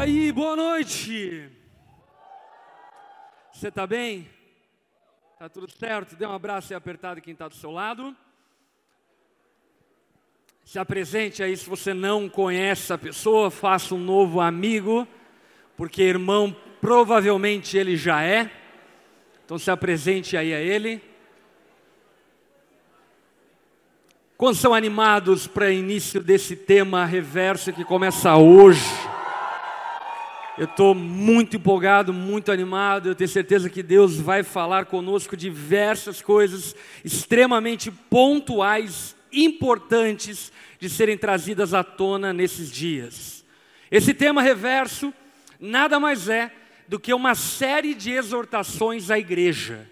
aí, 0.00 0.32
boa 0.32 0.56
noite. 0.56 1.46
Você 3.52 3.68
está 3.68 3.86
bem? 3.86 4.30
Tá 5.38 5.46
tudo 5.46 5.70
certo? 5.70 6.16
Dê 6.16 6.24
um 6.24 6.32
abraço 6.32 6.72
e 6.72 6.74
apertado 6.74 7.20
quem 7.20 7.34
está 7.34 7.48
do 7.48 7.54
seu 7.54 7.70
lado. 7.70 8.16
Se 10.64 10.78
apresente 10.78 11.42
aí 11.42 11.54
se 11.54 11.68
você 11.68 11.92
não 11.92 12.30
conhece 12.30 12.90
a 12.92 12.96
pessoa, 12.96 13.50
faça 13.50 13.94
um 13.94 13.98
novo 13.98 14.40
amigo, 14.40 15.06
porque 15.76 16.02
irmão 16.02 16.56
provavelmente 16.80 17.76
ele 17.76 17.94
já 17.94 18.22
é. 18.22 18.50
Então 19.44 19.58
se 19.58 19.70
apresente 19.70 20.34
aí 20.34 20.54
a 20.54 20.60
ele. 20.60 21.02
Quantos 24.38 24.60
são 24.60 24.72
animados 24.72 25.46
para 25.46 25.70
início 25.70 26.22
desse 26.22 26.56
tema 26.56 27.04
reverso 27.04 27.70
que 27.70 27.84
começa 27.84 28.34
hoje? 28.36 29.09
Eu 30.60 30.66
estou 30.66 30.94
muito 30.94 31.56
empolgado, 31.56 32.12
muito 32.12 32.52
animado. 32.52 33.08
Eu 33.08 33.14
tenho 33.14 33.30
certeza 33.30 33.70
que 33.70 33.82
Deus 33.82 34.20
vai 34.20 34.42
falar 34.42 34.84
conosco 34.84 35.34
diversas 35.34 36.20
coisas 36.20 36.76
extremamente 37.02 37.90
pontuais, 37.90 39.16
importantes 39.32 40.52
de 40.78 40.90
serem 40.90 41.16
trazidas 41.16 41.72
à 41.72 41.82
tona 41.82 42.34
nesses 42.34 42.70
dias. 42.70 43.42
Esse 43.90 44.12
tema 44.12 44.42
reverso 44.42 45.14
nada 45.58 45.98
mais 45.98 46.28
é 46.28 46.52
do 46.86 47.00
que 47.00 47.14
uma 47.14 47.34
série 47.34 47.94
de 47.94 48.10
exortações 48.10 49.10
à 49.10 49.18
igreja. 49.18 49.88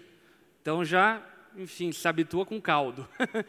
Então 0.61 0.85
já, 0.85 1.19
enfim, 1.57 1.91
se 1.91 2.07
habitua 2.07 2.45
com 2.45 2.61
caldo. 2.61 3.09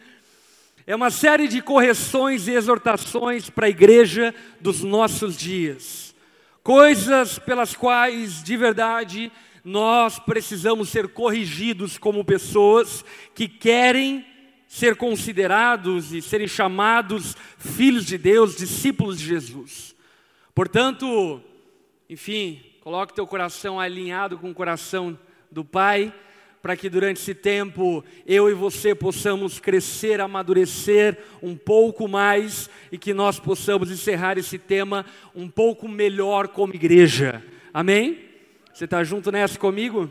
É 0.87 0.97
uma 0.97 1.11
série 1.11 1.47
de 1.47 1.61
correções 1.61 2.49
e 2.49 2.53
exortações 2.53 3.51
para 3.51 3.67
a 3.67 3.71
igreja 3.71 4.35
dos 4.61 4.83
nossos 4.83 5.37
dias. 5.37 6.10
Coisas 6.63 7.39
pelas 7.39 7.75
quais, 7.75 8.43
de 8.43 8.57
verdade, 8.57 9.33
nós 9.65 10.19
precisamos 10.19 10.89
ser 10.89 11.09
corrigidos 11.09 11.99
como 11.99 12.25
pessoas 12.25 13.05
que 13.35 13.49
querem 13.49 14.27
ser 14.67 14.95
considerados 14.97 16.13
e 16.13 16.23
serem 16.23 16.47
chamados 16.47 17.37
filhos 17.59 18.07
de 18.07 18.17
Deus, 18.17 18.57
discípulos 18.57 19.19
de 19.19 19.27
Jesus. 19.27 19.97
Portanto, 20.55 21.43
enfim, 22.09 22.63
coloque 22.81 23.15
teu 23.15 23.27
coração 23.27 23.81
alinhado 23.81 24.39
com 24.39 24.51
o 24.51 24.55
coração 24.55 25.19
do 25.51 25.65
Pai, 25.65 26.15
para 26.63 26.77
que 26.77 26.89
durante 26.91 27.21
esse 27.21 27.35
tempo 27.35 28.05
eu 28.27 28.51
e 28.51 28.55
você 28.55 28.95
possamos 28.95 29.59
crescer, 29.59 30.21
amadurecer 30.21 31.19
um 31.43 31.57
pouco 31.57 32.07
mais 32.07 32.69
e 32.93 32.99
que 32.99 33.15
nós 33.15 33.41
possamos 33.41 33.91
encerrar 33.91 34.37
esse 34.37 34.59
tema 34.59 35.07
um 35.35 35.49
pouco 35.49 35.89
melhor 35.89 36.49
como 36.49 36.75
igreja. 36.75 37.43
Amém? 37.73 38.29
Você 38.75 38.85
está 38.85 39.03
junto 39.03 39.33
nessa 39.33 39.59
comigo? 39.59 40.11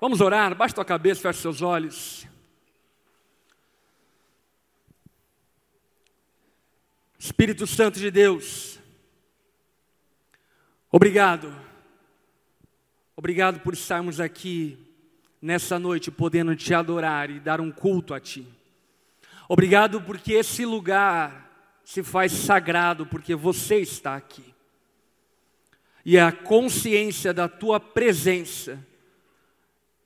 Vamos 0.00 0.20
orar, 0.20 0.54
baixa 0.54 0.74
tua 0.74 0.84
cabeça, 0.84 1.20
fecha 1.20 1.40
seus 1.40 1.60
olhos. 1.60 2.26
Espírito 7.18 7.68
Santo 7.68 8.00
de 8.00 8.10
Deus, 8.10 8.80
obrigado, 10.90 11.54
obrigado 13.14 13.60
por 13.60 13.74
estarmos 13.74 14.18
aqui 14.18 14.91
nessa 15.42 15.78
noite 15.78 16.10
podendo 16.10 16.56
te 16.56 16.72
adorar 16.72 17.28
e 17.28 17.40
dar 17.40 17.60
um 17.60 17.70
culto 17.70 18.14
a 18.14 18.20
Ti. 18.20 18.46
Obrigado 19.48 20.00
porque 20.00 20.32
esse 20.34 20.64
lugar 20.64 21.50
se 21.84 22.02
faz 22.02 22.30
sagrado 22.32 23.04
porque 23.04 23.34
você 23.34 23.80
está 23.80 24.14
aqui. 24.14 24.54
E 26.04 26.16
a 26.16 26.32
consciência 26.32 27.34
da 27.34 27.48
Tua 27.48 27.80
presença 27.80 28.78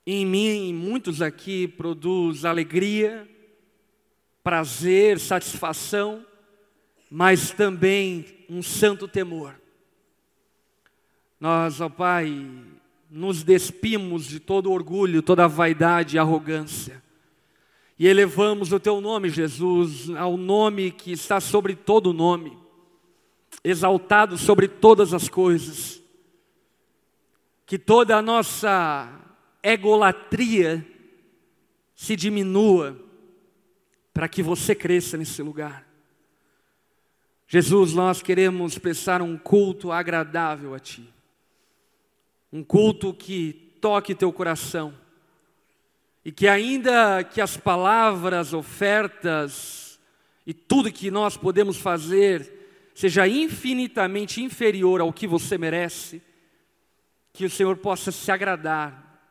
em 0.05 0.25
mim 0.25 0.69
e 0.69 0.73
muitos 0.73 1.21
aqui 1.21 1.67
produz 1.67 2.43
alegria, 2.43 3.29
prazer, 4.43 5.19
satisfação 5.19 6.25
mas 7.09 7.51
também 7.51 8.25
um 8.49 8.61
santo 8.61 9.07
temor. 9.07 9.55
Nós, 11.39 11.79
ó 11.79 11.89
Pai, 11.89 12.45
nos 13.09 13.43
despimos 13.43 14.25
de 14.25 14.39
todo 14.39 14.71
orgulho, 14.71 15.21
toda 15.21 15.47
vaidade 15.47 16.15
e 16.15 16.19
arrogância. 16.19 17.01
E 17.99 18.07
elevamos 18.07 18.71
o 18.71 18.79
teu 18.79 19.01
nome, 19.01 19.29
Jesus, 19.29 20.09
ao 20.11 20.37
nome 20.37 20.91
que 20.91 21.11
está 21.11 21.39
sobre 21.39 21.75
todo 21.75 22.13
nome, 22.13 22.57
exaltado 23.63 24.37
sobre 24.37 24.67
todas 24.67 25.13
as 25.13 25.27
coisas. 25.27 26.01
Que 27.65 27.79
toda 27.79 28.17
a 28.17 28.21
nossa 28.21 29.11
egolatria 29.63 30.85
se 31.95 32.15
diminua 32.15 32.97
para 34.13 34.27
que 34.29 34.43
você 34.43 34.75
cresça 34.75 35.17
nesse 35.17 35.41
lugar. 35.41 35.87
Jesus, 37.47 37.93
nós 37.93 38.21
queremos 38.21 38.77
prestar 38.77 39.21
um 39.21 39.37
culto 39.37 39.91
agradável 39.91 40.75
a 40.75 40.79
Ti, 40.79 41.07
um 42.51 42.63
culto 42.63 43.13
que 43.13 43.77
toque 43.81 44.15
teu 44.15 44.31
coração, 44.31 44.93
e 46.23 46.31
que 46.31 46.47
ainda 46.47 47.23
que 47.23 47.39
as 47.39 47.55
palavras, 47.55 48.53
ofertas 48.53 49.99
e 50.45 50.53
tudo 50.53 50.91
que 50.91 51.09
nós 51.09 51.37
podemos 51.37 51.77
fazer 51.77 52.91
seja 52.93 53.27
infinitamente 53.27 54.41
inferior 54.41 54.99
ao 54.99 55.13
que 55.13 55.27
você 55.27 55.57
merece, 55.57 56.21
que 57.31 57.45
o 57.45 57.49
Senhor 57.49 57.77
possa 57.77 58.11
se 58.11 58.31
agradar 58.31 59.21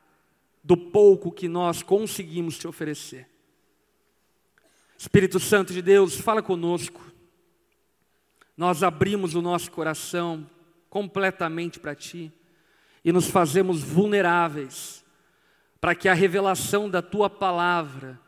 do 0.62 0.76
pouco 0.76 1.32
que 1.32 1.48
nós 1.48 1.82
conseguimos 1.82 2.56
te 2.58 2.66
oferecer. 2.66 3.28
Espírito 4.96 5.38
Santo 5.38 5.72
de 5.72 5.82
Deus, 5.82 6.16
fala 6.16 6.42
conosco 6.42 7.06
nós 8.56 8.82
abrimos 8.82 9.34
o 9.34 9.42
nosso 9.42 9.70
coração 9.70 10.48
completamente 10.88 11.78
para 11.78 11.94
Ti 11.94 12.32
e 13.06 13.12
nos 13.12 13.28
fazemos 13.28 13.84
vulneráveis 13.84 15.04
para 15.80 15.94
que 15.94 16.08
a 16.08 16.12
revelação 16.12 16.90
da 16.90 17.00
Tua 17.00 17.30
palavra 17.30 18.20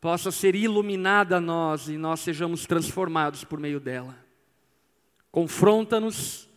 possa 0.00 0.30
ser 0.30 0.54
iluminada 0.54 1.38
a 1.38 1.40
nós 1.40 1.88
e 1.88 1.98
nós 1.98 2.20
sejamos 2.20 2.64
transformados 2.64 3.42
por 3.42 3.58
meio 3.58 3.80
dela. 3.80 4.16
Confronta-nos, 5.32 6.48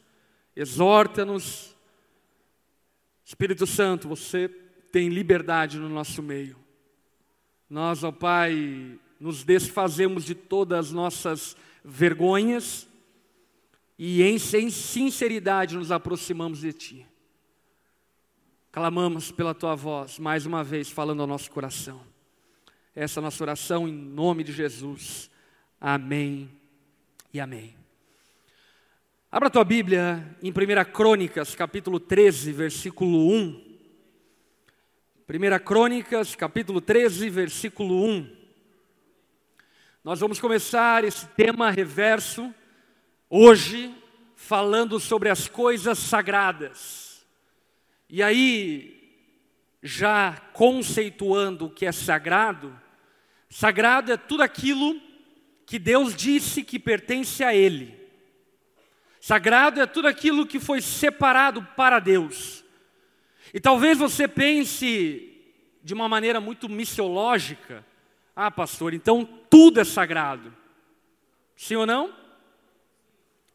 exorta-nos. 0.56 1.76
Espírito 3.24 3.66
Santo, 3.66 4.08
você 4.08 4.48
tem 4.92 5.10
liberdade 5.10 5.80
no 5.80 5.90
nosso 5.90 6.22
meio. 6.22 6.58
Nós, 7.68 8.04
ó 8.04 8.12
Pai, 8.12 9.00
nos 9.20 9.44
desfazemos 9.44 10.24
de 10.24 10.36
todas 10.36 10.88
as 10.88 10.92
nossas 10.92 11.58
vergonhas 11.84 12.88
e 13.98 14.22
em 14.22 14.38
sinceridade 14.38 15.76
nos 15.76 15.92
aproximamos 15.92 16.60
de 16.60 16.72
Ti. 16.72 17.15
Clamamos 18.76 19.32
pela 19.32 19.54
Tua 19.54 19.74
voz, 19.74 20.20
mais 20.20 20.46
uma 20.46 20.62
vez, 20.62 20.90
falando 20.90 21.22
ao 21.22 21.28
nosso 21.28 21.50
coração. 21.50 22.02
Essa 22.94 23.22
é 23.22 23.24
nossa 23.24 23.42
oração 23.42 23.88
em 23.88 23.94
nome 23.94 24.44
de 24.44 24.52
Jesus. 24.52 25.32
Amém 25.80 26.52
e 27.34 27.40
amém. 27.40 27.74
Abra 29.32 29.48
a 29.48 29.50
tua 29.50 29.64
Bíblia 29.64 30.36
em 30.44 30.52
1 30.52 30.92
Crônicas, 30.92 31.56
capítulo 31.56 32.02
13, 32.02 32.52
versículo 32.52 33.32
1. 33.32 33.78
1 35.30 35.64
Crônicas, 35.64 36.36
capítulo 36.36 36.82
13, 36.82 37.30
versículo 37.30 38.04
1. 38.04 38.30
Nós 40.04 40.20
vamos 40.20 40.38
começar 40.38 41.06
esse 41.06 41.26
tema 41.28 41.72
reverso 41.72 42.54
hoje 43.30 43.96
falando 44.36 45.00
sobre 45.00 45.30
as 45.30 45.48
coisas 45.48 45.98
sagradas. 45.98 47.05
E 48.10 48.22
aí, 48.22 48.96
já 49.82 50.38
conceituando 50.54 51.66
o 51.66 51.70
que 51.70 51.86
é 51.86 51.92
sagrado, 51.92 52.80
sagrado 53.50 54.12
é 54.12 54.18
tudo 54.18 54.44
aquilo 54.44 55.00
que 55.66 55.80
Deus 55.80 56.16
disse 56.16 56.64
que 56.64 56.78
pertence 56.78 57.44
a 57.44 57.54
Ele. 57.54 58.00
Sagrado 59.20 59.82
é 59.82 59.88
tudo 59.88 60.08
aquilo 60.08 60.46
que 60.46 60.60
foi 60.60 60.82
separado 60.82 61.64
para 61.76 62.00
Deus. 62.00 62.64
E 63.52 63.60
talvez 63.60 63.98
você 63.98 64.28
pense 64.28 65.32
de 65.84 65.94
uma 65.94 66.08
maneira 66.08 66.40
muito 66.40 66.70
missiológica: 66.70 67.84
ah, 68.36 68.52
pastor, 68.52 68.94
então 68.94 69.28
tudo 69.50 69.80
é 69.80 69.84
sagrado. 69.84 70.56
Sim 71.56 71.78
ou 71.78 71.86
não? 71.86 72.14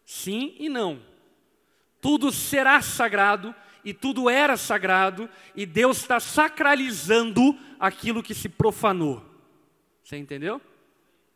Sim 0.04 0.56
e 0.58 0.68
não. 0.68 1.00
Tudo 2.00 2.32
será 2.32 2.80
sagrado 2.80 3.54
e 3.84 3.94
tudo 3.94 4.28
era 4.28 4.56
sagrado 4.56 5.28
e 5.54 5.64
Deus 5.64 5.98
está 5.98 6.20
sacralizando 6.20 7.56
aquilo 7.78 8.22
que 8.22 8.34
se 8.34 8.48
profanou. 8.48 9.24
Você 10.02 10.16
entendeu? 10.16 10.60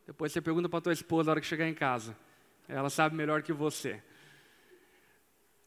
Depois 0.07 0.33
você 0.33 0.41
pergunta 0.41 0.69
para 0.69 0.81
tua 0.81 0.93
esposa 0.93 1.27
na 1.27 1.33
hora 1.33 1.41
que 1.41 1.47
chegar 1.47 1.69
em 1.69 1.75
casa. 1.75 2.17
Ela 2.69 2.91
sabe 2.91 3.17
melhor 3.17 3.43
que 3.43 3.53
você. 3.53 4.03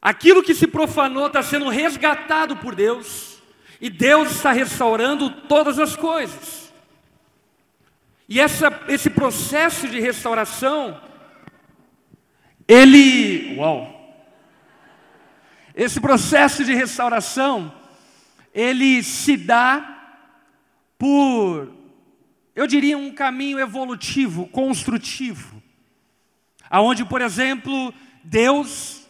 Aquilo 0.00 0.42
que 0.42 0.54
se 0.54 0.66
profanou 0.66 1.26
está 1.26 1.42
sendo 1.42 1.68
resgatado 1.68 2.56
por 2.56 2.74
Deus, 2.74 3.42
e 3.80 3.90
Deus 3.90 4.30
está 4.30 4.52
restaurando 4.52 5.30
todas 5.42 5.78
as 5.78 5.96
coisas. 5.96 6.72
E 8.28 8.40
essa, 8.40 8.68
esse 8.88 9.08
processo 9.08 9.88
de 9.88 10.00
restauração, 10.00 11.00
ele. 12.66 13.56
Uau! 13.56 13.97
Esse 15.78 16.00
processo 16.00 16.64
de 16.64 16.74
restauração, 16.74 17.72
ele 18.52 19.00
se 19.00 19.36
dá 19.36 20.16
por, 20.98 21.72
eu 22.52 22.66
diria, 22.66 22.98
um 22.98 23.12
caminho 23.12 23.60
evolutivo, 23.60 24.48
construtivo. 24.48 25.62
Aonde, 26.68 27.04
por 27.04 27.20
exemplo, 27.20 27.94
Deus 28.24 29.06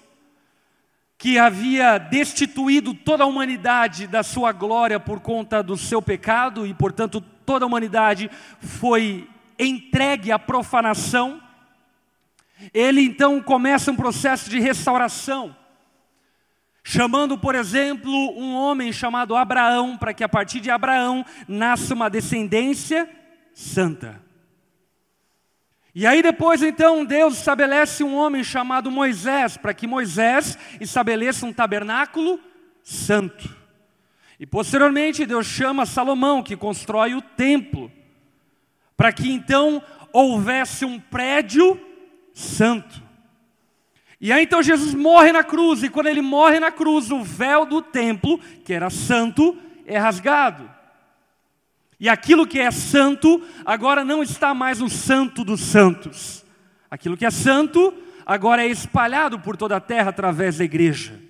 que 1.16 1.38
havia 1.38 1.96
destituído 1.96 2.92
toda 2.92 3.24
a 3.24 3.26
humanidade 3.26 4.06
da 4.06 4.22
sua 4.22 4.52
glória 4.52 5.00
por 5.00 5.20
conta 5.20 5.62
do 5.62 5.74
seu 5.74 6.02
pecado 6.02 6.66
e, 6.66 6.74
portanto, 6.74 7.22
toda 7.46 7.64
a 7.64 7.66
humanidade 7.66 8.30
foi 8.60 9.26
entregue 9.58 10.30
à 10.30 10.38
profanação. 10.38 11.40
Ele 12.74 13.00
então 13.00 13.40
começa 13.40 13.90
um 13.90 13.96
processo 13.96 14.50
de 14.50 14.60
restauração, 14.60 15.56
chamando, 16.88 17.36
por 17.36 17.54
exemplo, 17.54 18.10
um 18.10 18.54
homem 18.54 18.90
chamado 18.94 19.36
Abraão, 19.36 19.94
para 19.94 20.14
que 20.14 20.24
a 20.24 20.28
partir 20.28 20.58
de 20.58 20.70
Abraão 20.70 21.22
nasça 21.46 21.92
uma 21.92 22.08
descendência 22.08 23.06
santa. 23.52 24.22
E 25.94 26.06
aí 26.06 26.22
depois 26.22 26.62
então 26.62 27.04
Deus 27.04 27.36
estabelece 27.36 28.02
um 28.02 28.16
homem 28.16 28.42
chamado 28.42 28.90
Moisés, 28.90 29.58
para 29.58 29.74
que 29.74 29.86
Moisés 29.86 30.56
estabeleça 30.80 31.44
um 31.44 31.52
tabernáculo 31.52 32.40
santo. 32.82 33.54
E 34.40 34.46
posteriormente 34.46 35.26
Deus 35.26 35.46
chama 35.46 35.84
Salomão, 35.84 36.42
que 36.42 36.56
constrói 36.56 37.14
o 37.14 37.20
templo, 37.20 37.92
para 38.96 39.12
que 39.12 39.30
então 39.30 39.82
houvesse 40.10 40.86
um 40.86 40.98
prédio 40.98 41.78
santo. 42.32 43.07
E 44.20 44.32
aí 44.32 44.44
então 44.44 44.62
Jesus 44.62 44.94
morre 44.94 45.30
na 45.30 45.44
cruz, 45.44 45.82
e 45.82 45.88
quando 45.88 46.08
ele 46.08 46.22
morre 46.22 46.58
na 46.58 46.72
cruz, 46.72 47.10
o 47.10 47.22
véu 47.22 47.64
do 47.64 47.80
templo, 47.80 48.38
que 48.64 48.72
era 48.72 48.90
santo, 48.90 49.56
é 49.86 49.96
rasgado. 49.96 50.68
E 52.00 52.08
aquilo 52.08 52.46
que 52.46 52.58
é 52.58 52.70
santo, 52.70 53.42
agora 53.64 54.04
não 54.04 54.22
está 54.22 54.54
mais 54.54 54.80
no 54.80 54.88
santo 54.88 55.44
dos 55.44 55.60
santos. 55.60 56.44
Aquilo 56.90 57.16
que 57.16 57.26
é 57.26 57.30
santo, 57.30 57.92
agora 58.24 58.64
é 58.64 58.68
espalhado 58.68 59.38
por 59.40 59.56
toda 59.56 59.76
a 59.76 59.80
terra 59.80 60.10
através 60.10 60.58
da 60.58 60.64
igreja. 60.64 61.20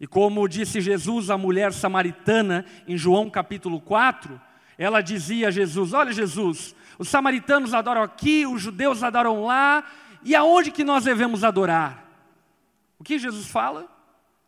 E 0.00 0.06
como 0.06 0.48
disse 0.48 0.80
Jesus 0.80 1.30
à 1.30 1.38
mulher 1.38 1.72
samaritana 1.72 2.64
em 2.88 2.96
João 2.96 3.30
capítulo 3.30 3.80
4, 3.80 4.40
ela 4.76 5.00
dizia 5.00 5.48
a 5.48 5.50
Jesus: 5.50 5.92
Olha, 5.92 6.12
Jesus, 6.12 6.74
os 6.98 7.08
samaritanos 7.08 7.74
adoram 7.74 8.02
aqui, 8.02 8.46
os 8.46 8.60
judeus 8.60 9.02
adoram 9.02 9.44
lá, 9.44 9.84
e 10.24 10.34
aonde 10.34 10.70
que 10.70 10.84
nós 10.84 11.04
devemos 11.04 11.44
adorar? 11.44 12.06
O 12.98 13.04
que 13.04 13.18
Jesus 13.18 13.46
fala? 13.46 13.88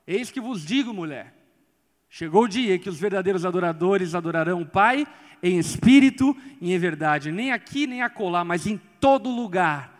Eis 0.06 0.30
que 0.30 0.40
vos 0.40 0.64
digo, 0.64 0.92
mulher. 0.92 1.34
Chegou 2.08 2.44
o 2.44 2.48
dia 2.48 2.78
que 2.78 2.88
os 2.88 3.00
verdadeiros 3.00 3.44
adoradores 3.44 4.14
adorarão 4.14 4.62
o 4.62 4.66
Pai 4.66 5.06
em 5.42 5.58
espírito 5.58 6.36
e 6.60 6.72
em 6.72 6.78
verdade. 6.78 7.32
Nem 7.32 7.50
aqui, 7.50 7.86
nem 7.86 8.02
acolá, 8.02 8.44
mas 8.44 8.66
em 8.66 8.80
todo 9.00 9.28
lugar 9.28 9.92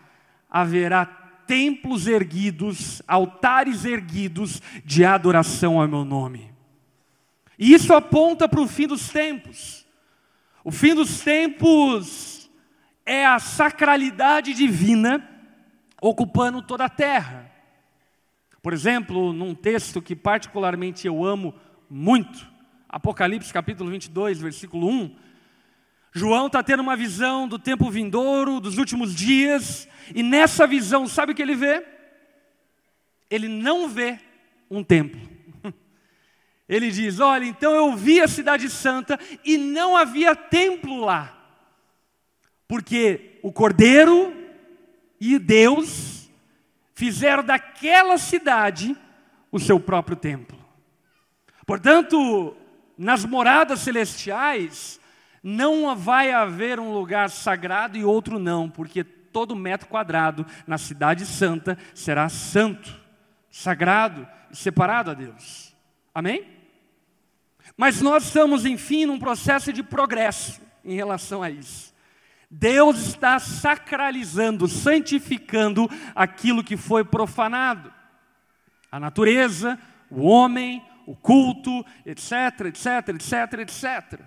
haverá 0.48 1.04
templos 1.04 2.06
erguidos, 2.06 3.02
altares 3.08 3.84
erguidos 3.84 4.62
de 4.84 5.04
adoração 5.04 5.80
ao 5.80 5.88
meu 5.88 6.04
nome. 6.04 6.54
E 7.58 7.74
isso 7.74 7.92
aponta 7.92 8.48
para 8.48 8.60
o 8.60 8.68
fim 8.68 8.86
dos 8.86 9.08
tempos. 9.08 9.84
O 10.62 10.70
fim 10.70 10.94
dos 10.94 11.20
tempos 11.20 12.48
é 13.04 13.26
a 13.26 13.38
sacralidade 13.38 14.54
divina 14.54 15.33
ocupando 16.08 16.60
toda 16.60 16.84
a 16.84 16.88
terra. 16.88 17.50
Por 18.62 18.74
exemplo, 18.74 19.32
num 19.32 19.54
texto 19.54 20.02
que 20.02 20.14
particularmente 20.14 21.06
eu 21.06 21.24
amo 21.24 21.54
muito, 21.88 22.46
Apocalipse 22.86 23.50
capítulo 23.50 23.90
22, 23.90 24.38
versículo 24.38 24.86
1, 24.86 25.16
João 26.12 26.48
está 26.48 26.62
tendo 26.62 26.80
uma 26.80 26.94
visão 26.94 27.48
do 27.48 27.58
tempo 27.58 27.90
vindouro, 27.90 28.60
dos 28.60 28.76
últimos 28.76 29.14
dias, 29.14 29.88
e 30.14 30.22
nessa 30.22 30.66
visão, 30.66 31.08
sabe 31.08 31.32
o 31.32 31.34
que 31.34 31.40
ele 31.40 31.56
vê? 31.56 31.82
Ele 33.30 33.48
não 33.48 33.88
vê 33.88 34.18
um 34.70 34.84
templo. 34.84 35.20
Ele 36.68 36.90
diz: 36.90 37.18
Olha, 37.20 37.44
então 37.44 37.72
eu 37.74 37.96
vi 37.96 38.20
a 38.20 38.28
Cidade 38.28 38.68
Santa 38.70 39.18
e 39.44 39.56
não 39.56 39.96
havia 39.96 40.36
templo 40.36 41.00
lá, 41.00 41.36
porque 42.68 43.38
o 43.42 43.52
Cordeiro 43.52 44.44
e 45.20 45.38
Deus 45.38 46.31
fizeram 46.94 47.43
daquela 47.43 48.19
cidade 48.19 48.96
o 49.50 49.58
seu 49.58 49.78
próprio 49.78 50.16
templo. 50.16 50.58
Portanto, 51.66 52.56
nas 52.96 53.25
moradas 53.25 53.81
celestiais, 53.81 55.00
não 55.43 55.94
vai 55.94 56.32
haver 56.32 56.81
um 56.81 56.93
lugar 56.93 57.31
sagrado 57.31 57.96
e 57.96 58.05
outro 58.05 58.38
não, 58.38 58.69
porque 58.69 59.05
todo 59.05 59.56
metro 59.56 59.88
quadrado 59.88 60.46
na 60.66 60.78
cidade 60.78 61.26
santa 61.26 61.78
será 61.94 62.28
santo, 62.28 63.00
sagrado 63.50 64.26
e 64.50 64.56
separado 64.56 65.10
a 65.10 65.14
Deus. 65.14 65.75
Amém? 66.14 66.46
Mas 67.76 68.00
nós 68.00 68.25
estamos, 68.25 68.64
enfim, 68.64 69.06
num 69.06 69.19
processo 69.19 69.72
de 69.72 69.82
progresso 69.82 70.60
em 70.84 70.94
relação 70.94 71.43
a 71.43 71.50
isso. 71.50 71.94
Deus 72.58 72.98
está 73.08 73.38
sacralizando, 73.38 74.68
santificando 74.68 75.90
aquilo 76.14 76.62
que 76.62 76.76
foi 76.76 77.04
profanado. 77.04 77.92
A 78.92 79.00
natureza, 79.00 79.78
o 80.08 80.22
homem, 80.22 80.82
o 81.04 81.16
culto, 81.16 81.84
etc, 82.06 82.66
etc, 82.66 83.08
etc, 83.08 83.60
etc. 83.60 84.20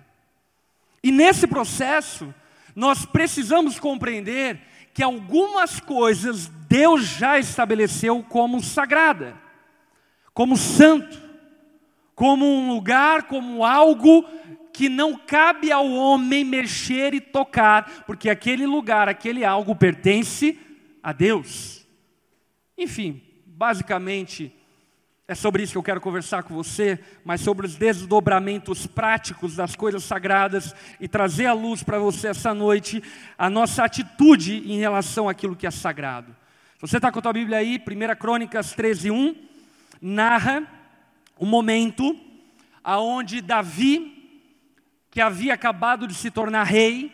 E 1.02 1.10
nesse 1.10 1.46
processo, 1.46 2.34
nós 2.76 3.06
precisamos 3.06 3.80
compreender 3.80 4.60
que 4.92 5.02
algumas 5.02 5.80
coisas 5.80 6.48
Deus 6.68 7.04
já 7.04 7.38
estabeleceu 7.38 8.22
como 8.22 8.62
sagrada, 8.62 9.40
como 10.34 10.56
santo, 10.56 11.18
como 12.14 12.44
um 12.44 12.74
lugar, 12.74 13.22
como 13.22 13.64
algo 13.64 14.24
que 14.78 14.88
não 14.88 15.18
cabe 15.18 15.72
ao 15.72 15.90
homem 15.90 16.44
mexer 16.44 17.12
e 17.12 17.20
tocar, 17.20 18.04
porque 18.06 18.30
aquele 18.30 18.64
lugar, 18.64 19.08
aquele 19.08 19.44
algo 19.44 19.74
pertence 19.74 20.56
a 21.02 21.12
Deus. 21.12 21.84
Enfim, 22.78 23.20
basicamente, 23.44 24.54
é 25.26 25.34
sobre 25.34 25.64
isso 25.64 25.72
que 25.72 25.78
eu 25.78 25.82
quero 25.82 26.00
conversar 26.00 26.44
com 26.44 26.54
você, 26.54 26.96
mas 27.24 27.40
sobre 27.40 27.66
os 27.66 27.74
desdobramentos 27.74 28.86
práticos 28.86 29.56
das 29.56 29.74
coisas 29.74 30.04
sagradas 30.04 30.72
e 31.00 31.08
trazer 31.08 31.46
à 31.46 31.52
luz 31.52 31.82
para 31.82 31.98
você 31.98 32.28
essa 32.28 32.54
noite 32.54 33.02
a 33.36 33.50
nossa 33.50 33.82
atitude 33.82 34.58
em 34.64 34.78
relação 34.78 35.28
àquilo 35.28 35.56
que 35.56 35.66
é 35.66 35.72
sagrado. 35.72 36.30
Se 36.76 36.82
você 36.82 36.98
está 36.98 37.10
com 37.10 37.18
a 37.18 37.22
tua 37.22 37.32
Bíblia 37.32 37.58
aí, 37.58 37.82
1 37.84 38.16
Crônicas 38.16 38.74
13, 38.74 39.10
1, 39.10 39.34
narra 40.00 40.62
o 41.36 41.44
momento 41.44 42.16
aonde 42.84 43.40
Davi, 43.40 44.17
que 45.18 45.22
havia 45.22 45.54
acabado 45.54 46.06
de 46.06 46.14
se 46.14 46.30
tornar 46.30 46.62
rei, 46.62 47.10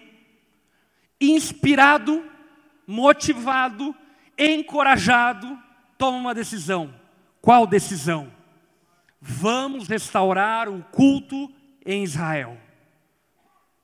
inspirado, 1.19 2.23
motivado, 2.87 3.97
encorajado, 4.37 5.59
toma 5.97 6.19
uma 6.19 6.35
decisão 6.35 6.93
qual 7.41 7.67
decisão? 7.67 8.31
Vamos 9.19 9.89
restaurar 9.89 10.69
o 10.69 10.83
culto 10.85 11.51
em 11.85 12.05
Israel. 12.05 12.59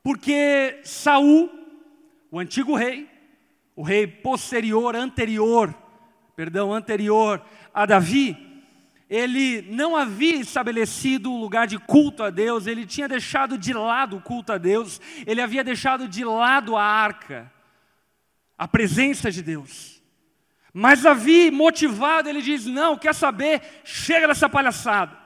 Porque 0.03 0.81
Saul, 0.85 1.51
o 2.31 2.39
antigo 2.39 2.77
rei, 2.77 3.09
o 3.75 3.83
rei 3.83 4.07
posterior, 4.07 4.95
anterior, 4.95 5.75
perdão, 6.37 6.75
anterior 6.75 7.43
a 7.73 7.87
Davi, 7.87 8.37
ele 9.11 9.63
não 9.63 9.97
havia 9.97 10.37
estabelecido 10.37 11.33
o 11.33 11.41
lugar 11.41 11.67
de 11.67 11.77
culto 11.77 12.23
a 12.23 12.31
Deus, 12.31 12.69
ele 12.69 12.87
tinha 12.87 13.09
deixado 13.09 13.59
de 13.59 13.73
lado 13.73 14.17
o 14.17 14.23
culto 14.23 14.53
a 14.53 14.59
Deus, 14.59 15.01
ele 15.27 15.43
havia 15.43 15.65
deixado 15.65 16.07
de 16.07 16.25
lado 16.25 16.77
a 16.77 16.85
arca, 16.85 17.53
a 18.57 18.69
presença 18.69 19.29
de 19.29 19.43
Deus. 19.43 20.01
Mas 20.73 21.03
Davi, 21.03 21.51
motivado, 21.51 22.29
ele 22.29 22.41
diz: 22.41 22.67
Não, 22.67 22.97
quer 22.97 23.13
saber? 23.13 23.61
Chega 23.83 24.29
dessa 24.29 24.49
palhaçada. 24.49 25.19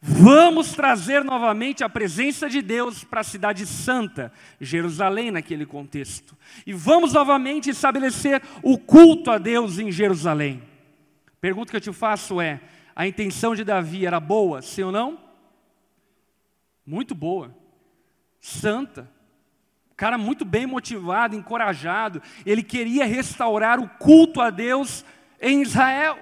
Vamos 0.00 0.72
trazer 0.72 1.24
novamente 1.24 1.84
a 1.84 1.88
presença 1.88 2.48
de 2.48 2.62
Deus 2.62 3.04
para 3.04 3.20
a 3.20 3.24
cidade 3.24 3.66
santa, 3.66 4.32
Jerusalém, 4.60 5.30
naquele 5.30 5.66
contexto. 5.66 6.36
E 6.66 6.72
vamos 6.72 7.12
novamente 7.12 7.70
estabelecer 7.70 8.42
o 8.62 8.76
culto 8.76 9.30
a 9.30 9.38
Deus 9.38 9.78
em 9.78 9.92
Jerusalém. 9.92 10.62
Pergunta 11.40 11.70
que 11.70 11.76
eu 11.76 11.80
te 11.80 11.92
faço 11.92 12.40
é: 12.40 12.60
A 12.98 13.06
intenção 13.06 13.54
de 13.54 13.62
Davi 13.62 14.04
era 14.04 14.18
boa, 14.18 14.60
sim 14.60 14.82
ou 14.82 14.90
não? 14.90 15.20
Muito 16.84 17.14
boa, 17.14 17.56
santa. 18.40 19.08
Cara 19.96 20.18
muito 20.18 20.44
bem 20.44 20.66
motivado, 20.66 21.36
encorajado. 21.36 22.20
Ele 22.44 22.60
queria 22.60 23.06
restaurar 23.06 23.78
o 23.78 23.88
culto 23.88 24.40
a 24.40 24.50
Deus 24.50 25.04
em 25.40 25.62
Israel. 25.62 26.18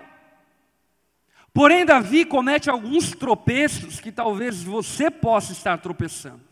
Porém, 1.50 1.86
Davi 1.86 2.26
comete 2.26 2.68
alguns 2.68 3.12
tropeços 3.12 3.98
que 3.98 4.12
talvez 4.12 4.62
você 4.62 5.10
possa 5.10 5.52
estar 5.52 5.78
tropeçando. 5.78 6.42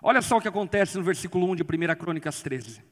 Olha 0.00 0.22
só 0.22 0.36
o 0.36 0.40
que 0.40 0.46
acontece 0.46 0.96
no 0.96 1.02
versículo 1.02 1.50
1 1.50 1.56
de 1.56 1.64
1 1.64 1.66
Crônicas 1.98 2.40
13. 2.40 2.84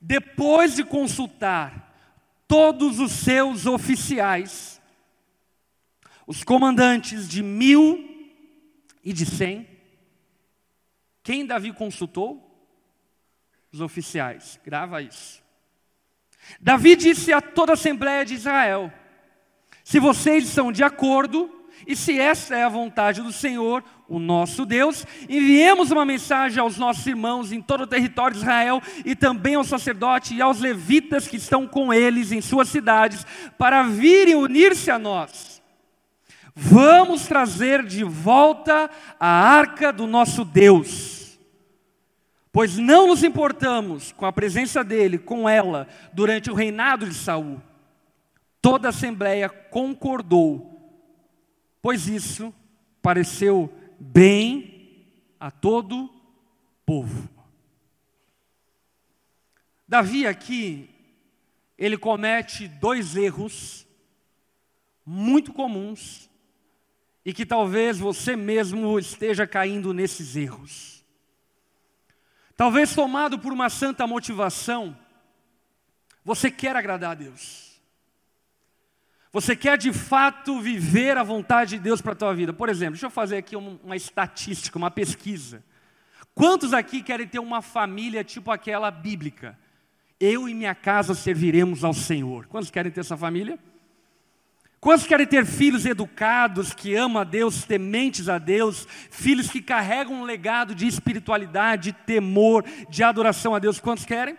Depois 0.00 0.76
de 0.76 0.82
consultar 0.82 1.83
todos 2.46 2.98
os 2.98 3.12
seus 3.12 3.66
oficiais, 3.66 4.80
os 6.26 6.42
comandantes 6.42 7.28
de 7.28 7.42
mil 7.42 8.32
e 9.02 9.12
de 9.12 9.26
cem, 9.26 9.68
quem 11.22 11.46
Davi 11.46 11.72
consultou? 11.72 12.40
Os 13.72 13.80
oficiais, 13.80 14.60
grava 14.64 15.02
isso. 15.02 15.42
Davi 16.60 16.94
disse 16.94 17.32
a 17.32 17.40
toda 17.40 17.72
a 17.72 17.74
Assembleia 17.74 18.24
de 18.24 18.34
Israel: 18.34 18.92
se 19.82 19.98
vocês 19.98 20.46
estão 20.46 20.70
de 20.70 20.84
acordo, 20.84 21.63
e 21.86 21.96
se 21.96 22.18
essa 22.18 22.54
é 22.54 22.64
a 22.64 22.68
vontade 22.68 23.22
do 23.22 23.32
Senhor, 23.32 23.82
o 24.08 24.18
nosso 24.18 24.66
Deus, 24.66 25.06
enviemos 25.28 25.90
uma 25.90 26.04
mensagem 26.04 26.60
aos 26.60 26.76
nossos 26.76 27.06
irmãos 27.06 27.52
em 27.52 27.60
todo 27.60 27.82
o 27.82 27.86
território 27.86 28.36
de 28.36 28.42
Israel 28.42 28.82
e 29.04 29.14
também 29.16 29.54
ao 29.54 29.64
sacerdote 29.64 30.34
e 30.34 30.42
aos 30.42 30.60
levitas 30.60 31.26
que 31.26 31.36
estão 31.36 31.66
com 31.66 31.92
eles 31.92 32.32
em 32.32 32.40
suas 32.40 32.68
cidades, 32.68 33.26
para 33.58 33.82
virem 33.82 34.34
unir-se 34.34 34.90
a 34.90 34.98
nós. 34.98 35.62
Vamos 36.54 37.26
trazer 37.26 37.84
de 37.84 38.04
volta 38.04 38.88
a 39.18 39.26
arca 39.26 39.92
do 39.92 40.06
nosso 40.06 40.44
Deus, 40.44 41.38
pois 42.52 42.78
não 42.78 43.08
nos 43.08 43.24
importamos 43.24 44.12
com 44.12 44.24
a 44.24 44.32
presença 44.32 44.84
dele, 44.84 45.18
com 45.18 45.48
ela, 45.48 45.88
durante 46.12 46.50
o 46.50 46.54
reinado 46.54 47.08
de 47.08 47.14
Saul. 47.14 47.60
Toda 48.62 48.88
a 48.88 48.90
assembleia 48.90 49.48
concordou, 49.48 50.73
pois 51.84 52.08
isso 52.08 52.50
pareceu 53.02 53.70
bem 54.00 55.06
a 55.38 55.50
todo 55.50 56.08
povo. 56.86 57.28
Davi 59.86 60.26
aqui, 60.26 60.88
ele 61.76 61.98
comete 61.98 62.66
dois 62.66 63.16
erros 63.16 63.86
muito 65.04 65.52
comuns 65.52 66.30
e 67.22 67.34
que 67.34 67.44
talvez 67.44 67.98
você 67.98 68.34
mesmo 68.34 68.98
esteja 68.98 69.46
caindo 69.46 69.92
nesses 69.92 70.36
erros. 70.36 71.04
Talvez 72.56 72.94
tomado 72.94 73.38
por 73.38 73.52
uma 73.52 73.68
santa 73.68 74.06
motivação, 74.06 74.98
você 76.24 76.50
quer 76.50 76.76
agradar 76.76 77.10
a 77.10 77.14
Deus. 77.14 77.63
Você 79.34 79.56
quer 79.56 79.76
de 79.76 79.92
fato 79.92 80.60
viver 80.60 81.18
a 81.18 81.24
vontade 81.24 81.70
de 81.70 81.80
Deus 81.80 82.00
para 82.00 82.12
a 82.12 82.14
tua 82.14 82.32
vida? 82.32 82.52
Por 82.52 82.68
exemplo, 82.68 82.92
deixa 82.92 83.06
eu 83.06 83.10
fazer 83.10 83.36
aqui 83.36 83.56
uma 83.56 83.96
estatística, 83.96 84.78
uma 84.78 84.92
pesquisa. 84.92 85.60
Quantos 86.36 86.72
aqui 86.72 87.02
querem 87.02 87.26
ter 87.26 87.40
uma 87.40 87.60
família 87.60 88.22
tipo 88.22 88.52
aquela 88.52 88.92
bíblica? 88.92 89.58
Eu 90.20 90.48
e 90.48 90.54
minha 90.54 90.72
casa 90.72 91.16
serviremos 91.16 91.82
ao 91.82 91.92
Senhor. 91.92 92.46
Quantos 92.46 92.70
querem 92.70 92.92
ter 92.92 93.00
essa 93.00 93.16
família? 93.16 93.58
Quantos 94.78 95.04
querem 95.04 95.26
ter 95.26 95.44
filhos 95.44 95.84
educados, 95.84 96.72
que 96.72 96.94
amam 96.94 97.20
a 97.20 97.24
Deus, 97.24 97.64
tementes 97.64 98.28
a 98.28 98.38
Deus, 98.38 98.86
filhos 99.10 99.50
que 99.50 99.60
carregam 99.60 100.14
um 100.14 100.22
legado 100.22 100.76
de 100.76 100.86
espiritualidade, 100.86 101.90
de 101.90 101.92
temor, 102.04 102.64
de 102.88 103.02
adoração 103.02 103.52
a 103.52 103.58
Deus? 103.58 103.80
Quantos 103.80 104.04
querem? 104.04 104.36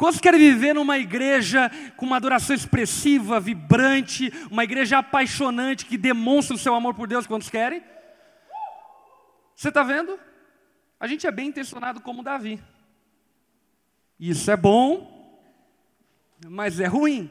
Quantos 0.00 0.18
querem 0.18 0.40
viver 0.40 0.72
numa 0.72 0.96
igreja 0.96 1.70
com 1.94 2.06
uma 2.06 2.16
adoração 2.16 2.56
expressiva, 2.56 3.38
vibrante, 3.38 4.32
uma 4.50 4.64
igreja 4.64 4.96
apaixonante 4.96 5.84
que 5.84 5.98
demonstra 5.98 6.56
o 6.56 6.58
seu 6.58 6.74
amor 6.74 6.94
por 6.94 7.06
Deus? 7.06 7.26
Quantos 7.26 7.50
querem? 7.50 7.82
Você 9.54 9.68
está 9.68 9.82
vendo? 9.82 10.18
A 10.98 11.06
gente 11.06 11.26
é 11.26 11.30
bem 11.30 11.48
intencionado 11.48 12.00
como 12.00 12.22
Davi. 12.22 12.58
Isso 14.18 14.50
é 14.50 14.56
bom, 14.56 15.38
mas 16.48 16.80
é 16.80 16.86
ruim. 16.86 17.30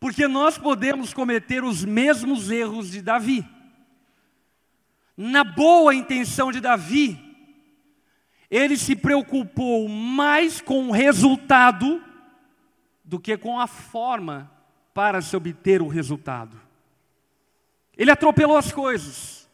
Porque 0.00 0.26
nós 0.26 0.58
podemos 0.58 1.14
cometer 1.14 1.62
os 1.62 1.84
mesmos 1.84 2.50
erros 2.50 2.90
de 2.90 3.00
Davi. 3.00 3.48
Na 5.16 5.44
boa 5.44 5.94
intenção 5.94 6.50
de 6.50 6.60
Davi, 6.60 7.27
ele 8.50 8.76
se 8.76 8.96
preocupou 8.96 9.88
mais 9.88 10.60
com 10.60 10.88
o 10.88 10.92
resultado 10.92 12.02
do 13.04 13.18
que 13.18 13.36
com 13.36 13.58
a 13.60 13.66
forma 13.66 14.50
para 14.94 15.20
se 15.20 15.36
obter 15.36 15.82
o 15.82 15.88
resultado. 15.88 16.60
Ele 17.96 18.10
atropelou 18.10 18.56
as 18.56 18.72
coisas. 18.72 19.48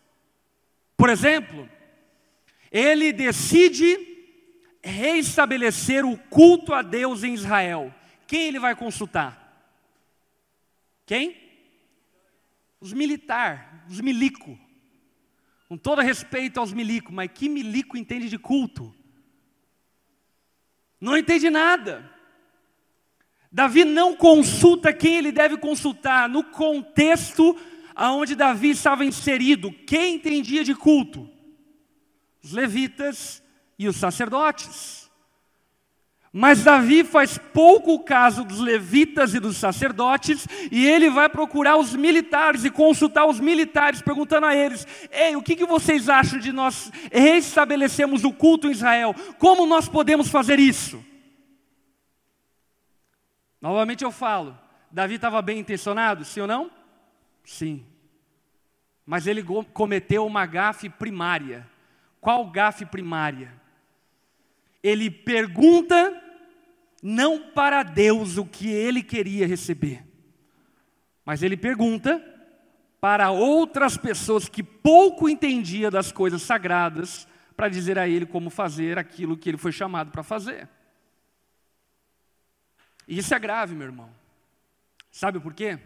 Por 0.97 1.11
exemplo, 1.11 1.69
ele 2.71 3.13
decide 3.13 3.97
reestabelecer 4.83 6.05
o 6.05 6.17
culto 6.17 6.73
a 6.73 6.83
Deus 6.83 7.25
em 7.25 7.35
Israel. 7.35 7.93
Quem 8.27 8.49
ele 8.49 8.59
vai 8.59 8.77
consultar? 8.77 9.41
Quem? 11.07 11.37
Os 12.81 12.93
militares, 12.93 13.65
os 13.89 14.01
milico. 14.01 14.59
Com 15.75 15.79
todo 15.79 16.01
respeito 16.01 16.61
aos 16.61 16.73
milico, 16.73 17.13
mas 17.13 17.29
que 17.35 17.49
milico 17.49 17.97
entende 17.97 18.29
de 18.29 18.39
culto? 18.39 18.95
Não 21.01 21.19
entende 21.19 21.51
nada. 21.51 22.09
Davi 23.51 23.85
não 23.85 24.15
consulta 24.15 24.93
quem 24.93 25.17
ele 25.17 25.33
deve 25.33 25.57
consultar 25.57 26.29
no 26.29 26.45
contexto 26.45 27.59
aonde 27.93 28.37
Davi 28.37 28.71
estava 28.71 29.05
inserido. 29.05 29.73
Quem 29.85 30.15
entendia 30.15 30.63
de 30.63 30.77
culto? 30.77 31.29
Os 32.41 32.53
levitas 32.53 33.43
e 33.77 33.89
os 33.89 33.97
sacerdotes. 33.97 35.04
Mas 36.37 36.65
Davi 36.65 37.05
faz 37.05 37.39
pouco 37.39 38.03
caso 38.03 38.43
dos 38.43 38.59
levitas 38.59 39.35
e 39.35 39.39
dos 39.39 39.57
sacerdotes, 39.57 40.49
e 40.69 40.85
ele 40.85 41.09
vai 41.09 41.29
procurar 41.29 41.77
os 41.77 41.95
militares 41.95 42.65
e 42.65 42.73
consultar 42.73 43.25
os 43.25 43.39
militares, 43.39 44.03
perguntando 44.03 44.47
a 44.47 44.57
eles: 44.57 44.85
Ei, 45.13 45.37
o 45.37 45.43
que, 45.43 45.55
que 45.55 45.65
vocês 45.65 46.09
acham 46.09 46.41
de 46.41 46.51
nós 46.51 46.91
restabelecermos 47.13 48.25
o 48.25 48.33
culto 48.33 48.67
em 48.67 48.73
Israel? 48.73 49.15
Como 49.39 49.65
nós 49.65 49.89
podemos 49.89 50.29
fazer 50.29 50.59
isso? 50.59 51.05
Novamente 53.61 54.03
eu 54.03 54.11
falo: 54.11 54.59
Davi 54.91 55.15
estava 55.15 55.41
bem 55.41 55.61
intencionado, 55.61 56.25
sim 56.25 56.41
ou 56.41 56.49
não? 56.49 56.69
Sim. 57.45 57.87
Mas 59.07 59.29
ele 59.29 59.45
cometeu 59.73 60.27
uma 60.27 60.47
gafe 60.47 60.91
primária. 60.91 61.65
Qual 62.21 62.45
gafe 62.51 62.85
primária? 62.85 63.53
Ele 64.83 65.09
pergunta 65.09 66.24
não 67.07 67.51
para 67.51 67.83
Deus 67.83 68.39
o 68.39 68.47
que 68.47 68.67
ele 68.67 69.03
queria 69.03 69.47
receber, 69.47 70.03
mas 71.23 71.43
ele 71.43 71.55
pergunta 71.55 72.19
para 72.99 73.31
outras 73.31 73.99
pessoas 73.99 74.49
que 74.49 74.63
pouco 74.63 75.29
entendia 75.29 75.91
das 75.91 76.11
coisas 76.11 76.41
sagradas, 76.41 77.29
para 77.55 77.69
dizer 77.69 77.99
a 77.99 78.09
ele 78.09 78.25
como 78.25 78.49
fazer 78.49 78.99
aquilo 78.99 79.37
que 79.37 79.51
ele 79.51 79.59
foi 79.59 79.71
chamado 79.71 80.11
para 80.11 80.23
fazer. 80.23 80.67
E 83.07 83.19
isso 83.19 83.35
é 83.35 83.39
grave, 83.39 83.75
meu 83.75 83.87
irmão. 83.87 84.11
Sabe 85.11 85.39
por 85.39 85.53
quê? 85.53 85.79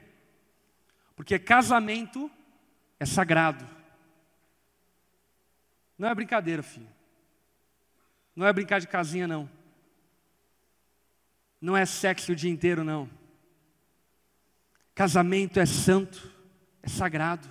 Porque 1.17 1.37
casamento 1.37 2.31
é 3.01 3.05
sagrado. 3.05 3.67
Não 5.99 6.09
é 6.09 6.15
brincadeira, 6.15 6.63
filho. 6.63 6.89
Não 8.37 8.47
é 8.47 8.53
brincar 8.53 8.79
de 8.79 8.87
casinha, 8.87 9.27
não. 9.27 9.58
Não 11.61 11.77
é 11.77 11.85
sexo 11.85 12.33
o 12.33 12.37
dia 12.37 12.51
inteiro, 12.51 12.85
não. 12.85 13.09
Casamento 14.95 15.59
é 15.59 15.67
santo, 15.67 16.33
é 16.83 16.89
sagrado. 16.89 17.49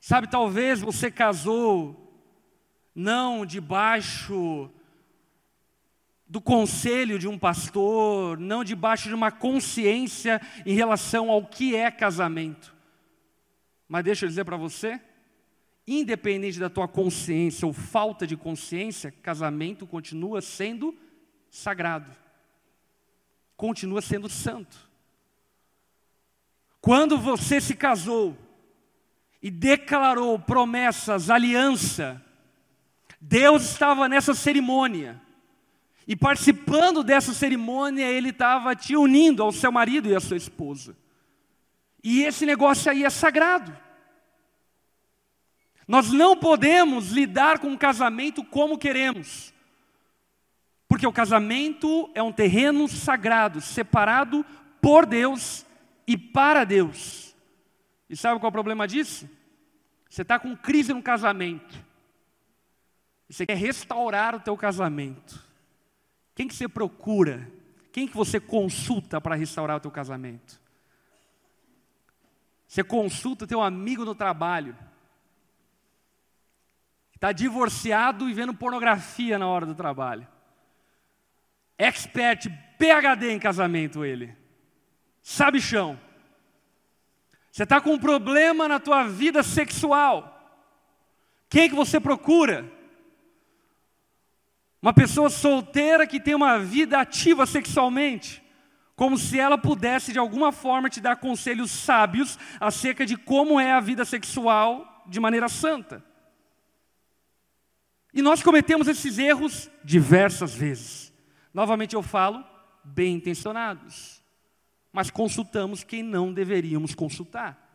Sabe, 0.00 0.28
talvez 0.28 0.80
você 0.80 1.10
casou 1.10 2.08
não 2.94 3.44
debaixo 3.44 4.70
do 6.26 6.40
conselho 6.40 7.18
de 7.18 7.26
um 7.26 7.38
pastor, 7.38 8.38
não 8.38 8.62
debaixo 8.62 9.08
de 9.08 9.14
uma 9.14 9.32
consciência 9.32 10.40
em 10.64 10.74
relação 10.74 11.28
ao 11.28 11.44
que 11.44 11.74
é 11.74 11.90
casamento. 11.90 12.74
Mas 13.88 14.04
deixa 14.04 14.24
eu 14.24 14.28
dizer 14.28 14.44
para 14.44 14.56
você, 14.56 15.00
independente 15.86 16.60
da 16.60 16.70
tua 16.70 16.86
consciência 16.86 17.66
ou 17.66 17.72
falta 17.72 18.28
de 18.28 18.36
consciência, 18.36 19.10
casamento 19.10 19.88
continua 19.88 20.40
sendo 20.40 20.96
sagrado 21.50 22.10
continua 23.60 24.00
sendo 24.00 24.26
santo. 24.26 24.88
Quando 26.80 27.18
você 27.18 27.60
se 27.60 27.76
casou 27.76 28.34
e 29.42 29.50
declarou 29.50 30.38
promessas, 30.38 31.28
aliança, 31.28 32.24
Deus 33.20 33.64
estava 33.64 34.08
nessa 34.08 34.32
cerimônia. 34.32 35.20
E 36.08 36.16
participando 36.16 37.04
dessa 37.04 37.34
cerimônia, 37.34 38.06
ele 38.06 38.30
estava 38.30 38.74
te 38.74 38.96
unindo 38.96 39.42
ao 39.42 39.52
seu 39.52 39.70
marido 39.70 40.08
e 40.08 40.16
à 40.16 40.20
sua 40.20 40.38
esposa. 40.38 40.96
E 42.02 42.22
esse 42.22 42.46
negócio 42.46 42.90
aí 42.90 43.04
é 43.04 43.10
sagrado. 43.10 43.76
Nós 45.86 46.10
não 46.10 46.34
podemos 46.34 47.10
lidar 47.10 47.58
com 47.58 47.74
o 47.74 47.78
casamento 47.78 48.42
como 48.42 48.78
queremos. 48.78 49.49
Porque 50.90 51.06
o 51.06 51.12
casamento 51.12 52.10
é 52.16 52.22
um 52.22 52.32
terreno 52.32 52.88
sagrado, 52.88 53.60
separado 53.60 54.44
por 54.82 55.06
Deus 55.06 55.64
e 56.04 56.18
para 56.18 56.64
Deus. 56.64 57.32
E 58.08 58.16
sabe 58.16 58.40
qual 58.40 58.48
é 58.48 58.50
o 58.50 58.52
problema 58.52 58.88
disso? 58.88 59.30
Você 60.08 60.22
está 60.22 60.36
com 60.36 60.56
crise 60.56 60.92
no 60.92 61.00
casamento. 61.00 61.78
Você 63.28 63.46
quer 63.46 63.56
restaurar 63.56 64.34
o 64.34 64.40
teu 64.40 64.56
casamento. 64.56 65.40
Quem 66.34 66.48
que 66.48 66.54
você 66.56 66.66
procura? 66.66 67.48
Quem 67.92 68.08
que 68.08 68.16
você 68.16 68.40
consulta 68.40 69.20
para 69.20 69.36
restaurar 69.36 69.76
o 69.76 69.80
teu 69.80 69.92
casamento? 69.92 70.60
Você 72.66 72.82
consulta 72.82 73.46
teu 73.46 73.62
amigo 73.62 74.04
no 74.04 74.16
trabalho. 74.16 74.76
Está 77.14 77.30
divorciado 77.30 78.28
e 78.28 78.34
vendo 78.34 78.52
pornografia 78.52 79.38
na 79.38 79.46
hora 79.46 79.64
do 79.64 79.74
trabalho. 79.76 80.26
Expert, 81.80 82.46
PhD 82.78 83.30
em 83.32 83.38
casamento 83.38 84.04
ele. 84.04 84.36
Sabe 85.22 85.62
chão. 85.62 85.98
Você 87.50 87.62
está 87.62 87.80
com 87.80 87.94
um 87.94 87.98
problema 87.98 88.68
na 88.68 88.78
tua 88.78 89.04
vida 89.04 89.42
sexual. 89.42 90.36
Quem 91.48 91.70
que 91.70 91.74
você 91.74 91.98
procura? 91.98 92.70
Uma 94.82 94.92
pessoa 94.92 95.30
solteira 95.30 96.06
que 96.06 96.20
tem 96.20 96.34
uma 96.34 96.58
vida 96.58 97.00
ativa 97.00 97.46
sexualmente, 97.46 98.42
como 98.94 99.16
se 99.16 99.40
ela 99.40 99.56
pudesse 99.56 100.12
de 100.12 100.18
alguma 100.18 100.52
forma 100.52 100.90
te 100.90 101.00
dar 101.00 101.16
conselhos 101.16 101.70
sábios 101.70 102.38
acerca 102.60 103.06
de 103.06 103.16
como 103.16 103.58
é 103.58 103.72
a 103.72 103.80
vida 103.80 104.04
sexual 104.04 105.04
de 105.06 105.18
maneira 105.18 105.48
santa. 105.48 106.04
E 108.12 108.20
nós 108.20 108.42
cometemos 108.42 108.86
esses 108.86 109.16
erros 109.16 109.70
diversas 109.82 110.54
vezes. 110.54 111.09
Novamente 111.52 111.94
eu 111.94 112.02
falo, 112.02 112.44
bem 112.84 113.14
intencionados. 113.14 114.22
Mas 114.92 115.10
consultamos 115.10 115.84
quem 115.84 116.02
não 116.02 116.32
deveríamos 116.32 116.94
consultar. 116.94 117.68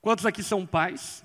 Quantos 0.00 0.26
aqui 0.26 0.42
são 0.42 0.66
pais? 0.66 1.24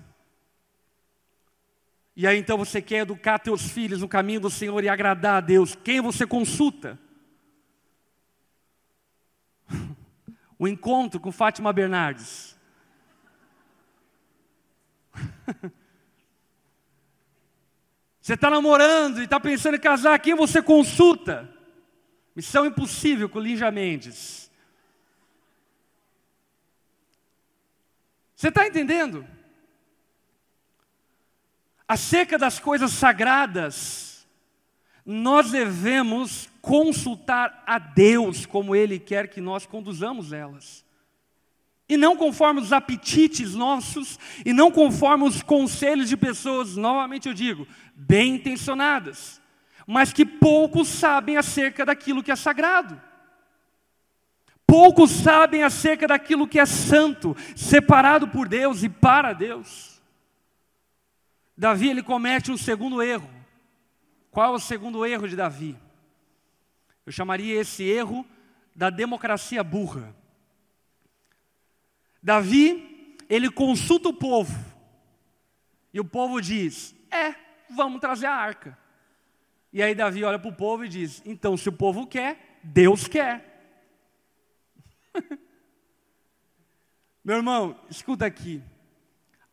E 2.15 2.25
aí 2.25 2.37
então 2.37 2.57
você 2.57 2.81
quer 2.81 2.99
educar 2.99 3.39
teus 3.39 3.69
filhos 3.69 4.01
no 4.01 4.07
caminho 4.07 4.39
do 4.39 4.49
Senhor 4.49 4.83
e 4.83 4.89
agradar 4.89 5.35
a 5.35 5.41
Deus. 5.41 5.75
Quem 5.75 6.01
você 6.01 6.25
consulta? 6.25 6.99
O 10.59 10.67
encontro 10.67 11.19
com 11.19 11.31
Fátima 11.31 11.71
Bernardes. 11.71 12.57
Você 18.27 18.33
está 18.33 18.49
namorando 18.49 19.21
e 19.21 19.23
está 19.23 19.39
pensando 19.39 19.77
em 19.77 19.79
casar, 19.79 20.19
quem 20.19 20.35
você 20.35 20.61
consulta? 20.61 21.49
Missão 22.35 22.65
Impossível 22.65 23.29
com 23.29 23.39
Linja 23.39 23.71
Mendes. 23.71 24.51
Você 28.35 28.49
está 28.49 28.67
entendendo? 28.67 29.25
Acerca 31.87 32.37
das 32.37 32.59
coisas 32.59 32.91
sagradas, 32.91 34.27
nós 35.05 35.51
devemos 35.51 36.49
consultar 36.61 37.63
a 37.65 37.79
Deus 37.79 38.45
como 38.45 38.75
Ele 38.75 38.99
quer 38.99 39.29
que 39.29 39.39
nós 39.39 39.65
conduzamos 39.65 40.33
elas. 40.33 40.85
E 41.89 41.95
não 41.95 42.17
conforme 42.17 42.59
os 42.59 42.73
apetites 42.73 43.53
nossos, 43.53 44.19
e 44.45 44.51
não 44.51 44.69
conforme 44.69 45.23
os 45.23 45.41
conselhos 45.41 46.09
de 46.09 46.17
pessoas, 46.17 46.75
novamente 46.75 47.27
eu 47.27 47.33
digo, 47.33 47.65
bem 47.95 48.35
intencionadas, 48.35 49.41
mas 49.85 50.11
que 50.11 50.25
poucos 50.25 50.89
sabem 50.89 51.37
acerca 51.37 51.85
daquilo 51.85 52.21
que 52.21 52.31
é 52.31 52.35
sagrado. 52.35 53.01
Poucos 54.65 55.11
sabem 55.11 55.63
acerca 55.63 56.05
daquilo 56.07 56.45
que 56.45 56.59
é 56.59 56.65
santo, 56.65 57.35
separado 57.55 58.27
por 58.27 58.49
Deus 58.49 58.83
e 58.83 58.89
para 58.89 59.31
Deus. 59.31 60.01
Davi 61.57 61.89
ele 61.89 62.03
comete 62.03 62.51
um 62.51 62.57
segundo 62.57 63.01
erro. 63.01 63.29
Qual 64.29 64.53
é 64.53 64.55
o 64.55 64.59
segundo 64.59 65.05
erro 65.05 65.27
de 65.27 65.37
Davi? 65.37 65.77
Eu 67.05 67.13
chamaria 67.13 67.61
esse 67.61 67.83
erro 67.83 68.25
da 68.75 68.89
democracia 68.89 69.63
burra. 69.63 70.13
Davi, 72.21 73.17
ele 73.29 73.49
consulta 73.49 74.09
o 74.09 74.13
povo. 74.13 74.57
E 75.93 75.99
o 75.99 76.05
povo 76.05 76.41
diz: 76.41 76.95
É, 77.11 77.35
vamos 77.69 77.99
trazer 77.99 78.27
a 78.27 78.33
arca. 78.33 78.77
E 79.71 79.81
aí 79.83 79.93
Davi 79.93 80.23
olha 80.23 80.39
para 80.39 80.49
o 80.49 80.55
povo 80.55 80.85
e 80.85 80.89
diz: 80.89 81.21
Então, 81.25 81.55
se 81.57 81.69
o 81.69 81.73
povo 81.73 82.07
quer, 82.07 82.59
Deus 82.63 83.07
quer. 83.07 83.43
Meu 87.23 87.37
irmão, 87.37 87.79
escuta 87.89 88.25
aqui 88.25 88.63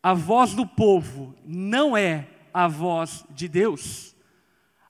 a 0.05 0.13
voz 0.13 0.53
do 0.53 0.67
povo 0.67 1.33
não 1.43 1.97
é 1.97 2.27
a 2.53 2.67
voz 2.67 3.25
de 3.31 3.47
Deus, 3.47 4.15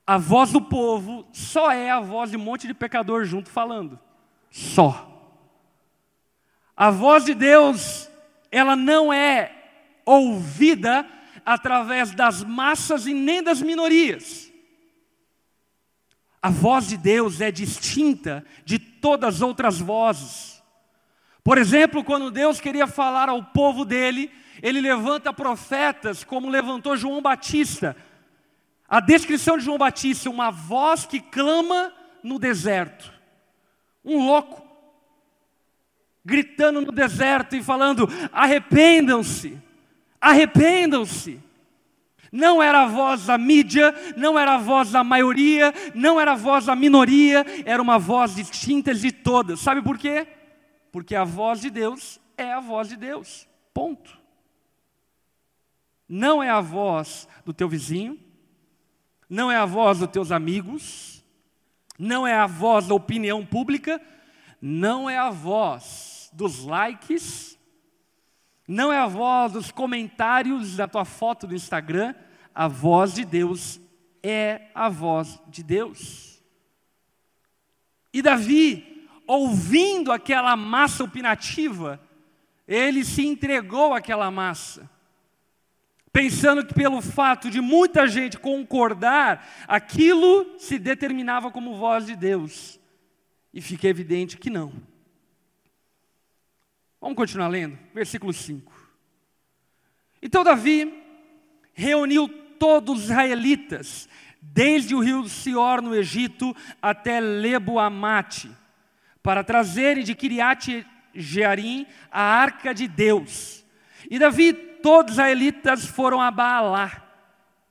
a 0.05 0.17
voz 0.17 0.51
do 0.51 0.61
povo 0.61 1.25
só 1.31 1.71
é 1.71 1.89
a 1.89 2.01
voz 2.01 2.31
de 2.31 2.35
um 2.35 2.41
monte 2.41 2.67
de 2.67 2.73
pecador 2.73 3.23
junto 3.23 3.49
falando. 3.49 3.97
Só. 4.51 5.14
A 6.75 6.91
voz 6.91 7.23
de 7.23 7.33
Deus, 7.33 8.09
ela 8.51 8.75
não 8.75 9.13
é 9.13 9.51
ouvida 10.05 11.05
através 11.45 12.11
das 12.11 12.43
massas 12.43 13.05
e 13.05 13.13
nem 13.13 13.41
das 13.41 13.61
minorias. 13.61 14.51
A 16.41 16.49
voz 16.49 16.87
de 16.89 16.97
Deus 16.97 17.41
é 17.41 17.51
distinta 17.51 18.45
de 18.63 18.77
todas 18.77 19.35
as 19.35 19.41
outras 19.41 19.79
vozes. 19.79 20.61
Por 21.43 21.57
exemplo, 21.57 22.03
quando 22.03 22.31
Deus 22.31 22.59
queria 22.59 22.87
falar 22.87 23.29
ao 23.29 23.43
povo 23.43 23.85
dele, 23.85 24.31
ele 24.61 24.81
levanta 24.81 25.33
profetas, 25.33 26.23
como 26.23 26.49
levantou 26.49 26.97
João 26.97 27.21
Batista. 27.21 27.95
A 28.87 28.99
descrição 28.99 29.57
de 29.57 29.65
João 29.65 29.77
Batista, 29.77 30.29
uma 30.29 30.51
voz 30.51 31.05
que 31.05 31.19
clama 31.19 31.93
no 32.23 32.39
deserto. 32.39 33.11
Um 34.03 34.25
louco, 34.25 34.64
gritando 36.25 36.81
no 36.81 36.91
deserto 36.91 37.55
e 37.55 37.63
falando: 37.63 38.09
arrependam-se, 38.33 39.57
arrependam-se. 40.19 41.39
Não 42.31 42.61
era 42.61 42.83
a 42.83 42.87
voz 42.87 43.27
da 43.27 43.37
mídia, 43.37 43.93
não 44.17 44.37
era 44.37 44.55
a 44.55 44.57
voz 44.57 44.91
da 44.91 45.03
maioria, 45.03 45.73
não 45.93 46.19
era 46.19 46.33
a 46.33 46.35
voz 46.35 46.65
da 46.65 46.75
minoria, 46.75 47.45
era 47.63 47.81
uma 47.81 47.97
voz 47.97 48.35
distinta 48.35 48.93
de 48.93 49.11
todas. 49.11 49.61
Sabe 49.61 49.81
por 49.81 49.97
quê? 49.97 50.27
Porque 50.91 51.15
a 51.15 51.23
voz 51.23 51.61
de 51.61 51.69
Deus 51.69 52.19
é 52.37 52.51
a 52.51 52.59
voz 52.59 52.89
de 52.89 52.97
Deus. 52.97 53.47
Ponto. 53.73 54.19
Não 56.09 56.43
é 56.43 56.49
a 56.49 56.59
voz 56.59 57.27
do 57.45 57.53
teu 57.53 57.69
vizinho, 57.69 58.19
não 59.29 59.49
é 59.49 59.55
a 59.55 59.65
voz 59.65 59.99
dos 59.99 60.09
teus 60.09 60.31
amigos, 60.31 61.23
não 61.97 62.27
é 62.27 62.33
a 62.33 62.47
voz 62.47 62.87
da 62.87 62.95
opinião 62.95 63.45
pública, 63.45 64.01
não 64.61 65.09
é 65.09 65.17
a 65.17 65.29
voz 65.29 66.14
dos 66.35 66.63
likes, 66.63 67.57
não 68.67 68.91
é 68.91 68.97
a 68.97 69.07
voz 69.07 69.53
dos 69.53 69.71
comentários 69.71 70.75
da 70.75 70.87
tua 70.87 71.05
foto 71.05 71.47
do 71.47 71.55
Instagram, 71.55 72.13
a 72.53 72.67
voz 72.67 73.13
de 73.13 73.25
Deus 73.25 73.79
é 74.21 74.69
a 74.73 74.89
voz 74.89 75.41
de 75.47 75.63
Deus. 75.63 76.43
E 78.13 78.21
Davi, 78.21 79.07
ouvindo 79.27 80.11
aquela 80.11 80.55
massa 80.55 81.03
opinativa, 81.03 81.99
ele 82.67 83.03
se 83.03 83.25
entregou 83.25 83.93
àquela 83.93 84.31
massa 84.31 84.89
pensando 86.15 86.65
que 86.65 86.73
pelo 86.73 87.01
fato 87.01 87.49
de 87.51 87.59
muita 87.59 88.07
gente 88.07 88.39
concordar, 88.39 89.45
aquilo 89.67 90.57
se 90.57 90.79
determinava 90.79 91.51
como 91.51 91.75
voz 91.75 92.05
de 92.05 92.15
Deus. 92.15 92.79
E 93.53 93.59
fica 93.59 93.89
evidente 93.89 94.37
que 94.37 94.49
não. 94.49 94.71
Vamos 97.05 97.17
continuar 97.17 97.49
lendo, 97.49 97.77
versículo 97.93 98.33
5. 98.33 98.73
Então 100.23 100.43
Davi 100.43 100.91
reuniu 101.71 102.27
todos 102.27 102.97
os 102.97 103.03
israelitas, 103.03 104.09
desde 104.41 104.95
o 104.95 105.01
rio 105.01 105.29
Sior 105.29 105.83
no 105.83 105.95
Egito 105.95 106.57
até 106.81 107.19
Lebo 107.19 107.77
Amate, 107.77 108.49
para 109.21 109.43
trazerem 109.43 110.03
de 110.03 110.15
Kiriat 110.15 110.83
Jearim 111.13 111.85
a 112.11 112.23
arca 112.23 112.73
de 112.73 112.87
Deus. 112.87 113.63
E 114.09 114.17
Davi 114.17 114.47
e 114.47 114.53
todos 114.53 115.11
os 115.11 115.19
israelitas 115.19 115.85
foram 115.85 116.19
a 116.19 116.31
Baalá, 116.31 117.03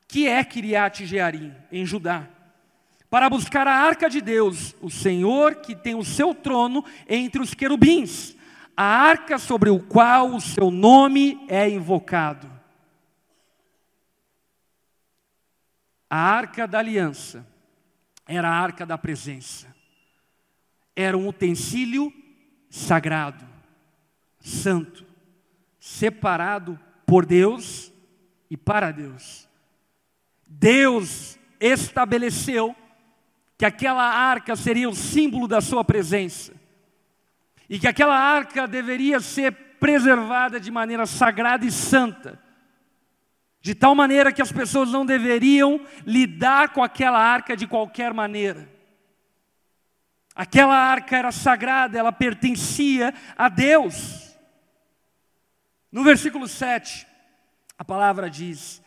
que 0.06 0.28
é 0.28 0.44
Kiriat 0.44 1.04
Jearim, 1.04 1.52
em 1.72 1.84
Judá, 1.84 2.28
para 3.10 3.28
buscar 3.28 3.66
a 3.66 3.74
arca 3.74 4.08
de 4.08 4.20
Deus, 4.20 4.76
o 4.80 4.88
Senhor 4.88 5.56
que 5.56 5.74
tem 5.74 5.96
o 5.96 6.04
seu 6.04 6.36
trono 6.36 6.84
entre 7.08 7.42
os 7.42 7.52
querubins, 7.52 8.36
a 8.76 8.84
arca 8.84 9.38
sobre 9.38 9.70
o 9.70 9.78
qual 9.78 10.34
o 10.34 10.40
seu 10.40 10.70
nome 10.70 11.44
é 11.48 11.68
invocado. 11.68 12.50
A 16.10 16.18
arca 16.18 16.66
da 16.66 16.78
aliança 16.78 17.46
era 18.26 18.48
a 18.48 18.52
arca 18.52 18.84
da 18.84 18.98
presença. 18.98 19.74
Era 20.94 21.16
um 21.16 21.28
utensílio 21.28 22.12
sagrado, 22.70 23.44
santo, 24.40 25.04
separado 25.78 26.78
por 27.06 27.26
Deus 27.26 27.92
e 28.50 28.56
para 28.56 28.90
Deus. 28.90 29.48
Deus 30.46 31.38
estabeleceu 31.60 32.74
que 33.56 33.64
aquela 33.64 34.04
arca 34.04 34.56
seria 34.56 34.88
o 34.88 34.94
símbolo 34.94 35.46
da 35.46 35.60
sua 35.60 35.84
presença 35.84 36.63
e 37.68 37.78
que 37.78 37.88
aquela 37.88 38.18
arca 38.18 38.66
deveria 38.66 39.20
ser 39.20 39.52
preservada 39.78 40.58
de 40.58 40.70
maneira 40.70 41.06
sagrada 41.06 41.64
e 41.64 41.70
santa, 41.70 42.40
de 43.60 43.74
tal 43.74 43.94
maneira 43.94 44.32
que 44.32 44.42
as 44.42 44.52
pessoas 44.52 44.90
não 44.90 45.06
deveriam 45.06 45.80
lidar 46.06 46.70
com 46.70 46.82
aquela 46.82 47.18
arca 47.18 47.56
de 47.56 47.66
qualquer 47.66 48.12
maneira. 48.12 48.68
Aquela 50.34 50.76
arca 50.76 51.16
era 51.16 51.30
sagrada, 51.30 51.98
ela 51.98 52.12
pertencia 52.12 53.14
a 53.36 53.48
Deus. 53.48 54.36
No 55.90 56.02
versículo 56.02 56.48
7, 56.48 57.06
a 57.78 57.84
palavra 57.84 58.28
diz: 58.28 58.82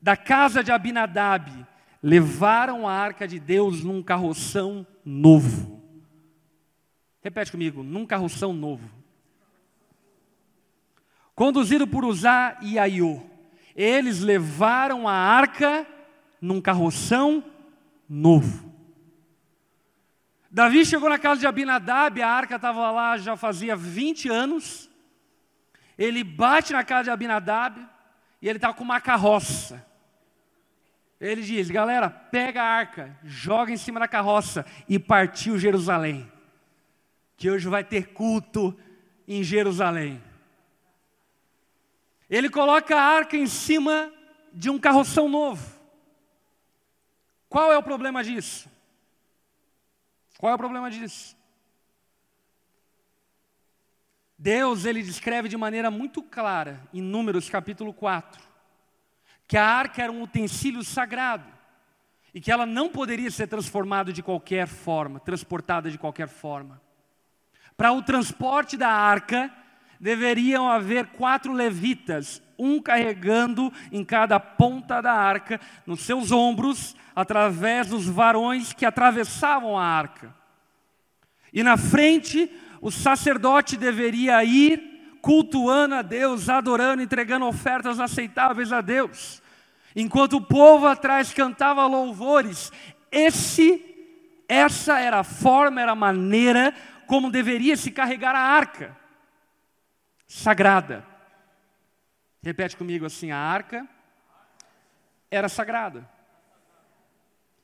Da 0.00 0.16
casa 0.16 0.64
de 0.64 0.72
Abinadab 0.72 1.66
levaram 2.02 2.88
a 2.88 2.92
arca 2.92 3.28
de 3.28 3.38
Deus 3.38 3.84
num 3.84 4.02
carroção 4.02 4.86
novo. 5.04 5.83
Repete 7.24 7.50
comigo, 7.50 7.82
num 7.82 8.04
carroção 8.04 8.52
novo. 8.52 8.86
Conduzido 11.34 11.86
por 11.86 12.04
Uzá 12.04 12.58
e 12.60 12.78
Aiô. 12.78 13.22
Eles 13.74 14.20
levaram 14.20 15.08
a 15.08 15.14
arca 15.14 15.86
num 16.38 16.60
carroção 16.60 17.42
novo. 18.06 18.70
Davi 20.50 20.84
chegou 20.84 21.08
na 21.08 21.18
casa 21.18 21.40
de 21.40 21.46
Abinadab, 21.46 22.20
a 22.20 22.28
arca 22.28 22.56
estava 22.56 22.90
lá 22.90 23.16
já 23.16 23.38
fazia 23.38 23.74
20 23.74 24.28
anos. 24.28 24.90
Ele 25.96 26.22
bate 26.22 26.74
na 26.74 26.84
casa 26.84 27.04
de 27.04 27.10
Abinadab 27.10 27.88
e 28.42 28.48
ele 28.50 28.58
está 28.58 28.70
com 28.74 28.84
uma 28.84 29.00
carroça. 29.00 29.82
Ele 31.18 31.40
diz: 31.40 31.70
galera, 31.70 32.10
pega 32.10 32.62
a 32.62 32.66
arca, 32.66 33.18
joga 33.24 33.72
em 33.72 33.78
cima 33.78 33.98
da 33.98 34.06
carroça 34.06 34.66
e 34.86 34.98
partiu 34.98 35.58
Jerusalém. 35.58 36.33
Que 37.44 37.50
hoje 37.50 37.68
vai 37.68 37.84
ter 37.84 38.14
culto 38.14 38.74
em 39.28 39.44
Jerusalém. 39.44 40.18
Ele 42.30 42.48
coloca 42.48 42.96
a 42.96 43.02
arca 43.02 43.36
em 43.36 43.46
cima 43.46 44.10
de 44.50 44.70
um 44.70 44.78
carroção 44.78 45.28
novo. 45.28 45.78
Qual 47.46 47.70
é 47.70 47.76
o 47.76 47.82
problema 47.82 48.24
disso? 48.24 48.66
Qual 50.38 50.52
é 50.52 50.54
o 50.54 50.58
problema 50.58 50.90
disso? 50.90 51.36
Deus, 54.38 54.86
ele 54.86 55.02
descreve 55.02 55.46
de 55.46 55.56
maneira 55.58 55.90
muito 55.90 56.22
clara, 56.22 56.80
em 56.94 57.02
Números 57.02 57.50
capítulo 57.50 57.92
4, 57.92 58.42
que 59.46 59.58
a 59.58 59.66
arca 59.66 60.02
era 60.02 60.10
um 60.10 60.22
utensílio 60.22 60.82
sagrado 60.82 61.52
e 62.32 62.40
que 62.40 62.50
ela 62.50 62.64
não 62.64 62.88
poderia 62.88 63.30
ser 63.30 63.48
transformada 63.48 64.14
de 64.14 64.22
qualquer 64.22 64.66
forma, 64.66 65.20
transportada 65.20 65.90
de 65.90 65.98
qualquer 65.98 66.28
forma. 66.28 66.82
Para 67.76 67.92
o 67.92 68.02
transporte 68.02 68.76
da 68.76 68.88
arca, 68.88 69.50
deveriam 69.98 70.68
haver 70.68 71.06
quatro 71.06 71.52
levitas, 71.52 72.42
um 72.58 72.80
carregando 72.80 73.72
em 73.90 74.04
cada 74.04 74.38
ponta 74.38 75.00
da 75.00 75.12
arca, 75.12 75.60
nos 75.86 76.02
seus 76.02 76.30
ombros, 76.30 76.94
através 77.16 77.88
dos 77.88 78.06
varões 78.06 78.72
que 78.72 78.86
atravessavam 78.86 79.78
a 79.78 79.84
arca. 79.84 80.34
E 81.52 81.62
na 81.62 81.76
frente, 81.76 82.50
o 82.80 82.90
sacerdote 82.90 83.76
deveria 83.76 84.44
ir 84.44 85.18
cultuando 85.22 85.94
a 85.94 86.02
Deus, 86.02 86.48
adorando, 86.48 87.02
entregando 87.02 87.46
ofertas 87.46 87.98
aceitáveis 87.98 88.72
a 88.72 88.80
Deus. 88.80 89.42
Enquanto 89.96 90.34
o 90.34 90.40
povo 90.40 90.86
atrás 90.86 91.32
cantava 91.32 91.86
louvores, 91.86 92.70
esse 93.10 93.94
essa 94.46 95.00
era 95.00 95.20
a 95.20 95.24
forma, 95.24 95.80
era 95.80 95.92
a 95.92 95.96
maneira 95.96 96.74
como 97.06 97.30
deveria 97.30 97.76
se 97.76 97.90
carregar 97.90 98.34
a 98.34 98.40
arca 98.40 98.96
sagrada. 100.26 101.06
Repete 102.42 102.76
comigo 102.76 103.06
assim: 103.06 103.30
a 103.30 103.38
arca 103.38 103.88
era 105.30 105.48
sagrada. 105.48 106.08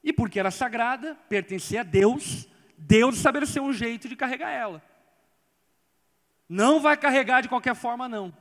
E 0.03 0.12
porque 0.12 0.40
era 0.40 0.50
sagrada, 0.50 1.14
pertencia 1.29 1.81
a 1.81 1.85
Deus, 1.85 2.48
Deus 2.76 3.16
estabeleceu 3.16 3.62
um 3.62 3.72
jeito 3.72 4.09
de 4.09 4.16
carregar 4.16 4.50
ela. 4.50 4.83
Não 6.48 6.81
vai 6.81 6.96
carregar 6.96 7.42
de 7.42 7.48
qualquer 7.48 7.74
forma, 7.74 8.09
não. 8.09 8.35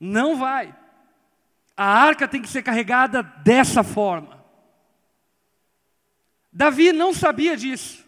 Não 0.00 0.36
vai. 0.36 0.74
A 1.76 1.84
arca 1.84 2.26
tem 2.26 2.40
que 2.40 2.48
ser 2.48 2.62
carregada 2.62 3.22
dessa 3.22 3.84
forma. 3.84 4.44
Davi 6.50 6.90
não 6.90 7.12
sabia 7.12 7.54
disso. 7.54 8.05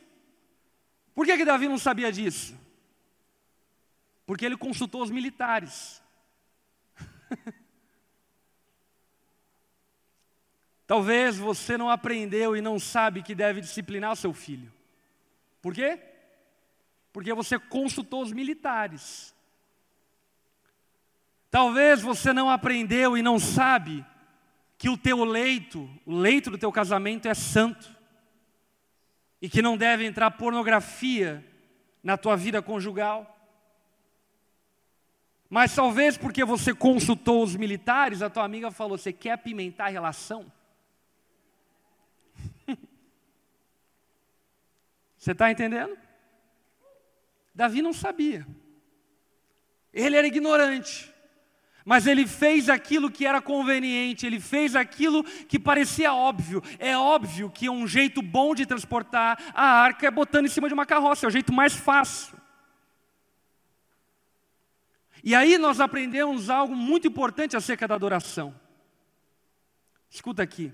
Por 1.18 1.26
que, 1.26 1.37
que 1.37 1.44
Davi 1.44 1.66
não 1.66 1.78
sabia 1.78 2.12
disso? 2.12 2.57
Porque 4.24 4.46
ele 4.46 4.57
consultou 4.57 5.02
os 5.02 5.11
militares. 5.11 6.00
Talvez 10.87 11.37
você 11.37 11.76
não 11.76 11.90
aprendeu 11.90 12.57
e 12.57 12.61
não 12.61 12.78
sabe 12.78 13.24
que 13.24 13.35
deve 13.35 13.61
disciplinar 13.61 14.12
o 14.12 14.16
seu 14.16 14.33
filho. 14.33 14.72
Por 15.61 15.74
quê? 15.74 15.98
Porque 17.12 17.35
você 17.35 17.59
consultou 17.59 18.22
os 18.22 18.31
militares. 18.31 19.35
Talvez 21.50 22.00
você 22.00 22.33
não 22.33 22.48
aprendeu 22.48 23.18
e 23.18 23.22
não 23.22 23.40
sabe 23.40 24.07
que 24.78 24.88
o 24.88 24.96
teu 24.96 25.24
leito, 25.24 25.90
o 26.07 26.14
leito 26.14 26.48
do 26.48 26.59
teu 26.59 26.70
casamento 26.70 27.26
é 27.26 27.35
santo. 27.35 27.97
E 29.40 29.48
que 29.48 29.62
não 29.62 29.77
deve 29.77 30.05
entrar 30.05 30.31
pornografia 30.33 31.44
na 32.03 32.16
tua 32.16 32.37
vida 32.37 32.61
conjugal. 32.61 33.35
Mas 35.48 35.74
talvez 35.74 36.18
porque 36.18 36.44
você 36.44 36.74
consultou 36.74 37.42
os 37.42 37.57
militares, 37.57 38.20
a 38.20 38.29
tua 38.29 38.44
amiga 38.44 38.70
falou: 38.70 38.98
você 38.98 39.12
quer 39.12 39.33
apimentar 39.33 39.87
a 39.87 39.90
relação? 39.90 40.51
você 45.16 45.33
está 45.33 45.51
entendendo? 45.51 45.96
Davi 47.55 47.83
não 47.83 47.92
sabia. 47.92 48.46
Ele 49.92 50.16
era 50.16 50.27
ignorante. 50.27 51.12
Mas 51.88 52.07
ele 52.07 52.27
fez 52.27 52.68
aquilo 52.68 53.11
que 53.11 53.24
era 53.24 53.40
conveniente, 53.40 54.27
ele 54.27 54.38
fez 54.38 54.77
aquilo 54.77 55.24
que 55.24 55.59
parecia 55.59 56.12
óbvio. 56.12 56.62
É 56.79 56.94
óbvio 56.94 57.48
que 57.48 57.70
um 57.70 57.87
jeito 57.87 58.20
bom 58.20 58.55
de 58.55 58.66
transportar 58.66 59.42
a 59.55 59.64
arca 59.64 60.07
é 60.07 60.11
botando 60.11 60.44
em 60.44 60.51
cima 60.51 60.68
de 60.68 60.74
uma 60.74 60.85
carroça, 60.85 61.24
é 61.24 61.29
o 61.29 61.31
jeito 61.31 61.51
mais 61.51 61.72
fácil. 61.72 62.37
E 65.24 65.35
aí 65.35 65.57
nós 65.57 65.81
aprendemos 65.81 66.51
algo 66.51 66.77
muito 66.77 67.09
importante 67.09 67.57
acerca 67.57 67.88
da 67.88 67.94
adoração. 67.94 68.55
Escuta 70.11 70.42
aqui. 70.42 70.70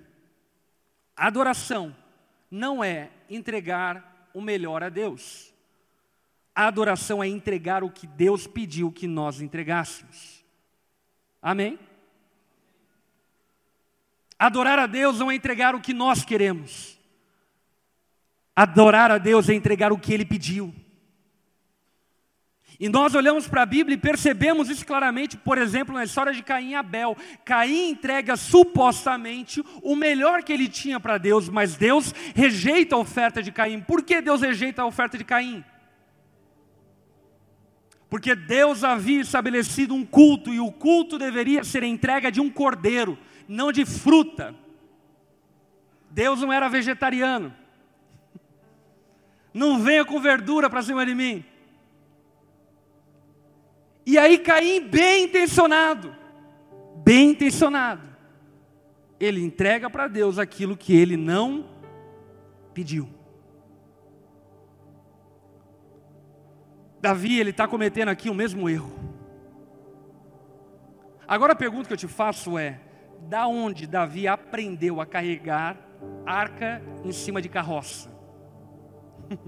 A 1.17 1.29
adoração 1.29 1.95
não 2.51 2.83
é 2.83 3.13
entregar 3.31 4.29
o 4.35 4.41
melhor 4.41 4.83
a 4.83 4.89
Deus. 4.89 5.55
A 6.53 6.67
adoração 6.67 7.23
é 7.23 7.29
entregar 7.29 7.85
o 7.85 7.91
que 7.91 8.05
Deus 8.05 8.49
pediu 8.49 8.91
que 8.91 9.07
nós 9.07 9.41
entregássemos. 9.41 10.34
Amém? 11.45 11.79
Adorar 14.39 14.79
a 14.79 14.87
Deus 14.87 15.19
não 15.19 15.31
é 15.31 15.35
entregar 15.35 15.75
o 15.75 15.81
que 15.81 15.93
nós 15.93 16.25
queremos. 16.25 16.99
Adorar 18.57 19.11
a 19.11 19.19
Deus 19.19 19.51
é 19.51 19.53
entregar 19.53 19.93
o 19.93 19.99
que 19.99 20.15
Ele 20.15 20.25
pediu. 20.25 20.75
E 22.81 22.89
nós 22.89 23.15
olhamos 23.15 23.47
para 23.47 23.61
a 23.61 23.67
Bíblia 23.67 23.95
e 23.95 24.01
percebemos 24.01 24.71
isso 24.71 24.87
claramente, 24.87 25.37
por 25.37 25.59
exemplo, 25.59 25.95
na 25.95 26.05
história 26.05 26.33
de 26.33 26.43
Caim 26.43 26.71
e 26.71 26.75
Abel. 26.75 27.15
Caim 27.45 27.91
entrega 27.91 28.37
supostamente 28.37 29.63
o 29.83 29.95
melhor 29.95 30.43
que 30.43 30.53
ele 30.53 30.67
tinha 30.67 30.99
para 30.99 31.19
Deus, 31.19 31.49
mas 31.49 31.77
Deus 31.77 32.13
rejeita 32.35 32.97
a 32.97 32.99
oferta 32.99 33.43
de 33.43 33.53
Caim. 33.53 33.81
Por 33.81 34.03
que 34.03 34.21
Deus 34.21 34.41
rejeita 34.41 34.81
a 34.83 34.87
oferta 34.87 35.17
de 35.17 35.25
Caim? 35.25 35.63
Porque 38.15 38.37
Deus 38.37 38.85
havia 38.85 39.21
estabelecido 39.23 39.93
um 39.93 40.07
culto 40.07 40.55
e 40.55 40.61
o 40.61 40.71
culto 40.71 41.19
deveria 41.19 41.65
ser 41.65 41.83
entrega 41.83 42.31
de 42.31 42.41
um 42.41 42.49
cordeiro, 42.49 43.19
não 43.49 43.73
de 43.73 43.85
fruta. 43.85 44.55
Deus 46.13 46.41
não 46.41 46.53
era 46.53 46.69
vegetariano. 46.69 47.53
Não 49.53 49.81
venha 49.81 50.05
com 50.05 50.21
verdura 50.21 50.71
para 50.71 50.81
cima 50.81 51.05
de 51.05 51.13
mim. 51.13 51.45
E 54.07 54.17
aí 54.17 54.39
Caim, 54.39 54.87
bem 54.87 55.25
intencionado, 55.25 56.15
bem 57.05 57.31
intencionado, 57.31 58.09
ele 59.19 59.43
entrega 59.43 59.91
para 59.91 60.07
Deus 60.07 60.39
aquilo 60.39 60.77
que 60.77 60.95
ele 60.95 61.17
não 61.17 61.69
pediu. 62.73 63.09
Davi, 67.05 67.39
ele 67.39 67.51
está 67.51 67.69
cometendo 67.69 68.09
aqui 68.09 68.31
o 68.31 68.35
mesmo 68.35 68.67
erro. 68.67 68.91
Agora 71.29 71.53
a 71.53 71.57
pergunta 71.57 71.87
que 71.87 71.93
eu 71.93 71.99
te 71.99 72.09
faço 72.09 72.57
é: 72.57 72.81
da 73.29 73.47
onde 73.47 73.87
Davi 73.87 74.27
aprendeu 74.27 75.03
a 75.03 75.05
carregar 75.05 75.77
arca 76.25 76.83
em 77.05 77.13
cima 77.13 77.43
de 77.43 77.51
carroça? 77.51 78.11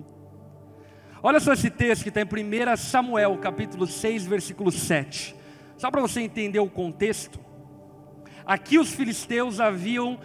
Olha 1.22 1.40
só 1.40 1.54
esse 1.54 1.70
texto 1.70 2.02
que 2.02 2.10
está 2.10 2.20
em 2.20 2.26
1 2.26 2.76
Samuel, 2.76 3.38
capítulo 3.38 3.86
6, 3.86 4.26
versículo 4.26 4.70
7. 4.70 5.34
Só 5.78 5.90
para 5.90 6.02
você 6.02 6.20
entender 6.20 6.58
o 6.58 6.68
contexto. 6.68 7.40
Aqui 8.44 8.78
os 8.78 8.92
filisteus 8.92 9.60
haviam 9.60 10.20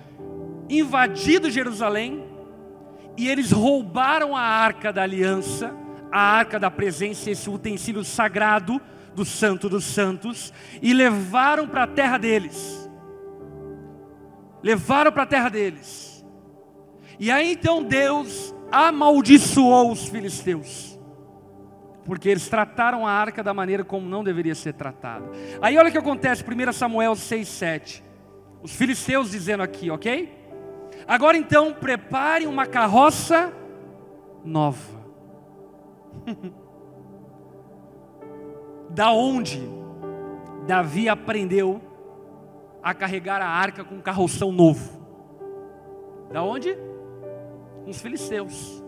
invadido 0.69 1.49
Jerusalém 1.49 2.25
e 3.17 3.29
eles 3.29 3.51
roubaram 3.51 4.35
a 4.35 4.41
arca 4.41 4.91
da 4.91 5.03
aliança 5.03 5.79
a 6.11 6.19
arca 6.19 6.59
da 6.59 6.69
presença, 6.69 7.31
esse 7.31 7.49
utensílio 7.49 8.03
sagrado 8.03 8.81
do 9.15 9.23
Santo 9.23 9.69
dos 9.69 9.85
Santos, 9.85 10.53
e 10.81 10.93
levaram 10.93 11.67
para 11.67 11.83
a 11.83 11.87
terra 11.87 12.17
deles. 12.17 12.89
Levaram 14.61 15.11
para 15.11 15.23
a 15.23 15.27
terra 15.27 15.49
deles. 15.49 16.25
E 17.19 17.31
aí 17.31 17.53
então 17.53 17.83
Deus 17.83 18.53
amaldiçoou 18.71 19.91
os 19.91 20.07
filisteus. 20.07 20.99
Porque 22.03 22.27
eles 22.27 22.49
trataram 22.49 23.05
a 23.05 23.11
arca 23.11 23.43
da 23.43 23.53
maneira 23.53 23.83
como 23.83 24.09
não 24.09 24.23
deveria 24.23 24.55
ser 24.55 24.73
tratada. 24.73 25.29
Aí 25.61 25.77
olha 25.77 25.89
o 25.89 25.91
que 25.91 25.97
acontece, 25.97 26.43
1 26.43 26.73
Samuel 26.73 27.15
6, 27.15 27.47
7. 27.47 28.03
Os 28.61 28.75
filisteus 28.75 29.31
dizendo 29.31 29.63
aqui, 29.63 29.89
ok? 29.89 30.37
Agora 31.07 31.37
então 31.37 31.73
preparem 31.73 32.47
uma 32.47 32.65
carroça 32.65 33.53
nova 34.43 35.00
da 38.89 39.11
onde 39.11 39.61
Davi 40.67 41.07
aprendeu 41.09 41.81
a 42.83 42.93
carregar 42.93 43.41
a 43.41 43.47
arca 43.47 43.83
com 43.83 43.95
um 43.95 44.01
carroção 44.01 44.51
novo? 44.51 45.01
Da 46.31 46.43
onde? 46.43 46.77
Com 47.83 47.89
os 47.89 48.01
filisteus. 48.01 48.83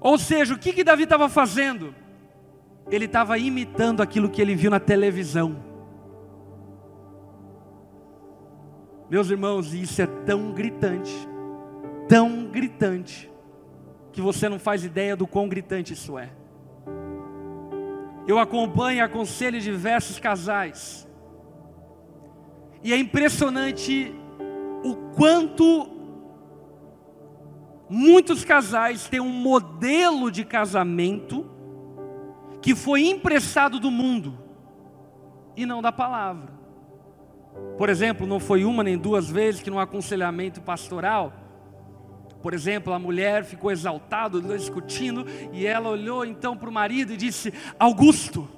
Ou 0.00 0.18
seja, 0.18 0.54
o 0.54 0.58
que, 0.58 0.72
que 0.72 0.84
Davi 0.84 1.04
estava 1.04 1.28
fazendo? 1.28 1.94
Ele 2.90 3.06
estava 3.06 3.38
imitando 3.38 4.02
aquilo 4.02 4.28
que 4.28 4.40
ele 4.40 4.54
viu 4.54 4.70
na 4.70 4.78
televisão. 4.78 5.56
Meus 9.08 9.30
irmãos, 9.30 9.72
isso 9.72 10.02
é 10.02 10.06
tão 10.06 10.52
gritante, 10.52 11.12
tão 12.08 12.46
gritante, 12.46 13.30
que 14.16 14.22
você 14.22 14.48
não 14.48 14.58
faz 14.58 14.82
ideia 14.82 15.14
do 15.14 15.26
quão 15.26 15.46
gritante 15.46 15.92
isso 15.92 16.18
é. 16.18 16.30
Eu 18.26 18.38
acompanho 18.38 18.96
e 18.96 19.00
aconselho 19.02 19.60
diversos 19.60 20.18
casais. 20.18 21.06
E 22.82 22.94
é 22.94 22.96
impressionante 22.96 24.14
o 24.82 24.96
quanto 25.14 25.90
muitos 27.90 28.42
casais 28.42 29.06
têm 29.06 29.20
um 29.20 29.28
modelo 29.28 30.30
de 30.30 30.46
casamento 30.46 31.50
que 32.62 32.74
foi 32.74 33.02
emprestado 33.02 33.78
do 33.78 33.90
mundo 33.90 34.38
e 35.54 35.66
não 35.66 35.82
da 35.82 35.92
palavra. 35.92 36.54
Por 37.76 37.90
exemplo, 37.90 38.26
não 38.26 38.40
foi 38.40 38.64
uma 38.64 38.82
nem 38.82 38.96
duas 38.96 39.30
vezes 39.30 39.60
que 39.60 39.68
no 39.68 39.78
aconselhamento 39.78 40.62
pastoral 40.62 41.34
por 42.46 42.54
exemplo, 42.54 42.92
a 42.92 42.98
mulher 43.00 43.44
ficou 43.44 43.72
exaltada, 43.72 44.40
discutindo, 44.40 45.26
e 45.52 45.66
ela 45.66 45.88
olhou 45.88 46.24
então 46.24 46.56
para 46.56 46.70
o 46.70 46.72
marido 46.72 47.12
e 47.12 47.16
disse: 47.16 47.52
Augusto, 47.76 48.48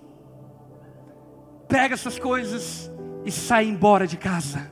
pega 1.67 1.95
essas 1.95 2.19
coisas 2.19 2.93
e 3.25 3.33
sai 3.33 3.65
embora 3.65 4.07
de 4.07 4.19
casa. 4.19 4.71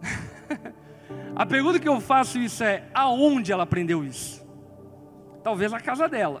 a 1.34 1.44
pergunta 1.44 1.80
que 1.80 1.88
eu 1.88 2.00
faço 2.00 2.38
isso 2.38 2.62
é: 2.62 2.84
aonde 2.94 3.50
ela 3.50 3.64
aprendeu 3.64 4.04
isso? 4.04 4.46
Talvez 5.42 5.72
a 5.72 5.80
casa 5.80 6.08
dela. 6.08 6.40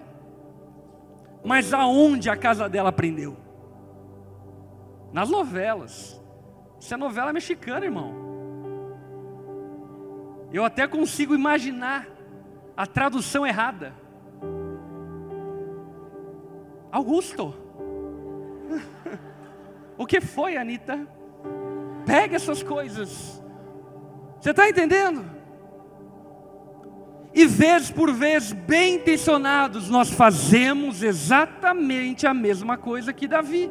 Mas 1.44 1.74
aonde 1.74 2.30
a 2.30 2.36
casa 2.36 2.68
dela 2.68 2.90
aprendeu? 2.90 3.36
Nas 5.12 5.28
novelas. 5.28 6.22
Isso 6.78 6.94
é 6.94 6.96
novela 6.96 7.32
mexicana, 7.32 7.84
irmão. 7.84 8.27
Eu 10.52 10.64
até 10.64 10.86
consigo 10.86 11.34
imaginar 11.34 12.06
a 12.76 12.86
tradução 12.86 13.46
errada. 13.46 13.92
Augusto. 16.90 17.54
o 19.98 20.06
que 20.06 20.20
foi, 20.20 20.56
Anitta? 20.56 21.06
Pega 22.06 22.36
essas 22.36 22.62
coisas. 22.62 23.42
Você 24.40 24.50
está 24.50 24.68
entendendo? 24.68 25.24
E 27.34 27.46
vez 27.46 27.90
por 27.90 28.10
vez, 28.12 28.52
bem 28.52 28.94
intencionados, 28.94 29.90
nós 29.90 30.10
fazemos 30.10 31.02
exatamente 31.02 32.26
a 32.26 32.32
mesma 32.32 32.78
coisa 32.78 33.12
que 33.12 33.28
Davi. 33.28 33.70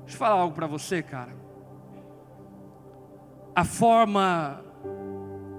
Deixa 0.00 0.14
eu 0.14 0.18
falar 0.18 0.40
algo 0.40 0.54
para 0.54 0.66
você, 0.66 1.02
cara 1.02 1.35
a 3.56 3.64
forma 3.64 4.62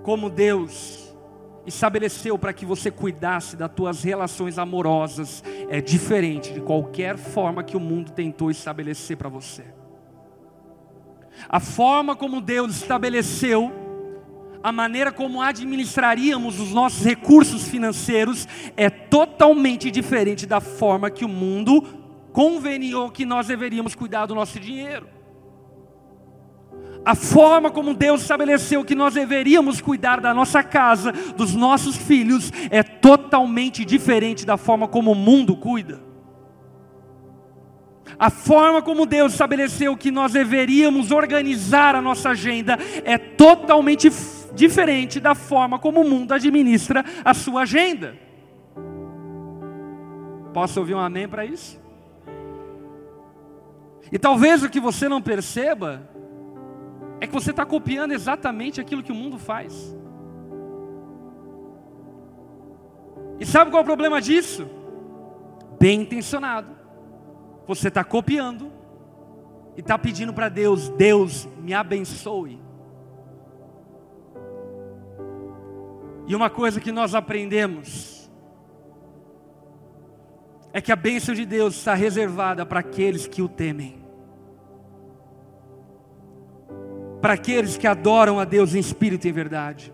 como 0.03 0.29
Deus 0.29 1.15
estabeleceu 1.65 2.37
para 2.37 2.53
que 2.53 2.63
você 2.63 2.91
cuidasse 2.91 3.57
das 3.57 3.71
tuas 3.71 4.03
relações 4.03 4.59
amorosas 4.59 5.43
é 5.67 5.81
diferente 5.81 6.53
de 6.53 6.61
qualquer 6.61 7.17
forma 7.17 7.63
que 7.63 7.75
o 7.75 7.79
mundo 7.79 8.11
tentou 8.11 8.51
estabelecer 8.51 9.17
para 9.17 9.29
você. 9.29 9.65
A 11.49 11.59
forma 11.59 12.15
como 12.15 12.39
Deus 12.39 12.75
estabeleceu 12.75 13.73
a 14.61 14.71
maneira 14.71 15.11
como 15.11 15.41
administraríamos 15.41 16.59
os 16.59 16.71
nossos 16.71 17.03
recursos 17.03 17.67
financeiros 17.67 18.47
é 18.75 18.91
totalmente 18.91 19.89
diferente 19.89 20.45
da 20.45 20.61
forma 20.61 21.09
que 21.09 21.25
o 21.25 21.29
mundo 21.29 21.81
conveniou 22.31 23.09
que 23.09 23.25
nós 23.25 23.47
deveríamos 23.47 23.95
cuidar 23.95 24.27
do 24.27 24.35
nosso 24.35 24.59
dinheiro 24.59 25.16
a 27.05 27.15
forma 27.15 27.71
como 27.71 27.93
Deus 27.93 28.21
estabeleceu 28.21 28.83
que 28.83 28.95
nós 28.95 29.13
deveríamos 29.13 29.79
cuidar 29.79 30.19
da 30.19 30.33
nossa 30.33 30.61
casa, 30.61 31.11
dos 31.11 31.55
nossos 31.55 31.95
filhos, 31.95 32.51
é 32.69 32.83
totalmente 32.83 33.85
diferente 33.85 34.45
da 34.45 34.57
forma 34.57 34.87
como 34.87 35.11
o 35.11 35.15
mundo 35.15 35.55
cuida. 35.55 36.07
A 38.19 38.29
forma 38.29 38.81
como 38.81 39.05
Deus 39.05 39.33
estabeleceu 39.33 39.95
que 39.95 40.09
nós 40.09 40.33
deveríamos 40.33 41.11
organizar 41.11 41.95
a 41.95 42.01
nossa 42.01 42.29
agenda 42.29 42.77
é 43.03 43.17
totalmente 43.17 44.09
diferente 44.53 45.19
da 45.19 45.35
forma 45.35 45.77
como 45.77 46.01
o 46.01 46.09
mundo 46.09 46.33
administra 46.33 47.05
a 47.23 47.33
sua 47.33 47.61
agenda. 47.61 48.17
Posso 50.53 50.79
ouvir 50.79 50.95
um 50.95 50.99
amém 50.99 51.27
para 51.27 51.45
isso? 51.45 51.79
E 54.11 54.17
talvez 54.17 54.63
o 54.63 54.69
que 54.69 54.79
você 54.79 55.07
não 55.07 55.21
perceba 55.21 56.09
é 57.19 57.27
que 57.27 57.33
você 57.33 57.51
está 57.51 57.65
copiando 57.65 58.11
exatamente 58.11 58.79
aquilo 58.79 59.03
que 59.03 59.11
o 59.11 59.15
mundo 59.15 59.37
faz. 59.37 59.95
E 63.39 63.45
sabe 63.45 63.71
qual 63.71 63.81
é 63.81 63.83
o 63.83 63.85
problema 63.85 64.21
disso? 64.21 64.67
Bem 65.79 66.01
intencionado. 66.01 66.75
Você 67.67 67.87
está 67.89 68.03
copiando 68.03 68.71
e 69.75 69.81
está 69.81 69.97
pedindo 69.97 70.33
para 70.33 70.49
Deus: 70.49 70.89
Deus 70.89 71.47
me 71.59 71.73
abençoe. 71.73 72.59
E 76.27 76.35
uma 76.35 76.49
coisa 76.49 76.81
que 76.81 76.91
nós 76.91 77.15
aprendemos 77.15 78.29
é 80.73 80.81
que 80.81 80.91
a 80.91 80.95
bênção 80.95 81.33
de 81.33 81.45
Deus 81.45 81.75
está 81.75 81.93
reservada 81.93 82.65
para 82.65 82.81
aqueles 82.81 83.25
que 83.25 83.41
o 83.41 83.47
temem. 83.47 84.06
Para 87.21 87.33
aqueles 87.33 87.77
que 87.77 87.87
adoram 87.87 88.39
a 88.39 88.45
Deus 88.45 88.75
em 88.75 88.79
espírito 88.79 89.25
e 89.25 89.29
em 89.29 89.33
verdade. 89.33 89.93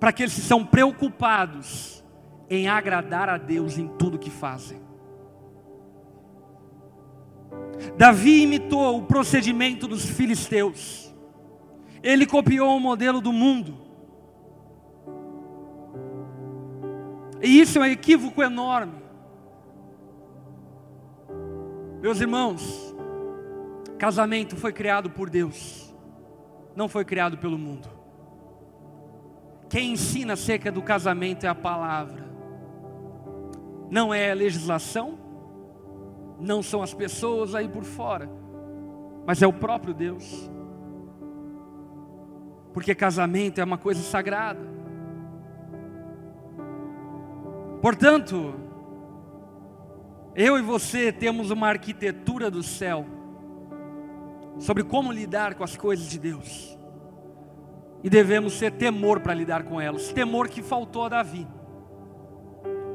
para 0.00 0.08
aqueles 0.08 0.34
que 0.34 0.40
são 0.40 0.64
preocupados 0.64 2.02
em 2.48 2.68
agradar 2.68 3.28
a 3.28 3.36
Deus 3.36 3.76
em 3.76 3.86
tudo 3.86 4.18
que 4.18 4.30
fazem. 4.30 4.80
Davi 7.96 8.42
imitou 8.42 8.98
o 8.98 9.02
procedimento 9.02 9.86
dos 9.86 10.06
filisteus. 10.06 11.14
Ele 12.02 12.24
copiou 12.24 12.76
o 12.76 12.80
modelo 12.80 13.20
do 13.20 13.30
mundo. 13.30 13.76
E 17.42 17.60
isso 17.60 17.78
é 17.78 17.82
um 17.82 17.84
equívoco 17.84 18.42
enorme. 18.42 19.02
Meus 22.00 22.20
irmãos, 22.20 22.89
casamento 24.00 24.56
foi 24.56 24.72
criado 24.72 25.10
por 25.10 25.28
Deus, 25.28 25.94
não 26.74 26.88
foi 26.88 27.04
criado 27.04 27.36
pelo 27.36 27.58
mundo. 27.58 27.86
Quem 29.68 29.92
ensina 29.92 30.32
acerca 30.32 30.72
do 30.72 30.80
casamento 30.80 31.44
é 31.44 31.50
a 31.50 31.54
palavra, 31.54 32.24
não 33.90 34.12
é 34.12 34.30
a 34.30 34.34
legislação, 34.34 35.18
não 36.40 36.62
são 36.62 36.82
as 36.82 36.94
pessoas 36.94 37.54
aí 37.54 37.68
por 37.68 37.84
fora, 37.84 38.26
mas 39.26 39.42
é 39.42 39.46
o 39.46 39.52
próprio 39.52 39.92
Deus. 39.92 40.50
Porque 42.72 42.94
casamento 42.94 43.60
é 43.60 43.64
uma 43.64 43.76
coisa 43.76 44.00
sagrada. 44.00 44.66
Portanto, 47.82 48.54
eu 50.34 50.58
e 50.58 50.62
você 50.62 51.12
temos 51.12 51.50
uma 51.50 51.68
arquitetura 51.68 52.50
do 52.50 52.62
céu 52.62 53.19
sobre 54.60 54.84
como 54.84 55.10
lidar 55.10 55.54
com 55.54 55.64
as 55.64 55.76
coisas 55.76 56.08
de 56.08 56.18
Deus. 56.18 56.78
E 58.04 58.08
devemos 58.08 58.58
ter 58.58 58.70
temor 58.72 59.20
para 59.20 59.34
lidar 59.34 59.64
com 59.64 59.80
elas. 59.80 60.12
Temor 60.12 60.48
que 60.48 60.62
faltou 60.62 61.06
a 61.06 61.08
Davi. 61.08 61.46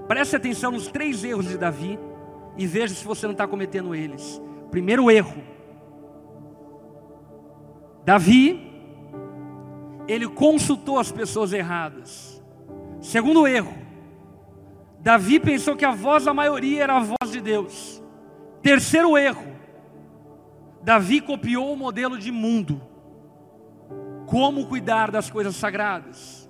Preste 0.08 0.36
atenção 0.36 0.71
nos 0.71 0.88
três 0.88 1.23
erros 1.23 1.47
de 1.47 1.58
Davi 1.58 1.99
e 2.56 2.65
veja 2.65 2.93
se 2.93 3.04
você 3.04 3.25
não 3.25 3.34
está 3.34 3.47
cometendo 3.47 3.93
eles. 3.93 4.41
Primeiro 4.69 5.10
erro: 5.10 5.41
Davi, 8.06 8.71
ele 10.08 10.28
consultou 10.28 10.99
as 10.99 11.12
pessoas 11.12 11.51
erradas. 11.51 12.41
Segundo 13.01 13.47
erro: 13.47 13.73
Davi 14.99 15.39
pensou 15.39 15.75
que 15.75 15.86
a 15.86 15.91
voz 15.91 16.25
da 16.25 16.34
maioria 16.34 16.84
era 16.84 16.97
a 16.97 16.99
voz 16.99 17.32
de 17.32 17.41
Deus. 17.41 18.04
Terceiro 18.62 19.17
erro: 19.17 19.55
Davi 20.86 21.19
copiou 21.19 21.74
o 21.74 21.76
modelo 21.76 22.15
de 22.15 22.32
mundo. 22.32 22.80
Como 24.28 24.67
cuidar 24.67 25.10
das 25.10 25.32
coisas 25.32 25.56
sagradas? 25.56 26.48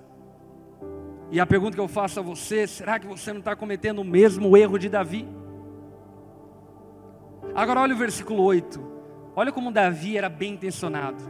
E 1.30 1.40
a 1.40 1.46
pergunta 1.46 1.74
que 1.74 1.80
eu 1.80 1.88
faço 1.88 2.20
a 2.20 2.22
você: 2.22 2.66
será 2.66 2.98
que 2.98 3.06
você 3.06 3.32
não 3.32 3.38
está 3.38 3.56
cometendo 3.56 4.00
o 4.00 4.04
mesmo 4.04 4.54
erro 4.54 4.78
de 4.78 4.90
Davi? 4.90 5.26
Agora 7.54 7.80
olha 7.80 7.94
o 7.94 7.98
versículo 7.98 8.42
8. 8.42 8.78
Olha 9.34 9.50
como 9.50 9.72
Davi 9.72 10.18
era 10.18 10.28
bem 10.28 10.52
intencionado. 10.52 11.24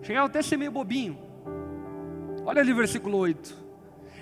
Chegava 0.00 0.28
até 0.28 0.38
a 0.38 0.42
ser 0.42 0.56
meio 0.56 0.72
bobinho. 0.72 1.18
Olha 2.46 2.62
ali 2.62 2.72
o 2.72 2.76
versículo 2.76 3.18
8. 3.18 3.54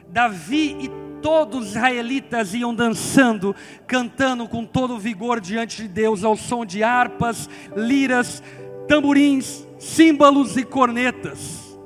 Davi 0.09 0.77
e 0.81 1.04
todos 1.25 1.61
os 1.61 1.69
israelitas 1.71 2.53
iam 2.53 2.75
dançando, 2.75 3.57
cantando 3.87 4.47
com 4.47 4.63
todo 4.63 4.99
vigor 4.99 5.41
diante 5.41 5.81
de 5.81 5.89
Deus, 5.89 6.23
ao 6.23 6.37
som 6.37 6.67
de 6.67 6.83
harpas, 6.83 7.49
liras, 7.75 8.43
tamborins, 8.87 9.67
símbolos 9.79 10.59
e 10.59 10.65
cornetas. 10.65 11.79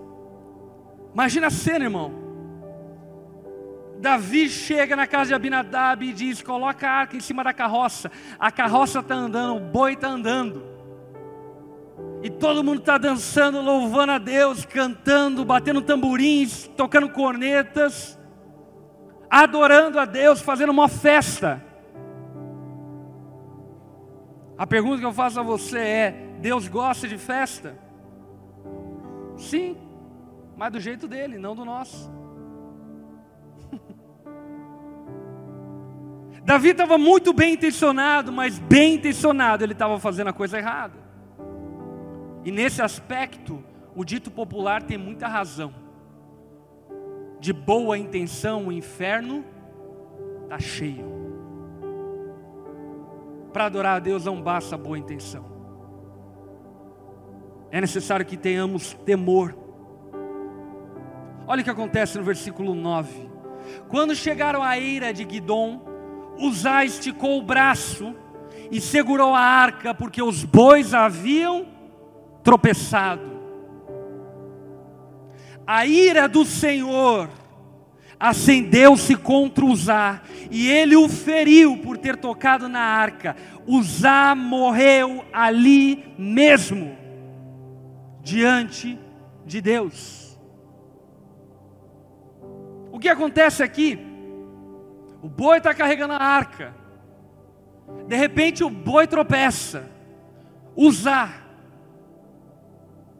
Imagina 1.14 1.46
a 1.46 1.50
cena, 1.50 1.84
irmão. 1.84 2.12
Davi 4.00 4.48
chega 4.48 4.96
na 4.96 5.06
casa 5.06 5.28
de 5.28 5.34
Abinadab 5.34 6.04
e 6.04 6.12
diz: 6.12 6.42
coloca 6.42 6.88
a 6.88 6.92
arca 6.92 7.16
em 7.16 7.20
cima 7.20 7.44
da 7.44 7.52
carroça. 7.52 8.10
A 8.40 8.50
carroça 8.50 8.98
está 8.98 9.14
andando, 9.14 9.58
o 9.58 9.60
boi 9.60 9.92
está 9.92 10.08
andando. 10.08 10.64
E 12.24 12.28
todo 12.28 12.64
mundo 12.64 12.80
está 12.80 12.98
dançando, 12.98 13.62
louvando 13.62 14.10
a 14.10 14.18
Deus, 14.18 14.66
cantando, 14.66 15.44
batendo 15.44 15.80
tamborins, 15.80 16.68
tocando 16.76 17.08
cornetas, 17.10 18.17
adorando 19.30 19.98
a 19.98 20.04
Deus, 20.04 20.40
fazendo 20.40 20.70
uma 20.70 20.88
festa. 20.88 21.62
A 24.56 24.66
pergunta 24.66 24.98
que 24.98 25.06
eu 25.06 25.12
faço 25.12 25.38
a 25.38 25.42
você 25.42 25.78
é: 25.78 26.10
Deus 26.40 26.66
gosta 26.66 27.06
de 27.06 27.16
festa? 27.16 27.78
Sim, 29.36 29.76
mas 30.56 30.72
do 30.72 30.80
jeito 30.80 31.06
dele, 31.06 31.38
não 31.38 31.54
do 31.54 31.64
nosso. 31.64 32.10
Davi 36.42 36.70
estava 36.70 36.98
muito 36.98 37.32
bem 37.32 37.54
intencionado, 37.54 38.32
mas 38.32 38.58
bem 38.58 38.94
intencionado 38.94 39.62
ele 39.62 39.74
estava 39.74 40.00
fazendo 40.00 40.28
a 40.28 40.32
coisa 40.32 40.58
errada. 40.58 41.06
E 42.44 42.50
nesse 42.50 42.82
aspecto, 42.82 43.62
o 43.94 44.04
dito 44.04 44.30
popular 44.30 44.82
tem 44.82 44.98
muita 44.98 45.28
razão. 45.28 45.87
De 47.40 47.52
boa 47.52 47.96
intenção, 47.96 48.66
o 48.66 48.72
inferno 48.72 49.44
está 50.44 50.58
cheio. 50.58 51.06
Para 53.52 53.66
adorar 53.66 53.96
a 53.96 53.98
Deus 53.98 54.24
não 54.24 54.40
basta 54.40 54.76
boa 54.76 54.98
intenção. 54.98 55.44
É 57.70 57.80
necessário 57.80 58.24
que 58.24 58.36
tenhamos 58.36 58.94
temor. 59.04 59.54
Olha 61.46 61.60
o 61.60 61.64
que 61.64 61.70
acontece 61.70 62.18
no 62.18 62.24
versículo 62.24 62.74
9. 62.74 63.28
Quando 63.88 64.14
chegaram 64.14 64.62
à 64.62 64.78
eira 64.78 65.12
de 65.12 65.24
Guidom, 65.24 65.80
Uzá 66.38 66.84
esticou 66.84 67.38
o 67.38 67.42
braço 67.42 68.14
e 68.70 68.80
segurou 68.80 69.34
a 69.34 69.40
arca, 69.40 69.94
porque 69.94 70.22
os 70.22 70.44
bois 70.44 70.94
haviam 70.94 71.66
tropeçado. 72.42 73.27
A 75.70 75.84
ira 75.84 76.26
do 76.26 76.46
Senhor 76.46 77.28
acendeu-se 78.18 79.14
contra 79.14 79.66
Uzá, 79.66 80.22
e 80.50 80.66
ele 80.66 80.96
o 80.96 81.10
feriu 81.10 81.76
por 81.76 81.98
ter 81.98 82.16
tocado 82.16 82.70
na 82.70 82.80
arca. 82.80 83.36
Uzá 83.66 84.34
morreu 84.34 85.26
ali 85.30 86.14
mesmo, 86.16 86.96
diante 88.22 88.98
de 89.44 89.60
Deus. 89.60 90.40
O 92.90 92.98
que 92.98 93.10
acontece 93.10 93.62
aqui? 93.62 93.98
O 95.22 95.28
boi 95.28 95.58
está 95.58 95.74
carregando 95.74 96.14
a 96.14 96.22
arca. 96.22 96.74
De 98.06 98.16
repente 98.16 98.64
o 98.64 98.70
boi 98.70 99.06
tropeça. 99.06 99.86
Usar, 100.74 101.46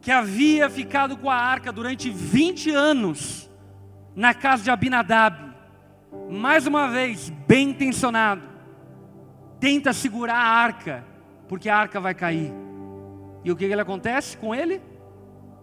que 0.09 0.13
havia 0.13 0.67
ficado 0.71 1.15
com 1.15 1.29
a 1.29 1.35
arca 1.35 1.71
durante 1.71 2.09
20 2.09 2.71
anos 2.71 3.47
na 4.15 4.33
casa 4.33 4.63
de 4.63 4.71
Abinadab, 4.71 5.53
mais 6.27 6.65
uma 6.65 6.87
vez, 6.87 7.29
bem 7.29 7.69
intencionado, 7.69 8.41
tenta 9.59 9.93
segurar 9.93 10.33
a 10.33 10.47
arca, 10.47 11.05
porque 11.47 11.69
a 11.69 11.77
arca 11.77 12.01
vai 12.01 12.15
cair. 12.15 12.51
E 13.43 13.51
o 13.51 13.55
que, 13.55 13.67
que 13.67 13.71
ele 13.71 13.83
acontece 13.83 14.35
com 14.35 14.55
ele? 14.55 14.81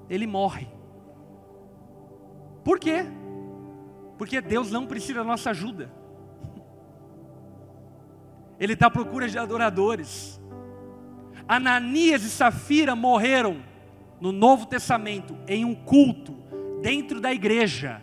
Ele 0.09 0.29
morre. 0.29 0.69
Por 2.63 2.79
quê? 2.79 3.05
Porque 4.17 4.41
Deus 4.41 4.71
não 4.71 4.87
precisa 4.87 5.15
da 5.15 5.25
nossa 5.25 5.51
ajuda. 5.51 5.91
Ele 8.61 8.75
está 8.75 8.87
à 8.87 8.91
procura 8.93 9.29
de 9.29 9.37
adoradores. 9.37 10.41
Ananias 11.49 12.23
e 12.23 12.31
Safira 12.31 12.95
morreram 12.95 13.75
no 14.21 14.33
Novo 14.33 14.67
Testamento 14.67 15.37
em 15.47 15.65
um 15.65 15.75
culto 15.75 16.35
dentro 16.83 17.21
da 17.21 17.33
igreja. 17.33 18.03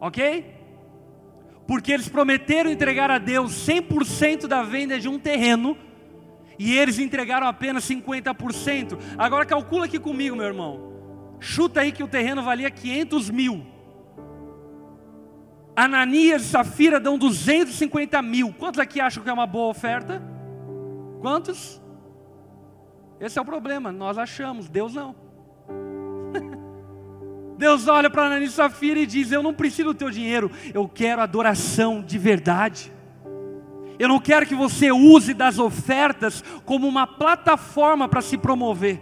Ok? 0.00 0.54
Porque 1.66 1.92
eles 1.92 2.08
prometeram 2.08 2.70
entregar 2.70 3.10
a 3.10 3.18
Deus 3.18 3.52
100% 3.66 4.46
da 4.46 4.62
venda 4.62 4.98
de 4.98 5.08
um 5.08 5.18
terreno 5.18 5.76
e 6.58 6.76
eles 6.76 6.98
entregaram 6.98 7.46
apenas 7.46 7.88
50%. 7.88 8.98
Agora 9.16 9.44
calcula 9.44 9.84
aqui 9.84 9.98
comigo, 9.98 10.34
meu 10.34 10.46
irmão. 10.46 10.88
Chuta 11.40 11.80
aí 11.80 11.92
que 11.92 12.02
o 12.02 12.08
terreno 12.08 12.42
valia 12.42 12.70
500 12.70 13.30
mil. 13.30 13.66
Ananias 15.76 16.42
e 16.42 16.46
Safira 16.46 16.98
dão 16.98 17.16
250 17.16 18.20
mil. 18.22 18.52
Quantos 18.52 18.80
aqui 18.80 19.00
acham 19.00 19.22
que 19.22 19.30
é 19.30 19.32
uma 19.32 19.46
boa 19.46 19.68
oferta? 19.68 20.20
Quantos? 21.20 21.80
Esse 23.20 23.38
é 23.38 23.42
o 23.42 23.44
problema, 23.44 23.90
nós 23.90 24.16
achamos, 24.16 24.68
Deus 24.68 24.94
não. 24.94 25.14
Deus 27.58 27.88
olha 27.88 28.08
para 28.08 28.26
Ananias 28.26 28.52
e 28.52 28.54
Safira 28.54 29.00
e 29.00 29.06
diz: 29.06 29.32
Eu 29.32 29.42
não 29.42 29.52
preciso 29.52 29.92
do 29.92 29.94
teu 29.94 30.10
dinheiro, 30.10 30.50
eu 30.72 30.88
quero 30.88 31.20
adoração 31.20 32.00
de 32.00 32.16
verdade. 32.16 32.92
Eu 33.98 34.08
não 34.08 34.20
quero 34.20 34.46
que 34.46 34.54
você 34.54 34.92
use 34.92 35.34
das 35.34 35.58
ofertas 35.58 36.44
como 36.64 36.86
uma 36.86 37.04
plataforma 37.04 38.08
para 38.08 38.22
se 38.22 38.38
promover, 38.38 39.00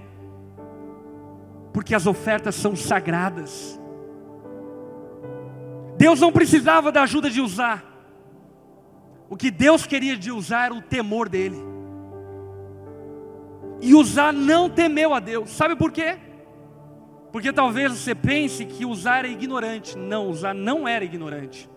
porque 1.72 1.94
as 1.94 2.06
ofertas 2.06 2.54
são 2.54 2.74
sagradas. 2.74 3.78
Deus 5.98 6.20
não 6.20 6.32
precisava 6.32 6.90
da 6.90 7.02
ajuda 7.02 7.28
de 7.28 7.42
usar. 7.42 7.84
O 9.28 9.36
que 9.36 9.50
Deus 9.50 9.86
queria 9.86 10.16
de 10.16 10.30
usar 10.30 10.66
era 10.66 10.74
o 10.74 10.80
temor 10.80 11.28
dele. 11.28 11.75
E 13.80 13.94
usar 13.94 14.32
não 14.32 14.68
temeu 14.68 15.12
a 15.12 15.20
Deus. 15.20 15.50
Sabe 15.50 15.76
por 15.76 15.92
quê? 15.92 16.16
Porque 17.32 17.52
talvez 17.52 17.92
você 17.92 18.14
pense 18.14 18.64
que 18.64 18.86
usar 18.86 19.24
é 19.24 19.28
ignorante. 19.28 19.96
Não, 19.96 20.28
usar 20.28 20.54
não 20.54 20.88
era 20.88 21.04
ignorante. 21.04 21.68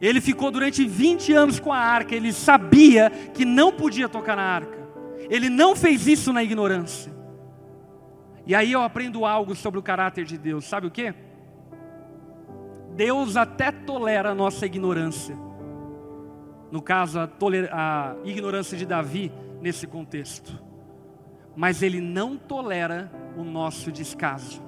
Ele 0.00 0.20
ficou 0.20 0.50
durante 0.50 0.84
20 0.86 1.32
anos 1.32 1.60
com 1.60 1.72
a 1.72 1.78
arca, 1.78 2.14
ele 2.14 2.32
sabia 2.32 3.10
que 3.32 3.44
não 3.44 3.72
podia 3.72 4.08
tocar 4.08 4.36
na 4.36 4.42
arca. 4.42 4.78
Ele 5.30 5.48
não 5.48 5.74
fez 5.74 6.06
isso 6.06 6.32
na 6.32 6.42
ignorância. 6.42 7.12
E 8.46 8.54
aí 8.54 8.72
eu 8.72 8.82
aprendo 8.82 9.24
algo 9.24 9.54
sobre 9.54 9.78
o 9.78 9.82
caráter 9.82 10.24
de 10.24 10.36
Deus. 10.36 10.66
Sabe 10.66 10.86
o 10.86 10.90
que? 10.90 11.14
Deus 12.94 13.36
até 13.36 13.72
tolera 13.72 14.30
a 14.30 14.34
nossa 14.34 14.66
ignorância. 14.66 15.36
No 16.70 16.82
caso, 16.82 17.18
a, 17.20 17.28
a 17.72 18.16
ignorância 18.24 18.76
de 18.76 18.84
Davi 18.84 19.32
nesse 19.64 19.86
contexto. 19.86 20.62
Mas 21.56 21.82
ele 21.82 21.98
não 21.98 22.36
tolera 22.36 23.10
o 23.34 23.42
nosso 23.42 23.90
descaso. 23.90 24.62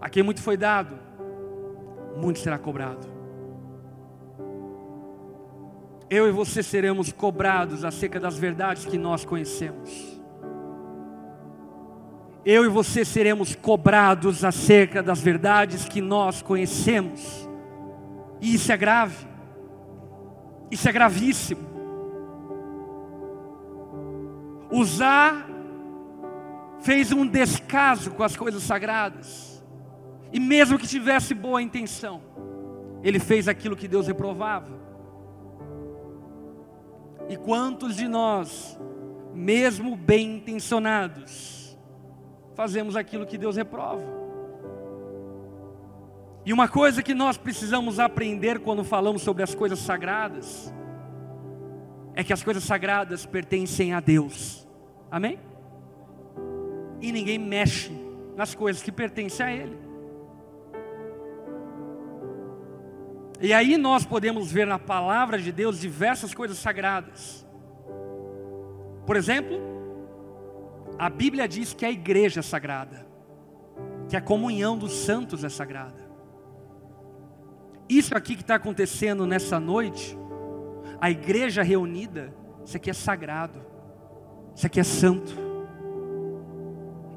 A 0.00 0.08
quem 0.08 0.22
muito 0.22 0.40
foi 0.40 0.56
dado, 0.56 0.98
muito 2.16 2.38
será 2.38 2.58
cobrado. 2.58 3.06
Eu 6.08 6.26
e 6.26 6.32
você 6.32 6.62
seremos 6.62 7.12
cobrados 7.12 7.84
acerca 7.84 8.18
das 8.18 8.38
verdades 8.38 8.86
que 8.86 8.96
nós 8.96 9.22
conhecemos. 9.22 10.20
Eu 12.46 12.64
e 12.64 12.68
você 12.68 13.04
seremos 13.04 13.54
cobrados 13.54 14.42
acerca 14.42 15.02
das 15.02 15.20
verdades 15.20 15.84
que 15.84 16.00
nós 16.00 16.40
conhecemos. 16.40 17.48
E 18.40 18.54
isso 18.54 18.72
é 18.72 18.76
grave. 18.76 19.31
Isso 20.72 20.88
é 20.88 20.92
gravíssimo. 20.92 21.60
Usar 24.70 25.46
fez 26.80 27.12
um 27.12 27.26
descaso 27.26 28.10
com 28.12 28.22
as 28.22 28.34
coisas 28.34 28.62
sagradas. 28.62 29.62
E 30.32 30.40
mesmo 30.40 30.78
que 30.78 30.86
tivesse 30.86 31.34
boa 31.34 31.60
intenção, 31.60 32.22
ele 33.02 33.18
fez 33.18 33.48
aquilo 33.48 33.76
que 33.76 33.86
Deus 33.86 34.06
reprovava. 34.06 34.80
E 37.28 37.36
quantos 37.36 37.94
de 37.94 38.08
nós, 38.08 38.80
mesmo 39.34 39.94
bem 39.94 40.36
intencionados, 40.36 41.78
fazemos 42.54 42.96
aquilo 42.96 43.26
que 43.26 43.36
Deus 43.36 43.56
reprova? 43.56 44.21
E 46.44 46.52
uma 46.52 46.68
coisa 46.68 47.02
que 47.02 47.14
nós 47.14 47.36
precisamos 47.36 48.00
aprender 48.00 48.60
quando 48.60 48.82
falamos 48.82 49.22
sobre 49.22 49.42
as 49.42 49.54
coisas 49.54 49.78
sagradas, 49.78 50.72
é 52.14 52.24
que 52.24 52.32
as 52.32 52.42
coisas 52.42 52.64
sagradas 52.64 53.24
pertencem 53.24 53.94
a 53.94 54.00
Deus. 54.00 54.66
Amém? 55.10 55.38
E 57.00 57.12
ninguém 57.12 57.38
mexe 57.38 57.92
nas 58.36 58.54
coisas 58.54 58.82
que 58.82 58.90
pertencem 58.90 59.46
a 59.46 59.52
Ele. 59.52 59.78
E 63.40 63.52
aí 63.52 63.76
nós 63.76 64.04
podemos 64.04 64.50
ver 64.52 64.66
na 64.66 64.78
palavra 64.78 65.38
de 65.38 65.50
Deus 65.50 65.80
diversas 65.80 66.32
coisas 66.32 66.58
sagradas. 66.58 67.46
Por 69.04 69.16
exemplo, 69.16 69.60
a 70.98 71.10
Bíblia 71.10 71.48
diz 71.48 71.74
que 71.74 71.84
a 71.84 71.90
igreja 71.90 72.40
é 72.40 72.42
sagrada, 72.42 73.04
que 74.08 74.16
a 74.16 74.20
comunhão 74.20 74.78
dos 74.78 74.92
santos 74.92 75.42
é 75.42 75.48
sagrada. 75.48 76.01
Isso 77.98 78.16
aqui 78.16 78.34
que 78.34 78.40
está 78.40 78.54
acontecendo 78.54 79.26
nessa 79.26 79.60
noite, 79.60 80.16
a 80.98 81.10
igreja 81.10 81.62
reunida, 81.62 82.34
isso 82.64 82.74
aqui 82.74 82.88
é 82.88 82.94
sagrado, 82.94 83.60
isso 84.56 84.66
aqui 84.66 84.80
é 84.80 84.82
santo. 84.82 85.36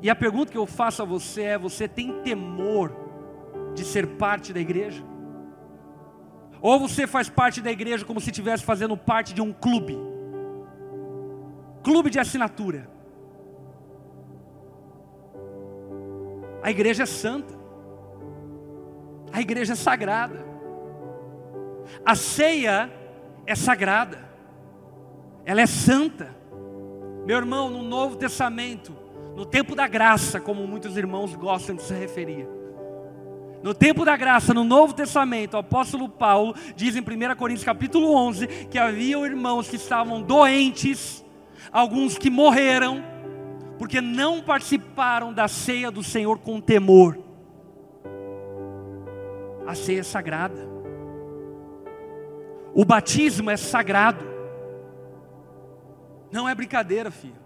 E 0.01 0.09
a 0.09 0.15
pergunta 0.15 0.51
que 0.51 0.57
eu 0.57 0.65
faço 0.67 1.01
a 1.01 1.05
você 1.05 1.43
é: 1.43 1.57
você 1.57 1.87
tem 1.87 2.21
temor 2.23 2.93
de 3.73 3.85
ser 3.85 4.05
parte 4.17 4.51
da 4.51 4.59
igreja? 4.59 5.01
Ou 6.61 6.77
você 6.77 7.07
faz 7.07 7.29
parte 7.29 7.61
da 7.61 7.71
igreja 7.71 8.03
como 8.03 8.19
se 8.19 8.29
estivesse 8.29 8.65
fazendo 8.65 8.97
parte 8.97 9.33
de 9.33 9.41
um 9.41 9.53
clube? 9.53 9.97
Clube 11.83 12.09
de 12.09 12.19
assinatura. 12.19 12.89
A 16.61 16.69
igreja 16.69 17.03
é 17.03 17.05
santa. 17.05 17.57
A 19.31 19.39
igreja 19.39 19.71
é 19.71 19.75
sagrada. 19.77 20.44
A 22.05 22.15
ceia 22.15 22.91
é 23.45 23.55
sagrada, 23.55 24.19
ela 25.45 25.61
é 25.61 25.67
santa. 25.67 26.35
Meu 27.25 27.37
irmão, 27.37 27.69
no 27.69 27.81
Novo 27.81 28.15
Testamento, 28.15 28.95
no 29.35 29.45
tempo 29.45 29.75
da 29.75 29.87
graça, 29.87 30.39
como 30.39 30.65
muitos 30.67 30.95
irmãos 30.97 31.35
gostam 31.35 31.75
de 31.75 31.81
se 31.81 31.93
referir, 31.93 32.47
no 33.65 33.73
tempo 33.73 34.05
da 34.05 34.15
graça, 34.15 34.53
no 34.53 34.63
Novo 34.63 34.93
Testamento, 34.93 35.55
o 35.55 35.57
apóstolo 35.57 36.07
Paulo 36.07 36.53
diz 36.75 36.95
em 36.95 36.99
1 36.99 37.35
Coríntios 37.35 37.65
capítulo 37.65 38.13
11 38.13 38.45
que 38.69 38.77
havia 38.77 39.17
irmãos 39.17 39.67
que 39.67 39.75
estavam 39.75 40.21
doentes, 40.21 41.25
alguns 41.71 42.15
que 42.15 42.29
morreram, 42.29 43.03
porque 43.79 43.99
não 44.01 44.39
participaram 44.39 45.33
da 45.33 45.47
ceia 45.47 45.89
do 45.89 46.03
Senhor 46.03 46.37
com 46.37 46.61
temor. 46.61 47.17
A 49.65 49.73
ceia 49.73 50.01
é 50.01 50.03
sagrada. 50.03 50.74
O 52.75 52.83
batismo 52.83 53.49
é 53.49 53.55
sagrado. 53.55 54.25
Não 56.29 56.47
é 56.47 56.53
brincadeira, 56.53 57.09
filho. 57.09 57.39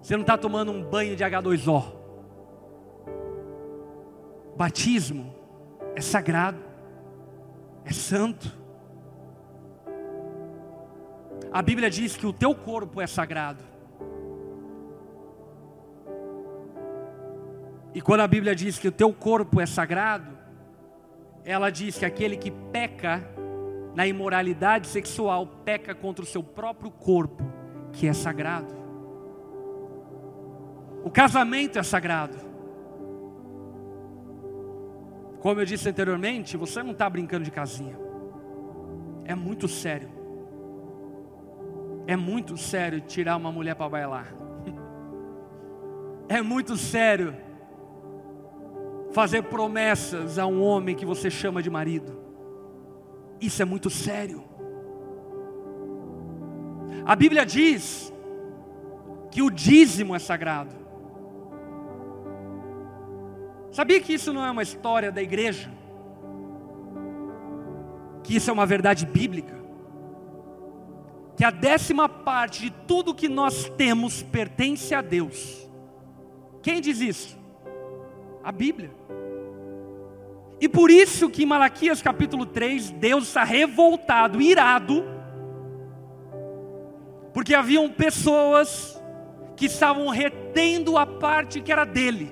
Você 0.00 0.14
não 0.14 0.22
está 0.22 0.38
tomando 0.38 0.72
um 0.72 0.82
banho 0.82 1.14
de 1.14 1.22
H2O. 1.22 1.84
Batismo 4.56 5.34
é 5.94 6.00
sagrado, 6.00 6.58
é 7.84 7.92
santo. 7.92 8.58
A 11.52 11.60
Bíblia 11.60 11.90
diz 11.90 12.16
que 12.16 12.26
o 12.26 12.32
teu 12.32 12.54
corpo 12.54 13.02
é 13.02 13.06
sagrado. 13.06 13.62
E 17.94 18.00
quando 18.00 18.20
a 18.20 18.28
Bíblia 18.28 18.54
diz 18.54 18.78
que 18.78 18.88
o 18.88 18.92
teu 18.92 19.12
corpo 19.12 19.60
é 19.60 19.66
sagrado, 19.66 20.38
ela 21.44 21.68
diz 21.68 21.98
que 21.98 22.06
aquele 22.06 22.38
que 22.38 22.50
peca 22.50 23.22
na 23.94 24.06
imoralidade 24.06 24.86
sexual, 24.86 25.46
peca 25.64 25.94
contra 25.94 26.24
o 26.24 26.26
seu 26.26 26.42
próprio 26.42 26.90
corpo, 26.90 27.44
que 27.92 28.06
é 28.06 28.12
sagrado. 28.12 28.74
O 31.04 31.10
casamento 31.10 31.78
é 31.78 31.82
sagrado. 31.82 32.36
Como 35.40 35.58
eu 35.58 35.64
disse 35.64 35.88
anteriormente, 35.88 36.56
você 36.56 36.82
não 36.82 36.92
está 36.92 37.08
brincando 37.08 37.44
de 37.44 37.50
casinha. 37.50 37.98
É 39.24 39.34
muito 39.34 39.66
sério. 39.66 40.10
É 42.06 42.14
muito 42.16 42.56
sério 42.56 43.00
tirar 43.00 43.36
uma 43.36 43.50
mulher 43.50 43.74
para 43.74 43.88
bailar. 43.88 44.34
É 46.28 46.40
muito 46.40 46.76
sério 46.76 47.34
fazer 49.10 49.42
promessas 49.42 50.38
a 50.38 50.46
um 50.46 50.62
homem 50.62 50.94
que 50.94 51.04
você 51.04 51.28
chama 51.28 51.60
de 51.60 51.68
marido. 51.68 52.19
Isso 53.40 53.62
é 53.62 53.64
muito 53.64 53.88
sério. 53.88 54.44
A 57.04 57.16
Bíblia 57.16 57.46
diz 57.46 58.12
que 59.30 59.42
o 59.42 59.50
dízimo 59.50 60.14
é 60.14 60.18
sagrado. 60.18 60.74
Sabia 63.72 64.00
que 64.00 64.12
isso 64.12 64.32
não 64.32 64.44
é 64.44 64.50
uma 64.50 64.62
história 64.62 65.10
da 65.10 65.22
igreja? 65.22 65.70
Que 68.22 68.36
isso 68.36 68.50
é 68.50 68.52
uma 68.52 68.66
verdade 68.66 69.06
bíblica? 69.06 69.58
Que 71.36 71.44
a 71.44 71.50
décima 71.50 72.08
parte 72.08 72.62
de 72.62 72.70
tudo 72.86 73.14
que 73.14 73.28
nós 73.28 73.70
temos 73.76 74.22
pertence 74.22 74.94
a 74.94 75.00
Deus. 75.00 75.68
Quem 76.62 76.80
diz 76.80 77.00
isso? 77.00 77.38
A 78.44 78.52
Bíblia. 78.52 78.90
E 80.60 80.68
por 80.68 80.90
isso 80.90 81.30
que 81.30 81.42
em 81.42 81.46
Malaquias 81.46 82.02
capítulo 82.02 82.44
3, 82.44 82.90
Deus 82.90 83.28
está 83.28 83.44
revoltado, 83.44 84.42
irado, 84.42 85.02
porque 87.32 87.54
haviam 87.54 87.88
pessoas 87.88 89.00
que 89.56 89.66
estavam 89.66 90.08
retendo 90.08 90.98
a 90.98 91.06
parte 91.06 91.60
que 91.62 91.72
era 91.72 91.84
dele. 91.84 92.30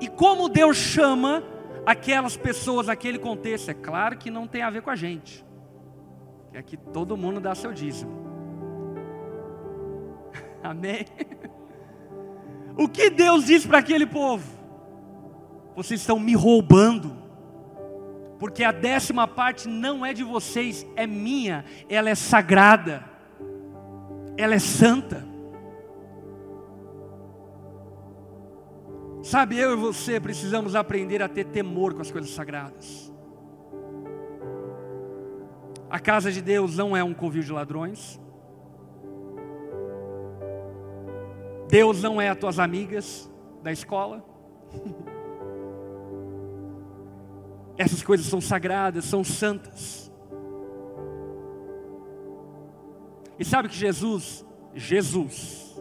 E 0.00 0.08
como 0.08 0.50
Deus 0.50 0.76
chama 0.76 1.42
aquelas 1.86 2.36
pessoas 2.36 2.88
naquele 2.88 3.18
contexto? 3.18 3.70
É 3.70 3.74
claro 3.74 4.18
que 4.18 4.30
não 4.30 4.46
tem 4.46 4.60
a 4.60 4.68
ver 4.68 4.82
com 4.82 4.90
a 4.90 4.96
gente. 4.96 5.44
É 6.52 6.62
que 6.62 6.76
todo 6.76 7.16
mundo 7.16 7.40
dá 7.40 7.54
seu 7.54 7.72
dízimo. 7.72 8.12
Amém? 10.62 11.06
O 12.76 12.88
que 12.88 13.08
Deus 13.08 13.44
diz 13.44 13.64
para 13.64 13.78
aquele 13.78 14.04
povo? 14.04 14.63
Vocês 15.74 16.00
estão 16.00 16.18
me 16.18 16.34
roubando, 16.34 17.16
porque 18.38 18.62
a 18.62 18.70
décima 18.70 19.26
parte 19.26 19.68
não 19.68 20.06
é 20.06 20.12
de 20.12 20.22
vocês, 20.22 20.86
é 20.94 21.06
minha, 21.06 21.64
ela 21.88 22.08
é 22.08 22.14
sagrada, 22.14 23.04
ela 24.36 24.54
é 24.54 24.58
santa. 24.58 25.26
Sabe, 29.22 29.58
eu 29.58 29.72
e 29.72 29.76
você 29.76 30.20
precisamos 30.20 30.76
aprender 30.76 31.22
a 31.22 31.28
ter 31.28 31.46
temor 31.46 31.94
com 31.94 32.02
as 32.02 32.10
coisas 32.10 32.30
sagradas. 32.30 33.12
A 35.88 35.98
casa 35.98 36.30
de 36.30 36.42
Deus 36.42 36.76
não 36.76 36.96
é 36.96 37.02
um 37.02 37.14
covil 37.14 37.42
de 37.42 37.50
ladrões. 37.50 38.20
Deus 41.68 42.02
não 42.02 42.20
é 42.20 42.28
as 42.28 42.38
tuas 42.38 42.58
amigas 42.58 43.30
da 43.62 43.72
escola. 43.72 44.24
Essas 47.76 48.02
coisas 48.02 48.26
são 48.26 48.40
sagradas, 48.40 49.04
são 49.04 49.24
santas. 49.24 50.12
E 53.38 53.44
sabe 53.44 53.68
que 53.68 53.76
Jesus, 53.76 54.44
Jesus, 54.74 55.76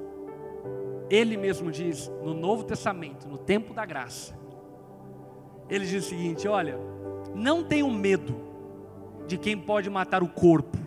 ele 1.10 1.38
mesmo 1.38 1.72
diz 1.72 2.12
no 2.24 2.34
Novo 2.34 2.64
Testamento, 2.64 3.28
no 3.28 3.38
tempo 3.38 3.74
da 3.74 3.86
graça, 3.86 4.36
ele 5.70 5.86
diz 5.86 6.06
o 6.06 6.10
seguinte: 6.10 6.48
olha, 6.48 6.80
não 7.36 7.64
tenham 7.64 7.92
medo 7.92 8.36
de 9.28 9.38
quem 9.38 9.58
pode 9.58 9.90
matar 9.90 10.24
o 10.24 10.28
corpo, 10.28 10.78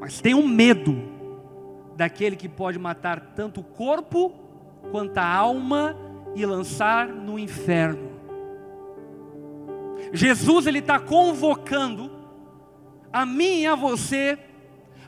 mas 0.00 0.20
tenham 0.20 0.42
medo 0.46 0.96
daquele 1.94 2.36
que 2.36 2.48
pode 2.48 2.78
matar 2.78 3.34
tanto 3.34 3.60
o 3.60 3.64
corpo 3.64 4.32
quanto 4.90 5.18
a 5.18 5.26
alma 5.26 5.96
e 6.34 6.44
lançar 6.44 7.08
no 7.08 7.38
inferno. 7.38 8.05
Jesus 10.12 10.66
ele 10.66 10.78
está 10.78 10.98
convocando 10.98 12.10
a 13.12 13.24
mim 13.24 13.62
e 13.62 13.66
a 13.66 13.74
você 13.74 14.38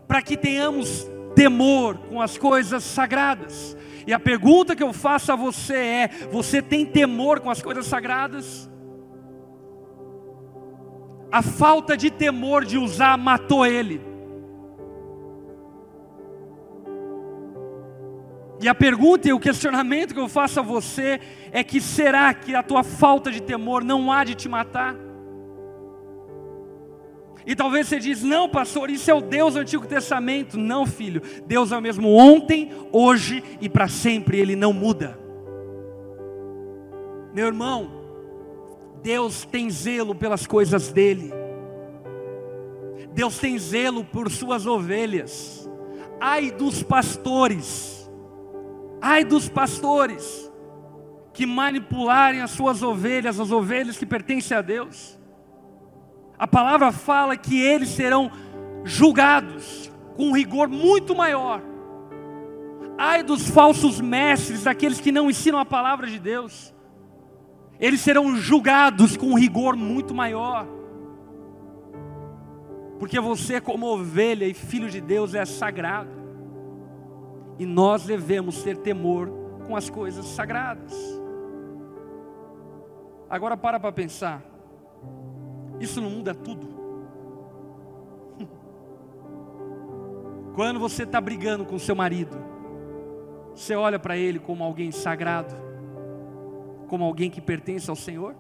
para 0.07 0.23
que 0.23 0.37
tenhamos 0.37 1.07
temor 1.35 1.99
com 1.99 2.21
as 2.21 2.39
coisas 2.39 2.83
sagradas. 2.83 3.77
E 4.07 4.13
a 4.13 4.19
pergunta 4.19 4.75
que 4.75 4.83
eu 4.83 4.93
faço 4.93 5.31
a 5.31 5.37
você 5.37 5.77
é: 5.77 6.09
você 6.33 6.63
tem 6.63 6.87
temor 6.87 7.41
com 7.41 7.51
as 7.51 7.61
coisas 7.61 7.87
sagradas? 7.87 8.69
A 11.31 11.43
falta 11.43 11.95
de 11.95 12.11
temor 12.11 12.65
de 12.65 12.79
usar 12.79 13.19
matou 13.19 13.67
ele. 13.67 14.01
E 18.61 18.69
a 18.69 18.75
pergunta 18.75 19.29
e 19.29 19.33
o 19.33 19.39
questionamento 19.39 20.13
que 20.13 20.21
eu 20.21 20.29
faço 20.29 20.59
a 20.59 20.63
você 20.63 21.21
é 21.53 21.63
que 21.63 21.81
será 21.81 22.35
que 22.35 22.55
a 22.55 22.63
tua 22.63 22.83
falta 22.83 23.31
de 23.31 23.41
temor 23.41 23.85
não 23.85 24.11
há 24.11 24.25
de 24.25 24.35
te 24.35 24.49
matar? 24.49 24.97
E 27.47 27.55
talvez 27.55 27.89
você 27.89 27.99
diz: 27.99 28.23
"Não, 28.23 28.49
pastor, 28.49 28.91
isso 28.91 29.11
é 29.11 29.15
o 29.15 29.21
Deus 29.21 29.55
do 29.55 29.61
Antigo 29.61 29.87
Testamento". 29.87 30.59
Não, 30.59 30.87
filho. 30.87 31.23
Deus 31.47 31.71
é 31.71 31.79
o 31.79 31.81
mesmo 31.81 32.13
ontem, 32.15 32.71
hoje 32.93 33.43
e 33.61 33.69
para 33.69 33.89
sempre, 33.89 34.39
ele 34.39 34.57
não 34.57 34.73
muda. 34.73 35.19
Meu 37.33 37.47
irmão, 37.47 37.91
Deus 39.03 39.45
tem 39.45 39.71
zelo 39.71 40.15
pelas 40.15 40.47
coisas 40.47 40.93
dele. 40.93 41.33
Deus 43.13 43.39
tem 43.39 43.59
zelo 43.59 44.05
por 44.05 44.31
suas 44.31 44.67
ovelhas. 44.67 45.71
Ai 46.21 46.51
dos 46.51 46.83
pastores. 46.83 47.98
Ai 49.01 49.25
dos 49.25 49.49
pastores 49.49 50.51
que 51.33 51.47
manipularem 51.47 52.41
as 52.41 52.51
suas 52.51 52.83
ovelhas, 52.83 53.39
as 53.39 53.51
ovelhas 53.53 53.97
que 53.97 54.05
pertencem 54.05 54.57
a 54.57 54.61
Deus. 54.61 55.19
A 56.39 56.47
palavra 56.47 56.91
fala 56.91 57.37
que 57.37 57.61
eles 57.61 57.91
serão 57.91 58.31
julgados 58.85 59.91
com 60.17 60.29
um 60.29 60.33
rigor 60.33 60.69
muito 60.69 61.15
maior. 61.15 61.63
Ai 62.97 63.23
dos 63.23 63.49
falsos 63.49 64.01
mestres, 64.01 64.65
daqueles 64.65 65.01
que 65.01 65.13
não 65.13 65.31
ensinam 65.31 65.61
a 65.61 65.65
palavra 65.65 66.09
de 66.09 66.19
Deus. 66.19 66.75
Eles 67.79 68.01
serão 68.01 68.35
julgados 68.35 69.17
com 69.17 69.27
um 69.27 69.39
rigor 69.39 69.77
muito 69.77 70.13
maior. 70.13 70.67
Porque 72.99 73.21
você, 73.21 73.61
como 73.61 73.87
ovelha 73.87 74.45
e 74.45 74.55
filho 74.55 74.91
de 74.91 75.01
Deus, 75.01 75.35
é 75.35 75.45
sagrado. 75.45 76.18
E 77.59 77.67
nós 77.67 78.05
devemos 78.05 78.63
ter 78.63 78.77
temor 78.77 79.31
com 79.67 79.75
as 79.75 79.91
coisas 79.91 80.25
sagradas. 80.27 80.95
Agora 83.29 83.57
para 83.57 83.79
para 83.79 83.93
pensar. 83.93 84.43
Isso 85.81 86.01
não 86.01 86.11
muda 86.11 86.35
tudo. 86.35 86.67
Quando 90.55 90.81
você 90.81 91.03
está 91.03 91.21
brigando 91.21 91.65
com 91.65 91.79
seu 91.79 91.95
marido, 91.95 92.37
você 93.55 93.75
olha 93.75 93.99
para 93.99 94.17
ele 94.17 94.39
como 94.39 94.65
alguém 94.65 94.91
sagrado, 94.91 95.55
como 96.87 97.05
alguém 97.05 97.31
que 97.31 97.41
pertence 97.41 97.91
ao 97.91 97.97
Senhor? 97.97 98.35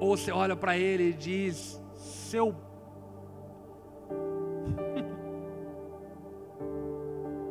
Ou 0.00 0.16
você 0.16 0.32
olha 0.32 0.56
para 0.56 0.76
ele 0.76 1.10
e 1.10 1.12
diz: 1.12 1.80
seu. 1.94 2.54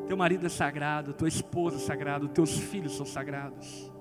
Teu 0.08 0.18
marido 0.18 0.46
é 0.46 0.50
sagrado, 0.50 1.14
tua 1.14 1.28
esposa 1.28 1.78
é 1.78 1.80
sagrada, 1.80 2.28
teus 2.28 2.58
filhos 2.58 2.96
são 2.96 3.06
sagrados. 3.06 3.92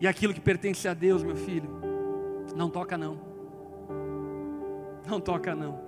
E 0.00 0.06
aquilo 0.06 0.34
que 0.34 0.40
pertence 0.40 0.86
a 0.88 0.94
Deus, 0.94 1.22
meu 1.22 1.36
filho, 1.36 1.70
não 2.54 2.68
toca 2.68 2.96
não. 2.96 3.18
Não 5.06 5.20
toca 5.20 5.54
não. 5.54 5.80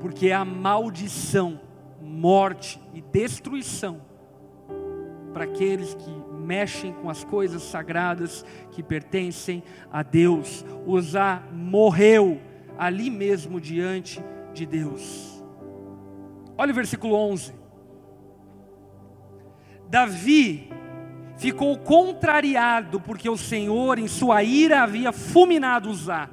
Porque 0.00 0.30
a 0.30 0.44
maldição, 0.44 1.60
morte 2.00 2.80
e 2.92 3.00
destruição 3.00 4.00
para 5.32 5.44
aqueles 5.44 5.94
que 5.94 6.10
mexem 6.44 6.92
com 6.92 7.10
as 7.10 7.24
coisas 7.24 7.62
sagradas 7.62 8.44
que 8.70 8.82
pertencem 8.82 9.62
a 9.90 10.02
Deus. 10.02 10.64
Uzá 10.86 11.42
morreu 11.52 12.40
ali 12.78 13.10
mesmo 13.10 13.60
diante 13.60 14.22
de 14.52 14.64
Deus. 14.64 15.33
Olha 16.56 16.72
o 16.72 16.74
versículo 16.74 17.14
11. 17.14 17.54
Davi 19.88 20.70
ficou 21.36 21.76
contrariado 21.78 23.00
porque 23.00 23.28
o 23.28 23.36
Senhor, 23.36 23.98
em 23.98 24.08
sua 24.08 24.42
ira, 24.42 24.82
havia 24.82 25.12
fulminado 25.12 25.90
Uzá. 25.90 26.28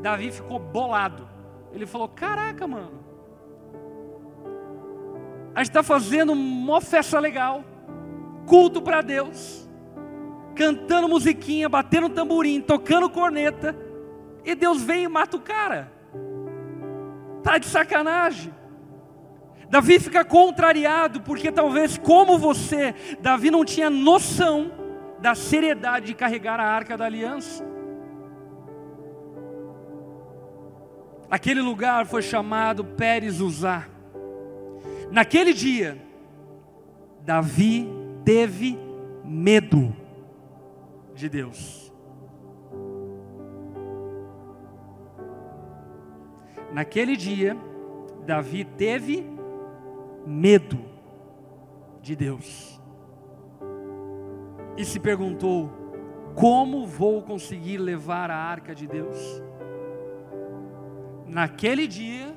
Davi 0.00 0.30
ficou 0.30 0.58
bolado. 0.58 1.28
Ele 1.72 1.86
falou: 1.86 2.08
Caraca, 2.08 2.66
mano, 2.66 3.02
a 5.54 5.60
gente 5.60 5.70
está 5.70 5.82
fazendo 5.82 6.32
uma 6.32 6.80
festa 6.80 7.18
legal, 7.18 7.64
culto 8.46 8.82
para 8.82 9.00
Deus, 9.00 9.68
cantando 10.54 11.08
musiquinha, 11.08 11.68
batendo 11.68 12.08
tamborim, 12.08 12.60
tocando 12.60 13.08
corneta, 13.08 13.76
e 14.44 14.54
Deus 14.54 14.82
vem 14.82 15.04
e 15.04 15.08
mata 15.08 15.36
o 15.36 15.40
cara. 15.40 15.92
Tá 17.42 17.58
de 17.58 17.66
sacanagem. 17.66 18.61
Davi 19.72 19.98
fica 19.98 20.22
contrariado, 20.22 21.22
porque 21.22 21.50
talvez, 21.50 21.96
como 21.96 22.36
você, 22.36 22.94
Davi 23.22 23.50
não 23.50 23.64
tinha 23.64 23.88
noção 23.88 24.70
da 25.18 25.34
seriedade 25.34 26.08
de 26.08 26.14
carregar 26.14 26.60
a 26.60 26.64
arca 26.64 26.94
da 26.94 27.06
aliança. 27.06 27.64
Aquele 31.30 31.62
lugar 31.62 32.04
foi 32.04 32.20
chamado 32.20 32.84
Pérez 32.84 33.40
Uzá. 33.40 33.88
Naquele 35.10 35.54
dia, 35.54 35.96
Davi 37.22 37.88
teve 38.26 38.78
medo 39.24 39.96
de 41.14 41.30
Deus. 41.30 41.90
Naquele 46.70 47.16
dia, 47.16 47.56
Davi 48.26 48.66
teve 48.66 49.31
medo 50.26 50.78
de 52.00 52.16
Deus. 52.16 52.80
E 54.76 54.84
se 54.84 54.98
perguntou: 54.98 55.70
como 56.34 56.86
vou 56.86 57.22
conseguir 57.22 57.78
levar 57.78 58.30
a 58.30 58.36
arca 58.36 58.74
de 58.74 58.86
Deus? 58.86 59.42
Naquele 61.26 61.86
dia, 61.86 62.34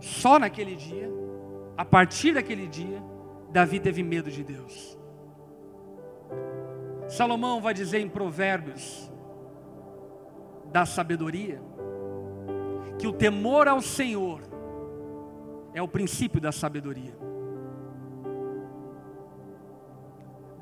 só 0.00 0.38
naquele 0.38 0.76
dia, 0.76 1.10
a 1.76 1.84
partir 1.84 2.34
daquele 2.34 2.66
dia, 2.66 3.02
Davi 3.50 3.80
teve 3.80 4.02
medo 4.02 4.30
de 4.30 4.44
Deus. 4.44 4.98
Salomão 7.08 7.60
vai 7.60 7.72
dizer 7.72 8.00
em 8.00 8.08
Provérbios 8.08 9.10
da 10.72 10.84
sabedoria 10.84 11.62
que 12.98 13.06
o 13.06 13.12
temor 13.12 13.68
ao 13.68 13.80
Senhor 13.80 14.40
é 15.76 15.82
o 15.82 15.86
princípio 15.86 16.40
da 16.40 16.50
sabedoria. 16.50 17.14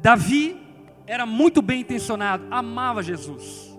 Davi 0.01 0.61
era 1.07 1.25
muito 1.25 1.63
bem 1.63 1.83
intencionado, 1.83 2.45
amava 2.51 3.01
Jesus, 3.01 3.79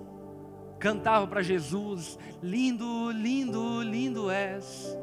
cantava 0.80 1.28
para 1.28 1.42
Jesus: 1.42 2.18
lindo, 2.42 3.12
lindo, 3.12 3.82
lindo 3.82 4.32
és. 4.32 4.98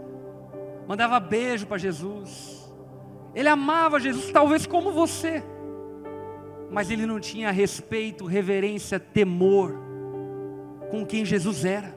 Mandava 0.89 1.21
beijo 1.21 1.67
para 1.67 1.77
Jesus. 1.77 2.73
Ele 3.35 3.49
amava 3.49 4.01
Jesus, 4.01 4.33
talvez 4.33 4.65
como 4.65 4.91
você, 4.91 5.45
mas 6.71 6.91
ele 6.91 7.05
não 7.05 7.21
tinha 7.21 7.51
respeito, 7.51 8.25
reverência, 8.25 8.99
temor 8.99 9.79
com 10.91 11.05
quem 11.05 11.27
Jesus 11.27 11.67
era, 11.67 11.95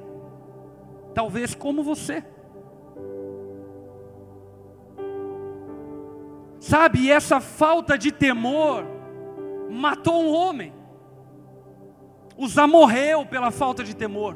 talvez 1.13 1.55
como 1.55 1.81
você. 1.81 2.34
Sabe, 6.65 6.97
e 7.01 7.11
essa 7.11 7.39
falta 7.39 7.95
de 7.95 8.11
temor 8.11 8.83
matou 9.69 10.19
um 10.19 10.33
homem. 10.33 10.73
Uzá 12.35 12.65
morreu 12.65 13.23
pela 13.23 13.51
falta 13.51 13.83
de 13.83 13.95
temor. 13.95 14.35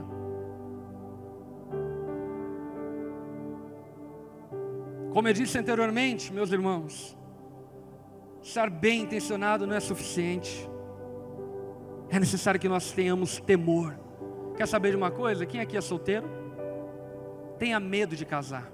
Como 5.11 5.27
eu 5.27 5.33
disse 5.33 5.57
anteriormente, 5.57 6.31
meus 6.31 6.51
irmãos, 6.51 7.17
estar 8.43 8.69
bem 8.69 9.01
intencionado 9.01 9.65
não 9.65 9.75
é 9.75 9.79
suficiente. 9.79 10.69
É 12.11 12.19
necessário 12.19 12.59
que 12.59 12.69
nós 12.69 12.91
tenhamos 12.91 13.39
temor. 13.39 13.99
Quer 14.55 14.67
saber 14.67 14.91
de 14.91 14.97
uma 14.97 15.09
coisa? 15.09 15.47
Quem 15.47 15.61
aqui 15.61 15.75
é 15.75 15.81
solteiro? 15.81 16.29
Tenha 17.57 17.79
medo 17.79 18.15
de 18.15 18.23
casar. 18.23 18.71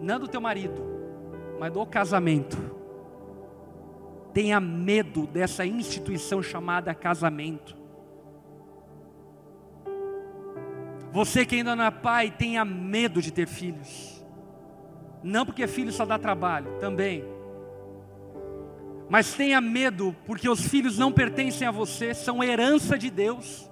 Não 0.00 0.18
do 0.18 0.26
teu 0.26 0.40
marido, 0.40 0.99
mas 1.60 1.70
do 1.74 1.84
casamento. 1.84 2.56
Tenha 4.32 4.58
medo 4.58 5.26
dessa 5.26 5.66
instituição 5.66 6.42
chamada 6.42 6.94
casamento. 6.94 7.76
Você 11.12 11.44
que 11.44 11.56
ainda 11.56 11.76
não 11.76 11.84
é 11.84 11.90
pai, 11.90 12.30
tenha 12.30 12.64
medo 12.64 13.20
de 13.20 13.30
ter 13.30 13.46
filhos. 13.46 14.24
Não 15.22 15.44
porque 15.44 15.66
filho 15.66 15.92
só 15.92 16.06
dá 16.06 16.18
trabalho, 16.18 16.78
também. 16.78 17.22
Mas 19.10 19.34
tenha 19.34 19.60
medo, 19.60 20.16
porque 20.24 20.48
os 20.48 20.66
filhos 20.66 20.96
não 20.96 21.12
pertencem 21.12 21.68
a 21.68 21.70
você, 21.70 22.14
são 22.14 22.42
herança 22.42 22.96
de 22.96 23.10
Deus. 23.10 23.70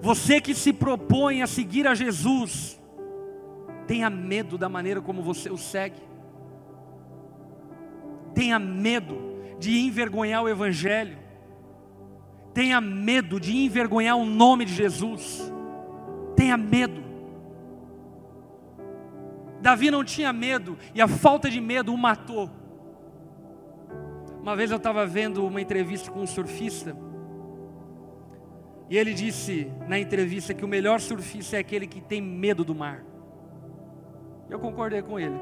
Você 0.00 0.40
que 0.40 0.54
se 0.54 0.72
propõe 0.72 1.42
a 1.42 1.48
seguir 1.48 1.88
a 1.88 1.94
Jesus, 1.94 2.80
tenha 3.86 4.08
medo 4.10 4.56
da 4.56 4.68
maneira 4.68 5.00
como 5.00 5.22
você 5.22 5.50
o 5.50 5.56
segue. 5.56 6.00
Tenha 8.34 8.58
medo 8.58 9.16
de 9.58 9.78
envergonhar 9.78 10.42
o 10.42 10.48
Evangelho. 10.48 11.18
Tenha 12.54 12.80
medo 12.80 13.40
de 13.40 13.56
envergonhar 13.56 14.16
o 14.16 14.24
nome 14.24 14.64
de 14.64 14.74
Jesus 14.74 15.52
tenha 16.42 16.56
medo. 16.56 17.02
Davi 19.60 19.92
não 19.92 20.02
tinha 20.02 20.32
medo 20.32 20.76
e 20.92 21.00
a 21.00 21.06
falta 21.06 21.48
de 21.48 21.60
medo 21.60 21.94
o 21.94 21.98
matou. 21.98 22.50
Uma 24.40 24.56
vez 24.56 24.72
eu 24.72 24.76
estava 24.76 25.06
vendo 25.06 25.46
uma 25.46 25.60
entrevista 25.60 26.10
com 26.10 26.20
um 26.20 26.26
surfista 26.26 26.96
e 28.90 28.98
ele 28.98 29.14
disse 29.14 29.70
na 29.88 30.00
entrevista 30.00 30.52
que 30.52 30.64
o 30.64 30.68
melhor 30.68 31.00
surfista 31.00 31.56
é 31.56 31.60
aquele 31.60 31.86
que 31.86 32.00
tem 32.00 32.20
medo 32.20 32.64
do 32.64 32.74
mar. 32.74 33.04
Eu 34.52 34.58
concordei 34.58 35.00
com 35.00 35.18
ele. 35.18 35.40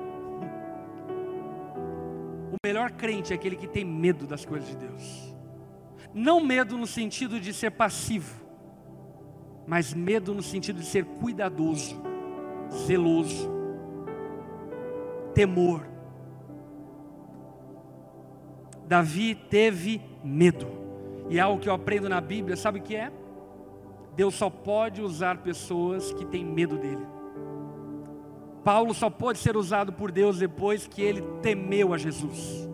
O 2.53 2.57
melhor 2.65 2.93
crente 2.93 3.33
é 3.33 3.37
aquele 3.37 3.57
que 3.57 3.67
tem 3.67 3.85
medo 3.85 4.25
das 4.25 4.45
coisas 4.45 4.69
de 4.69 4.77
Deus. 4.77 5.35
Não 6.15 6.39
medo 6.41 6.79
no 6.79 6.87
sentido 6.87 7.41
de 7.41 7.53
ser 7.53 7.73
passivo, 7.73 8.41
mas 9.67 9.93
medo 9.93 10.33
no 10.33 10.43
sentido 10.43 10.79
de 10.79 10.87
ser 10.87 11.05
cuidadoso, 11.05 12.01
zeloso, 12.87 13.51
temor. 15.35 15.85
Davi 18.87 19.35
teve 19.35 20.01
medo, 20.23 20.69
e 21.29 21.37
é 21.37 21.41
algo 21.41 21.61
que 21.61 21.69
eu 21.69 21.75
aprendo 21.75 22.09
na 22.09 22.21
Bíblia, 22.21 22.57
sabe 22.57 22.79
o 22.79 22.83
que 22.83 22.95
é? 22.95 23.11
Deus 24.15 24.37
só 24.37 24.49
pode 24.49 25.03
usar 25.03 25.39
pessoas 25.39 26.13
que 26.13 26.25
têm 26.25 26.45
medo 26.45 26.79
dele. 26.79 27.20
Paulo 28.65 28.93
só 28.93 29.09
pode 29.09 29.39
ser 29.39 29.57
usado 29.57 29.93
por 29.93 30.13
Deus 30.13 30.39
depois 30.39 30.87
que 30.87 31.03
ele 31.03 31.23
temeu 31.43 31.95
a 31.95 31.99
Jesus. 31.99 32.69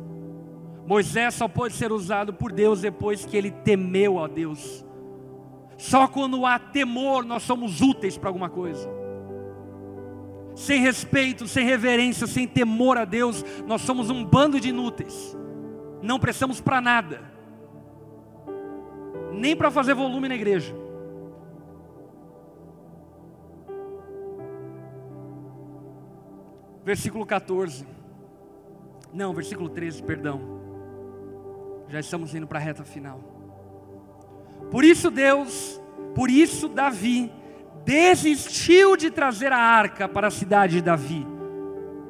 Moisés 0.87 1.35
só 1.35 1.49
pode 1.49 1.75
ser 1.75 1.93
usado 1.93 2.33
por 2.33 2.53
Deus 2.53 2.81
depois 2.81 3.25
que 3.25 3.37
ele 3.37 3.51
temeu 3.51 4.23
a 4.23 4.27
Deus. 4.27 4.85
Só 5.77 6.07
quando 6.07 6.47
há 6.47 6.59
temor 6.59 7.25
nós 7.25 7.43
somos 7.43 7.81
úteis 7.81 8.17
para 8.17 8.31
alguma 8.31 8.49
coisa. 8.49 8.89
Sem 10.55 10.81
respeito, 10.81 11.47
sem 11.47 11.67
reverência, 11.67 12.27
sem 12.27 12.47
temor 12.47 12.97
a 12.97 13.05
Deus, 13.05 13.45
nós 13.67 13.83
somos 13.83 14.09
um 14.09 14.25
bando 14.25 14.59
de 14.59 14.71
inúteis. 14.71 15.37
Não 16.03 16.19
prestamos 16.19 16.61
para 16.61 16.81
nada. 16.81 17.21
Nem 19.33 19.55
para 19.55 19.71
fazer 19.71 19.93
volume 19.95 20.29
na 20.29 20.35
igreja. 20.35 20.75
Versículo 26.87 27.27
14. 27.27 27.85
Não, 29.13 29.35
versículo 29.35 29.69
13, 29.69 30.05
perdão. 30.05 30.41
Já 31.89 31.99
estamos 31.99 32.33
indo 32.33 32.47
para 32.47 32.61
a 32.61 32.63
reta 32.63 32.85
final. 32.85 33.19
Por 34.71 34.85
isso 34.85 35.11
Deus, 35.11 35.81
por 36.15 36.31
isso 36.31 36.69
Davi 36.69 37.33
desistiu 37.85 38.97
de 38.97 39.11
trazer 39.11 39.51
a 39.51 39.59
arca 39.59 40.09
para 40.09 40.29
a 40.29 40.31
cidade 40.31 40.77
de 40.77 40.83
Davi. 40.83 41.27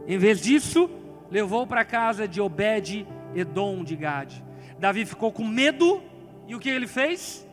Em 0.07 0.19
vez 0.19 0.43
disso, 0.43 0.91
levou 1.31 1.67
para 1.67 1.81
a 1.81 1.85
casa 1.85 2.29
de 2.29 2.39
Obed 2.39 3.09
Edom 3.35 3.83
de 3.83 3.97
Gade. 3.97 4.45
Davi 4.79 5.07
ficou 5.07 5.33
com 5.33 5.47
medo 5.47 6.03
e 6.47 6.55
o 6.55 6.61
que 6.61 6.69
ele 6.69 6.87
fez? 6.87 7.49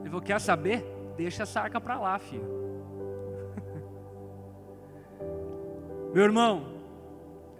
Ele 0.00 0.08
falou: 0.08 0.22
Quer 0.22 0.40
saber? 0.40 0.86
Deixa 1.18 1.42
essa 1.42 1.60
arca 1.60 1.78
para 1.78 2.00
lá, 2.00 2.18
filho. 2.18 2.59
Meu 6.12 6.24
irmão, 6.24 6.66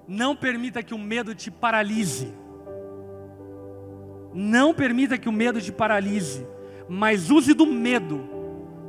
não 0.06 0.34
permita 0.34 0.82
que 0.82 0.92
o 0.92 0.98
medo 0.98 1.34
te 1.34 1.50
paralise. 1.50 2.34
Não 4.34 4.74
permita 4.74 5.18
que 5.18 5.28
o 5.28 5.32
medo 5.32 5.60
te 5.60 5.72
paralise, 5.72 6.46
mas 6.88 7.30
use 7.30 7.54
do 7.54 7.66
medo 7.66 8.28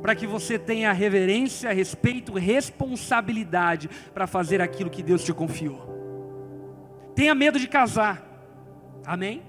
para 0.02 0.16
que 0.16 0.26
você 0.26 0.58
tenha 0.58 0.92
reverência, 0.92 1.72
respeito, 1.72 2.34
responsabilidade 2.34 3.88
para 4.12 4.26
fazer 4.26 4.60
aquilo 4.60 4.90
que 4.90 5.02
Deus 5.02 5.22
te 5.22 5.32
confiou. 5.32 5.92
Tenha 7.14 7.34
medo 7.34 7.58
de 7.58 7.68
casar, 7.68 8.20
amém? 9.06 9.42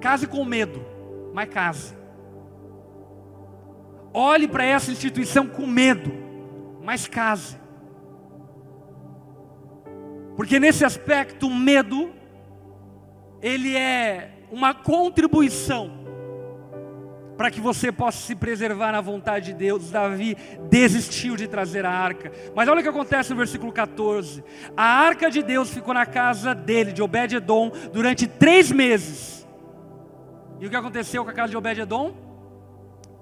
Case 0.00 0.28
com 0.28 0.44
medo, 0.44 0.80
mas 1.34 1.48
case. 1.48 1.94
Olhe 4.14 4.46
para 4.46 4.64
essa 4.64 4.92
instituição 4.92 5.46
com 5.46 5.66
medo, 5.66 6.12
mas 6.82 7.08
case. 7.08 7.59
Porque 10.36 10.58
nesse 10.58 10.84
aspecto, 10.84 11.46
o 11.46 11.54
medo, 11.54 12.10
ele 13.42 13.76
é 13.76 14.30
uma 14.50 14.74
contribuição 14.74 16.00
para 17.40 17.50
que 17.50 17.58
você 17.58 17.90
possa 17.90 18.18
se 18.18 18.34
preservar 18.34 18.92
na 18.92 19.00
vontade 19.00 19.46
de 19.46 19.54
Deus. 19.54 19.90
Davi 19.90 20.36
desistiu 20.68 21.36
de 21.36 21.48
trazer 21.48 21.86
a 21.86 21.90
arca. 21.90 22.30
Mas 22.54 22.68
olha 22.68 22.80
o 22.80 22.82
que 22.82 22.88
acontece 22.90 23.30
no 23.30 23.36
versículo 23.36 23.72
14: 23.72 24.44
a 24.76 24.84
arca 24.84 25.30
de 25.30 25.42
Deus 25.42 25.70
ficou 25.70 25.94
na 25.94 26.04
casa 26.04 26.54
dele, 26.54 26.92
de 26.92 27.02
Obed-Edom, 27.02 27.72
durante 27.94 28.26
três 28.26 28.70
meses. 28.70 29.48
E 30.60 30.66
o 30.66 30.70
que 30.70 30.76
aconteceu 30.76 31.24
com 31.24 31.30
a 31.30 31.32
casa 31.32 31.48
de 31.48 31.56
Obed-Edom? 31.56 32.12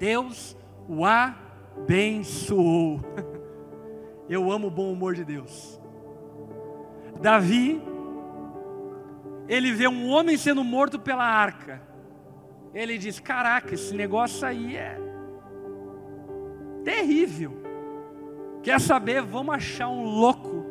Deus 0.01 0.57
o 0.89 1.05
abençoou. 1.05 3.01
Eu 4.29 4.51
amo 4.51 4.67
o 4.67 4.71
bom 4.71 4.93
humor 4.93 5.15
de 5.15 5.25
Deus. 5.25 5.78
Davi 7.21 7.83
ele 9.49 9.73
vê 9.73 9.89
um 9.89 10.11
homem 10.11 10.37
sendo 10.37 10.63
morto 10.63 10.99
pela 10.99 11.25
arca. 11.25 11.81
Ele 12.75 12.99
diz: 12.99 13.19
Caraca, 13.19 13.75
esse 13.75 13.95
negócio 13.95 14.47
aí 14.47 14.77
é 14.77 15.01
terrível. 16.85 17.63
Quer 18.63 18.79
saber? 18.79 19.23
Vamos 19.23 19.55
achar 19.55 19.89
um 19.89 20.05
louco 20.05 20.67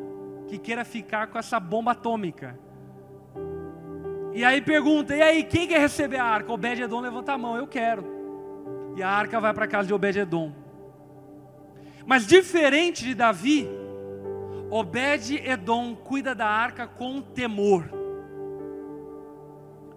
que 0.46 0.58
queira 0.58 0.84
ficar 0.84 1.26
com 1.26 1.38
essa 1.38 1.58
bomba 1.58 1.90
atômica. 1.90 2.58
E 4.32 4.44
aí 4.44 4.62
pergunta: 4.62 5.16
E 5.16 5.20
aí, 5.20 5.42
quem 5.42 5.66
quer 5.66 5.80
receber 5.80 6.18
a 6.18 6.24
arca? 6.24 6.52
Obed-Edom 6.52 7.00
levanta 7.00 7.32
a 7.32 7.38
mão: 7.38 7.56
Eu 7.56 7.66
quero. 7.66 8.16
E 8.96 9.02
a 9.02 9.08
arca 9.08 9.40
vai 9.40 9.52
para 9.52 9.64
a 9.64 9.68
casa 9.68 9.88
de 9.88 9.94
Obed-Edom. 9.94 10.52
Mas 12.06 12.26
diferente 12.26 13.04
de 13.04 13.14
Davi, 13.14 13.68
Obed-Edom 14.70 15.94
cuida 15.94 16.34
da 16.34 16.46
arca 16.46 16.86
com 16.86 17.20
temor. 17.20 17.88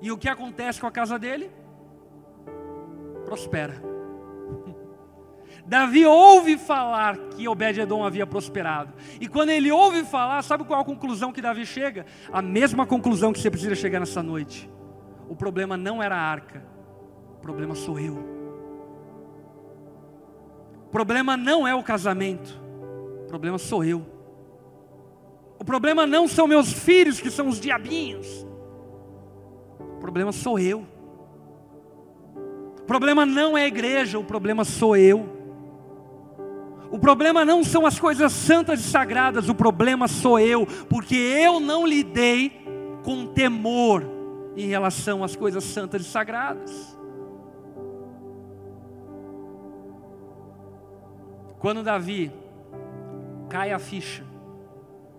E 0.01 0.11
o 0.11 0.17
que 0.17 0.30
acontece 0.30 0.80
com 0.80 0.88
a 0.88 0.91
casa 0.91 1.19
dele? 1.19 1.51
Prospera. 3.26 3.82
Davi 5.65 6.05
ouve 6.05 6.57
falar 6.57 7.17
que 7.17 7.47
Obed-Edom 7.47 8.03
havia 8.03 8.26
prosperado. 8.26 8.93
E 9.19 9.28
quando 9.28 9.49
ele 9.49 9.72
ouve 9.72 10.03
falar, 10.03 10.41
sabe 10.41 10.63
qual 10.63 10.82
a 10.82 10.86
conclusão 10.86 11.32
que 11.32 11.41
Davi 11.41 11.65
chega? 11.65 12.05
A 12.32 12.41
mesma 12.41 12.86
conclusão 12.86 13.32
que 13.32 13.39
você 13.39 13.51
precisa 13.51 13.76
chegar 13.76 13.99
nessa 13.99 14.24
noite. 14.24 14.69
O 15.30 15.36
problema 15.36 15.78
não 15.78 16.01
era 16.01 16.15
a 16.15 16.22
arca, 16.22 16.63
o 17.36 17.41
problema 17.41 17.76
sou 17.76 17.99
eu. 17.99 18.41
O 20.86 20.89
problema 20.91 21.38
não 21.38 21.65
é 21.65 21.74
o 21.74 21.84
casamento, 21.84 22.61
o 23.24 23.28
problema 23.28 23.57
sou 23.57 23.84
eu. 23.84 24.20
O 25.62 25.64
problema 25.64 26.07
não 26.07 26.28
são 26.28 26.47
meus 26.47 26.74
filhos, 26.74 27.22
que 27.22 27.30
são 27.30 27.47
os 27.47 27.59
diabinhos. 27.59 28.47
O 29.80 29.99
problema 29.99 30.32
sou 30.32 30.57
eu. 30.57 30.88
O 32.80 32.84
problema 32.88 33.28
não 33.28 33.55
é 33.55 33.66
a 33.66 33.68
igreja, 33.68 34.18
o 34.18 34.24
problema 34.24 34.66
sou 34.66 34.97
eu. 34.97 35.24
O 36.89 36.97
problema 36.97 37.45
não 37.45 37.64
são 37.64 37.86
as 37.86 37.99
coisas 37.99 38.32
santas 38.32 38.80
e 38.80 38.84
sagradas, 38.89 39.49
o 39.49 39.53
problema 39.53 40.07
sou 40.07 40.39
eu, 40.39 40.66
porque 40.89 41.14
eu 41.16 41.59
não 41.59 41.86
lidei 41.86 42.66
com 43.03 43.28
temor 43.28 44.03
em 44.57 44.66
relação 44.66 45.24
às 45.24 45.36
coisas 45.36 45.64
santas 45.64 46.01
e 46.01 46.05
sagradas. 46.05 46.97
Quando 51.59 51.84
Davi 51.84 52.32
cai 53.47 53.72
a 53.72 53.78
ficha, 53.78 54.30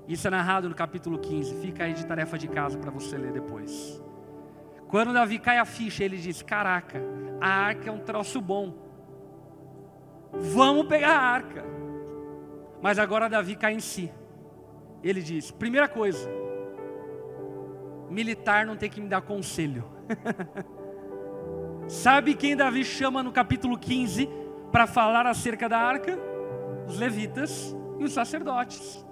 isso 0.09 0.26
é 0.26 0.30
narrado 0.30 0.68
no 0.68 0.74
capítulo 0.74 1.18
15, 1.18 1.61
fica 1.61 1.84
aí 1.84 1.92
de 1.92 2.05
tarefa 2.07 2.36
de 2.38 2.48
casa 2.48 2.78
para 2.78 2.90
você 2.90 3.16
ler 3.16 3.32
depois. 3.32 4.03
Quando 4.88 5.12
Davi 5.12 5.38
cai 5.38 5.59
a 5.59 5.64
ficha, 5.64 6.05
ele 6.05 6.18
diz: 6.18 6.42
Caraca, 6.42 7.00
a 7.40 7.48
arca 7.48 7.88
é 7.88 7.92
um 7.92 8.00
troço 8.00 8.40
bom 8.40 8.82
vamos 10.32 10.86
pegar 10.86 11.11
a 11.11 11.20
arca. 11.20 11.64
Mas 12.80 12.98
agora 12.98 13.28
Davi 13.28 13.55
cai 13.55 13.74
em 13.74 13.80
si. 13.80 14.11
Ele 15.03 15.20
diz: 15.20 15.50
primeira 15.50 15.88
coisa, 15.88 16.28
militar 18.11 18.64
não 18.66 18.76
tem 18.76 18.90
que 18.90 19.00
me 19.00 19.09
dar 19.09 19.20
conselho. 19.20 19.84
Sabe 21.86 22.34
quem 22.34 22.57
Davi 22.57 22.84
chama 22.84 23.22
no 23.22 23.32
capítulo 23.32 23.78
15 23.78 24.28
para 24.70 24.86
falar 24.86 25.26
acerca 25.26 25.68
da 25.68 25.78
arca? 25.78 26.18
Os 26.88 26.98
levitas 26.98 27.76
e 27.98 28.05
os 28.05 28.12
sacerdotes. 28.12 29.05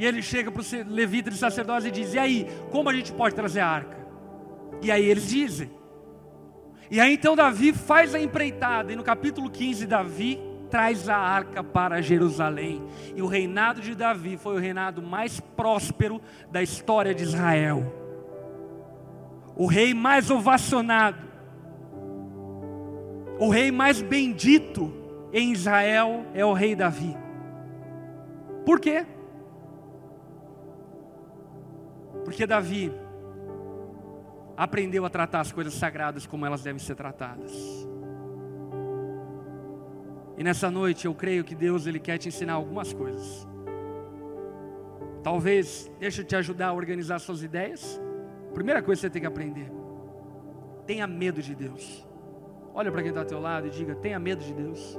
E 0.00 0.06
ele 0.06 0.22
chega 0.22 0.50
para 0.50 0.60
os 0.60 0.72
levitas 0.72 1.34
e 1.34 1.36
sacerdotes 1.36 1.84
e 1.84 1.90
diz: 1.90 2.14
E 2.14 2.18
aí, 2.18 2.46
como 2.70 2.88
a 2.88 2.94
gente 2.94 3.12
pode 3.12 3.34
trazer 3.34 3.60
a 3.60 3.66
arca? 3.66 3.98
E 4.80 4.90
aí 4.90 5.04
eles 5.04 5.28
dizem. 5.28 5.70
E 6.90 6.98
aí 6.98 7.12
então 7.12 7.36
Davi 7.36 7.74
faz 7.74 8.14
a 8.14 8.18
empreitada, 8.18 8.94
e 8.94 8.96
no 8.96 9.02
capítulo 9.04 9.50
15, 9.50 9.86
Davi 9.86 10.40
traz 10.70 11.06
a 11.06 11.18
arca 11.18 11.62
para 11.62 12.00
Jerusalém. 12.00 12.82
E 13.14 13.20
o 13.20 13.26
reinado 13.26 13.82
de 13.82 13.94
Davi 13.94 14.38
foi 14.38 14.54
o 14.54 14.58
reinado 14.58 15.02
mais 15.02 15.38
próspero 15.38 16.18
da 16.50 16.62
história 16.62 17.14
de 17.14 17.24
Israel. 17.24 17.94
O 19.54 19.66
rei 19.66 19.92
mais 19.92 20.30
ovacionado, 20.30 21.18
o 23.38 23.50
rei 23.50 23.70
mais 23.70 24.00
bendito 24.00 24.90
em 25.30 25.52
Israel 25.52 26.24
é 26.32 26.42
o 26.42 26.54
rei 26.54 26.74
Davi. 26.74 27.14
Por 28.64 28.80
quê? 28.80 29.04
Porque 32.30 32.46
Davi 32.46 32.92
aprendeu 34.56 35.04
a 35.04 35.10
tratar 35.10 35.40
as 35.40 35.50
coisas 35.50 35.74
sagradas 35.74 36.28
como 36.28 36.46
elas 36.46 36.62
devem 36.62 36.78
ser 36.78 36.94
tratadas. 36.94 37.52
E 40.38 40.44
nessa 40.44 40.70
noite 40.70 41.06
eu 41.06 41.12
creio 41.12 41.42
que 41.42 41.56
Deus 41.56 41.88
ele 41.88 41.98
quer 41.98 42.18
te 42.18 42.28
ensinar 42.28 42.52
algumas 42.52 42.92
coisas. 42.92 43.48
Talvez, 45.24 45.90
deixa 45.98 46.20
eu 46.20 46.24
te 46.24 46.36
ajudar 46.36 46.68
a 46.68 46.72
organizar 46.72 47.18
suas 47.18 47.42
ideias. 47.42 48.00
Primeira 48.54 48.80
coisa 48.80 49.00
que 49.00 49.06
você 49.08 49.10
tem 49.10 49.22
que 49.22 49.26
aprender: 49.26 49.68
tenha 50.86 51.08
medo 51.08 51.42
de 51.42 51.52
Deus. 51.52 52.06
Olha 52.72 52.92
para 52.92 53.02
quem 53.02 53.08
está 53.08 53.22
ao 53.22 53.26
teu 53.26 53.40
lado 53.40 53.66
e 53.66 53.70
diga: 53.70 53.96
tenha 53.96 54.20
medo 54.20 54.44
de 54.44 54.54
Deus. 54.54 54.96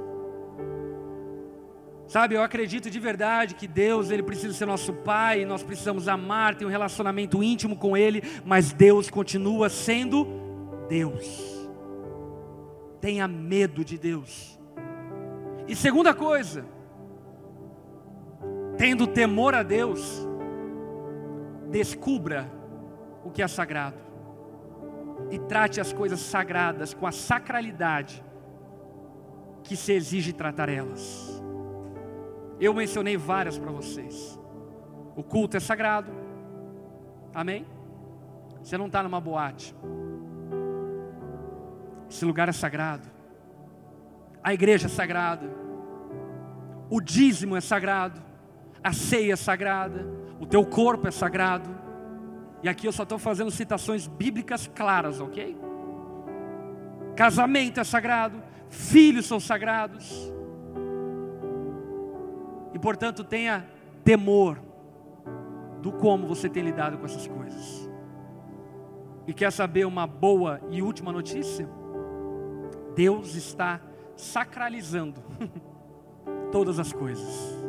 Sabe, 2.12 2.34
eu 2.34 2.42
acredito 2.42 2.90
de 2.90 3.00
verdade 3.00 3.54
que 3.54 3.66
Deus, 3.66 4.10
Ele 4.10 4.22
precisa 4.22 4.52
ser 4.52 4.66
nosso 4.66 4.92
Pai, 4.92 5.46
nós 5.46 5.62
precisamos 5.62 6.08
amar, 6.08 6.54
ter 6.54 6.66
um 6.66 6.68
relacionamento 6.68 7.42
íntimo 7.42 7.74
com 7.74 7.96
Ele, 7.96 8.22
mas 8.44 8.70
Deus 8.70 9.08
continua 9.08 9.70
sendo 9.70 10.28
Deus. 10.90 11.70
Tenha 13.00 13.26
medo 13.26 13.82
de 13.82 13.96
Deus. 13.96 14.60
E 15.66 15.74
segunda 15.74 16.12
coisa, 16.12 16.66
tendo 18.76 19.06
temor 19.06 19.54
a 19.54 19.62
Deus, 19.62 20.28
descubra 21.70 22.52
o 23.24 23.30
que 23.30 23.40
é 23.40 23.48
sagrado 23.48 23.96
e 25.30 25.38
trate 25.38 25.80
as 25.80 25.94
coisas 25.94 26.20
sagradas 26.20 26.92
com 26.92 27.06
a 27.06 27.10
sacralidade 27.10 28.22
que 29.64 29.74
se 29.74 29.94
exige 29.94 30.34
tratar 30.34 30.68
elas. 30.68 31.42
Eu 32.60 32.72
mencionei 32.74 33.16
várias 33.16 33.58
para 33.58 33.70
vocês. 33.70 34.38
O 35.16 35.22
culto 35.22 35.56
é 35.56 35.60
sagrado, 35.60 36.10
amém? 37.34 37.66
Você 38.62 38.78
não 38.78 38.86
está 38.86 39.02
numa 39.02 39.20
boate, 39.20 39.74
esse 42.12 42.26
lugar 42.26 42.46
é 42.46 42.52
sagrado. 42.52 43.08
A 44.44 44.52
igreja 44.52 44.86
é 44.86 44.90
sagrada. 44.90 45.50
O 46.90 47.00
dízimo 47.00 47.56
é 47.56 47.60
sagrado. 47.60 48.20
A 48.84 48.92
ceia 48.92 49.32
é 49.32 49.36
sagrada. 49.36 50.06
O 50.38 50.44
teu 50.44 50.64
corpo 50.66 51.08
é 51.08 51.10
sagrado. 51.10 51.70
E 52.62 52.68
aqui 52.68 52.86
eu 52.86 52.92
só 52.92 53.04
estou 53.04 53.18
fazendo 53.18 53.50
citações 53.50 54.06
bíblicas 54.06 54.70
claras, 54.74 55.20
ok? 55.20 55.56
Casamento 57.16 57.80
é 57.80 57.84
sagrado. 57.84 58.42
Filhos 58.68 59.24
são 59.24 59.40
sagrados. 59.40 60.30
Portanto 62.82 63.22
tenha 63.22 63.64
temor 64.04 64.58
do 65.80 65.92
como 65.92 66.26
você 66.26 66.48
tem 66.48 66.64
lidado 66.64 66.98
com 66.98 67.06
essas 67.06 67.28
coisas. 67.28 67.88
E 69.26 69.32
quer 69.32 69.52
saber 69.52 69.86
uma 69.86 70.04
boa 70.04 70.60
e 70.68 70.82
última 70.82 71.12
notícia? 71.12 71.68
Deus 72.96 73.36
está 73.36 73.80
sacralizando 74.16 75.22
todas 76.50 76.80
as 76.80 76.92
coisas. 76.92 77.62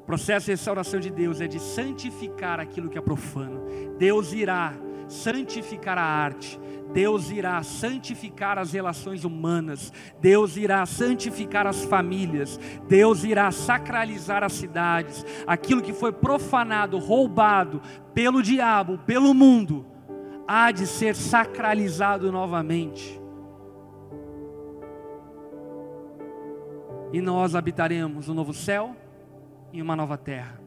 O 0.00 0.04
processo 0.04 0.46
de 0.46 0.52
restauração 0.52 0.98
de 0.98 1.10
Deus 1.10 1.40
é 1.40 1.46
de 1.46 1.60
santificar 1.60 2.58
aquilo 2.58 2.90
que 2.90 2.98
é 2.98 3.00
profano. 3.00 3.62
Deus 3.96 4.32
irá 4.32 4.74
santificar 5.08 5.98
a 5.98 6.02
arte. 6.02 6.60
Deus 6.92 7.30
irá 7.30 7.62
santificar 7.62 8.58
as 8.58 8.72
relações 8.72 9.24
humanas. 9.24 9.92
Deus 10.20 10.56
irá 10.56 10.84
santificar 10.86 11.66
as 11.66 11.84
famílias. 11.84 12.58
Deus 12.88 13.24
irá 13.24 13.50
sacralizar 13.50 14.44
as 14.44 14.52
cidades. 14.52 15.24
Aquilo 15.46 15.82
que 15.82 15.92
foi 15.92 16.12
profanado, 16.12 16.98
roubado 16.98 17.82
pelo 18.12 18.42
diabo, 18.42 18.98
pelo 18.98 19.34
mundo, 19.34 19.84
há 20.46 20.70
de 20.70 20.86
ser 20.86 21.16
sacralizado 21.16 22.30
novamente. 22.30 23.20
E 27.12 27.20
nós 27.20 27.54
habitaremos 27.54 28.28
um 28.28 28.34
novo 28.34 28.52
céu 28.52 28.96
e 29.72 29.80
uma 29.80 29.94
nova 29.94 30.16
terra, 30.18 30.60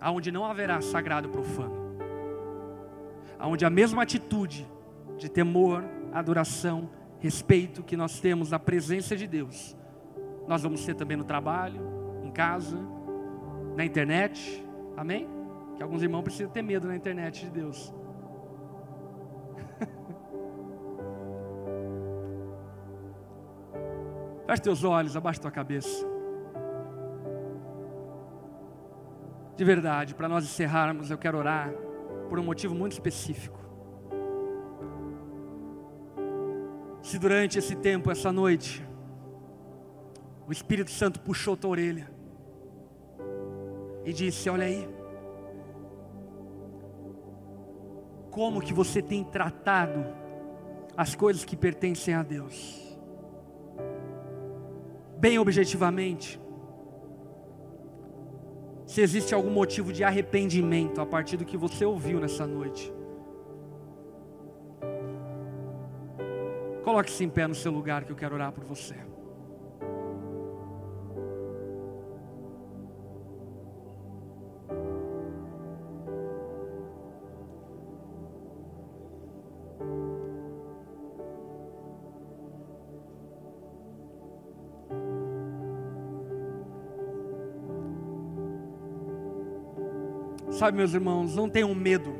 aonde 0.00 0.30
não 0.30 0.44
haverá 0.44 0.80
sagrado 0.80 1.28
profano, 1.28 1.83
aonde 3.44 3.64
a 3.66 3.70
mesma 3.70 4.02
atitude 4.02 4.66
de 5.18 5.28
temor, 5.28 5.84
adoração, 6.14 6.88
respeito 7.18 7.82
que 7.82 7.94
nós 7.94 8.18
temos 8.18 8.52
na 8.52 8.58
presença 8.58 9.14
de 9.14 9.26
Deus, 9.26 9.76
nós 10.48 10.62
vamos 10.62 10.82
ter 10.82 10.94
também 10.94 11.14
no 11.14 11.24
trabalho, 11.24 11.78
em 12.24 12.30
casa, 12.30 12.78
na 13.76 13.84
internet, 13.84 14.66
amém? 14.96 15.28
Que 15.76 15.82
alguns 15.82 16.02
irmãos 16.02 16.22
precisam 16.22 16.50
ter 16.50 16.62
medo 16.62 16.88
na 16.88 16.96
internet 16.96 17.44
de 17.44 17.50
Deus. 17.50 17.92
Feche 24.46 24.62
teus 24.62 24.84
olhos, 24.84 25.18
abaixa 25.18 25.42
tua 25.42 25.50
cabeça. 25.50 26.06
De 29.54 29.64
verdade, 29.66 30.14
para 30.14 30.30
nós 30.30 30.44
encerrarmos, 30.44 31.10
eu 31.10 31.18
quero 31.18 31.36
orar 31.36 31.83
por 32.28 32.38
um 32.38 32.42
motivo 32.42 32.74
muito 32.74 32.92
específico. 32.92 33.58
Se 37.02 37.18
durante 37.18 37.58
esse 37.58 37.76
tempo, 37.76 38.10
essa 38.10 38.32
noite, 38.32 38.86
o 40.46 40.52
Espírito 40.52 40.90
Santo 40.90 41.20
puxou 41.20 41.56
tua 41.56 41.70
orelha 41.70 42.10
e 44.04 44.12
disse: 44.12 44.48
Olha 44.48 44.64
aí, 44.64 44.88
como 48.30 48.60
que 48.60 48.72
você 48.72 49.02
tem 49.02 49.22
tratado 49.22 50.04
as 50.96 51.14
coisas 51.14 51.44
que 51.44 51.56
pertencem 51.56 52.14
a 52.14 52.22
Deus. 52.22 52.80
Bem 55.18 55.38
objetivamente, 55.38 56.40
se 58.94 59.00
existe 59.00 59.34
algum 59.34 59.50
motivo 59.50 59.92
de 59.92 60.04
arrependimento 60.04 61.00
a 61.00 61.06
partir 61.06 61.36
do 61.36 61.44
que 61.44 61.56
você 61.56 61.84
ouviu 61.84 62.20
nessa 62.20 62.46
noite. 62.46 62.94
Coloque-se 66.84 67.24
em 67.24 67.28
pé 67.28 67.48
no 67.48 67.56
seu 67.56 67.72
lugar 67.72 68.04
que 68.04 68.12
eu 68.12 68.16
quero 68.16 68.36
orar 68.36 68.52
por 68.52 68.62
você. 68.62 68.94
Sabe, 90.64 90.78
meus 90.78 90.94
irmãos, 90.94 91.36
não 91.36 91.46
tenham 91.46 91.74
medo 91.74 92.14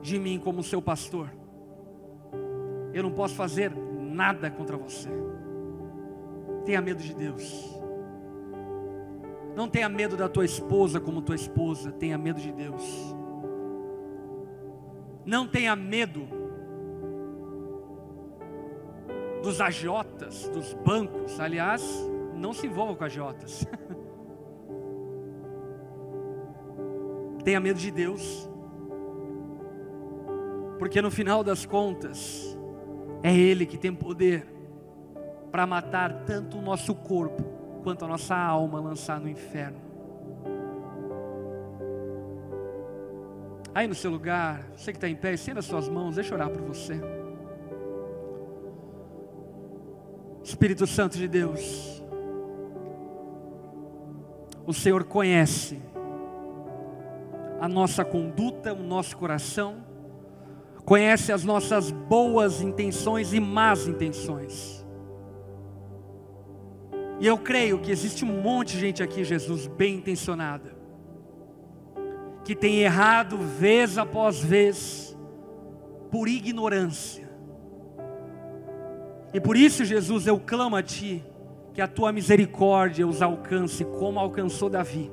de 0.00 0.16
mim 0.16 0.38
como 0.38 0.62
seu 0.62 0.80
pastor. 0.80 1.28
Eu 2.92 3.02
não 3.02 3.10
posso 3.10 3.34
fazer 3.34 3.72
nada 3.74 4.48
contra 4.48 4.76
você. 4.76 5.08
Tenha 6.64 6.80
medo 6.80 7.02
de 7.02 7.12
Deus. 7.12 7.76
Não 9.56 9.68
tenha 9.68 9.88
medo 9.88 10.16
da 10.16 10.28
tua 10.28 10.44
esposa 10.44 11.00
como 11.00 11.20
tua 11.20 11.34
esposa, 11.34 11.90
tenha 11.90 12.16
medo 12.16 12.40
de 12.40 12.52
Deus. 12.52 12.84
Não 15.26 15.48
tenha 15.48 15.74
medo 15.74 16.28
dos 19.42 19.60
agiotas, 19.60 20.48
dos 20.50 20.74
bancos. 20.74 21.40
Aliás, 21.40 21.82
não 22.36 22.52
se 22.52 22.68
envolva 22.68 22.94
com 22.94 23.02
agiotas. 23.02 23.66
Tenha 27.44 27.60
medo 27.60 27.78
de 27.78 27.90
Deus, 27.90 28.48
porque 30.78 31.02
no 31.02 31.10
final 31.10 31.44
das 31.44 31.66
contas, 31.66 32.56
é 33.22 33.34
Ele 33.34 33.66
que 33.66 33.76
tem 33.76 33.94
poder 33.94 34.46
para 35.52 35.66
matar 35.66 36.24
tanto 36.24 36.58
o 36.58 36.62
nosso 36.62 36.94
corpo 36.94 37.42
quanto 37.82 38.04
a 38.04 38.08
nossa 38.08 38.34
alma 38.34 38.80
lançar 38.80 39.20
no 39.20 39.28
inferno. 39.28 39.78
Aí 43.74 43.86
no 43.86 43.94
seu 43.94 44.10
lugar, 44.10 44.64
você 44.76 44.92
que 44.92 44.96
está 44.96 45.08
em 45.08 45.16
pé, 45.16 45.34
estenda 45.34 45.60
as 45.60 45.66
suas 45.66 45.88
mãos, 45.88 46.14
deixa 46.14 46.32
eu 46.32 46.38
orar 46.38 46.48
por 46.48 46.62
você. 46.62 47.00
Espírito 50.42 50.86
Santo 50.86 51.16
de 51.16 51.26
Deus, 51.26 52.02
o 54.66 54.72
Senhor 54.72 55.04
conhece 55.04 55.80
a 57.64 57.68
nossa 57.68 58.04
conduta, 58.04 58.74
o 58.74 58.82
nosso 58.82 59.16
coração, 59.16 59.76
conhece 60.84 61.32
as 61.32 61.44
nossas 61.44 61.90
boas 61.90 62.60
intenções 62.60 63.32
e 63.32 63.40
más 63.40 63.88
intenções. 63.88 64.86
E 67.18 67.26
eu 67.26 67.38
creio 67.38 67.78
que 67.78 67.90
existe 67.90 68.22
um 68.22 68.42
monte 68.42 68.74
de 68.74 68.80
gente 68.80 69.02
aqui, 69.02 69.24
Jesus, 69.24 69.66
bem 69.66 69.94
intencionada, 69.94 70.76
que 72.44 72.54
tem 72.54 72.80
errado 72.80 73.38
vez 73.38 73.96
após 73.96 74.40
vez, 74.40 75.16
por 76.10 76.28
ignorância. 76.28 77.26
E 79.32 79.40
por 79.40 79.56
isso, 79.56 79.86
Jesus, 79.86 80.26
eu 80.26 80.38
clamo 80.38 80.76
a 80.76 80.82
Ti, 80.82 81.24
que 81.72 81.80
a 81.80 81.88
Tua 81.88 82.12
misericórdia 82.12 83.08
os 83.08 83.22
alcance 83.22 83.86
como 83.86 84.20
alcançou 84.20 84.68
Davi 84.68 85.10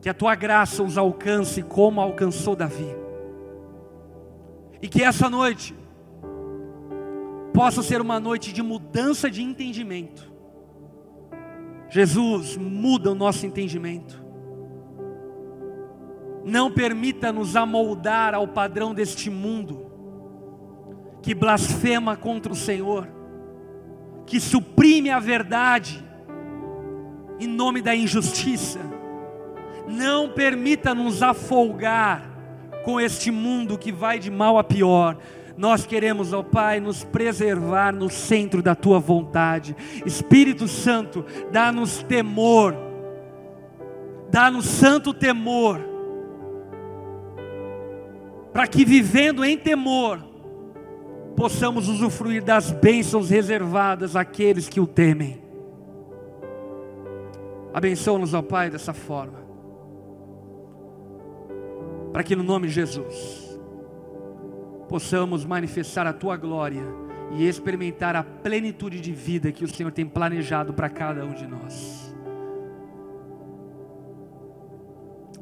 que 0.00 0.08
a 0.08 0.14
tua 0.14 0.34
graça 0.34 0.82
os 0.82 0.96
alcance 0.96 1.62
como 1.62 2.00
alcançou 2.00 2.54
Davi. 2.54 2.94
E 4.80 4.88
que 4.88 5.02
essa 5.02 5.28
noite 5.28 5.74
possa 7.52 7.82
ser 7.82 8.00
uma 8.00 8.20
noite 8.20 8.52
de 8.52 8.62
mudança 8.62 9.28
de 9.28 9.42
entendimento. 9.42 10.32
Jesus, 11.90 12.56
muda 12.56 13.10
o 13.10 13.14
nosso 13.14 13.44
entendimento. 13.44 14.24
Não 16.44 16.70
permita 16.70 17.32
nos 17.32 17.56
amoldar 17.56 18.34
ao 18.34 18.46
padrão 18.46 18.94
deste 18.94 19.28
mundo, 19.28 19.90
que 21.20 21.34
blasfema 21.34 22.16
contra 22.16 22.52
o 22.52 22.56
Senhor, 22.56 23.08
que 24.24 24.38
suprime 24.38 25.10
a 25.10 25.18
verdade 25.18 26.04
em 27.40 27.46
nome 27.46 27.82
da 27.82 27.94
injustiça 27.94 28.97
não 29.88 30.28
permita 30.28 30.94
nos 30.94 31.22
afolgar 31.22 32.28
com 32.84 33.00
este 33.00 33.30
mundo 33.30 33.78
que 33.78 33.90
vai 33.90 34.18
de 34.18 34.30
mal 34.30 34.58
a 34.58 34.64
pior. 34.64 35.16
Nós 35.56 35.84
queremos, 35.84 36.32
ó 36.32 36.42
Pai, 36.42 36.78
nos 36.78 37.02
preservar 37.02 37.92
no 37.92 38.08
centro 38.08 38.62
da 38.62 38.74
tua 38.74 39.00
vontade. 39.00 39.74
Espírito 40.06 40.68
Santo, 40.68 41.24
dá-nos 41.50 42.02
temor, 42.02 42.76
dá-nos 44.30 44.66
santo 44.66 45.12
temor, 45.12 45.80
para 48.52 48.66
que 48.68 48.84
vivendo 48.84 49.44
em 49.44 49.56
temor, 49.56 50.20
possamos 51.34 51.88
usufruir 51.88 52.42
das 52.42 52.70
bênçãos 52.70 53.30
reservadas 53.30 54.14
àqueles 54.14 54.68
que 54.68 54.80
o 54.80 54.86
temem. 54.86 55.42
Abençoa-nos, 57.74 58.32
ó 58.34 58.42
Pai, 58.42 58.70
dessa 58.70 58.92
forma 58.92 59.47
para 62.18 62.24
que 62.24 62.34
no 62.34 62.42
nome 62.42 62.66
de 62.66 62.74
Jesus 62.74 63.56
possamos 64.88 65.44
manifestar 65.44 66.04
a 66.04 66.12
tua 66.12 66.36
glória 66.36 66.82
e 67.30 67.46
experimentar 67.46 68.16
a 68.16 68.24
plenitude 68.24 69.00
de 69.00 69.12
vida 69.12 69.52
que 69.52 69.64
o 69.64 69.68
Senhor 69.68 69.92
tem 69.92 70.04
planejado 70.04 70.74
para 70.74 70.90
cada 70.90 71.24
um 71.24 71.32
de 71.32 71.46
nós. 71.46 72.12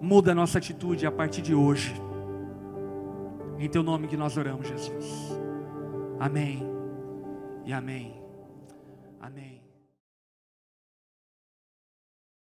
Muda 0.02 0.32
a 0.32 0.34
nossa 0.34 0.58
atitude 0.58 1.06
a 1.06 1.10
partir 1.10 1.40
de 1.40 1.54
hoje. 1.54 1.94
Em 3.58 3.70
teu 3.70 3.82
nome 3.82 4.06
que 4.06 4.16
nós 4.18 4.36
oramos, 4.36 4.68
Jesus. 4.68 5.40
Amém. 6.20 6.62
E 7.64 7.72
amém. 7.72 8.15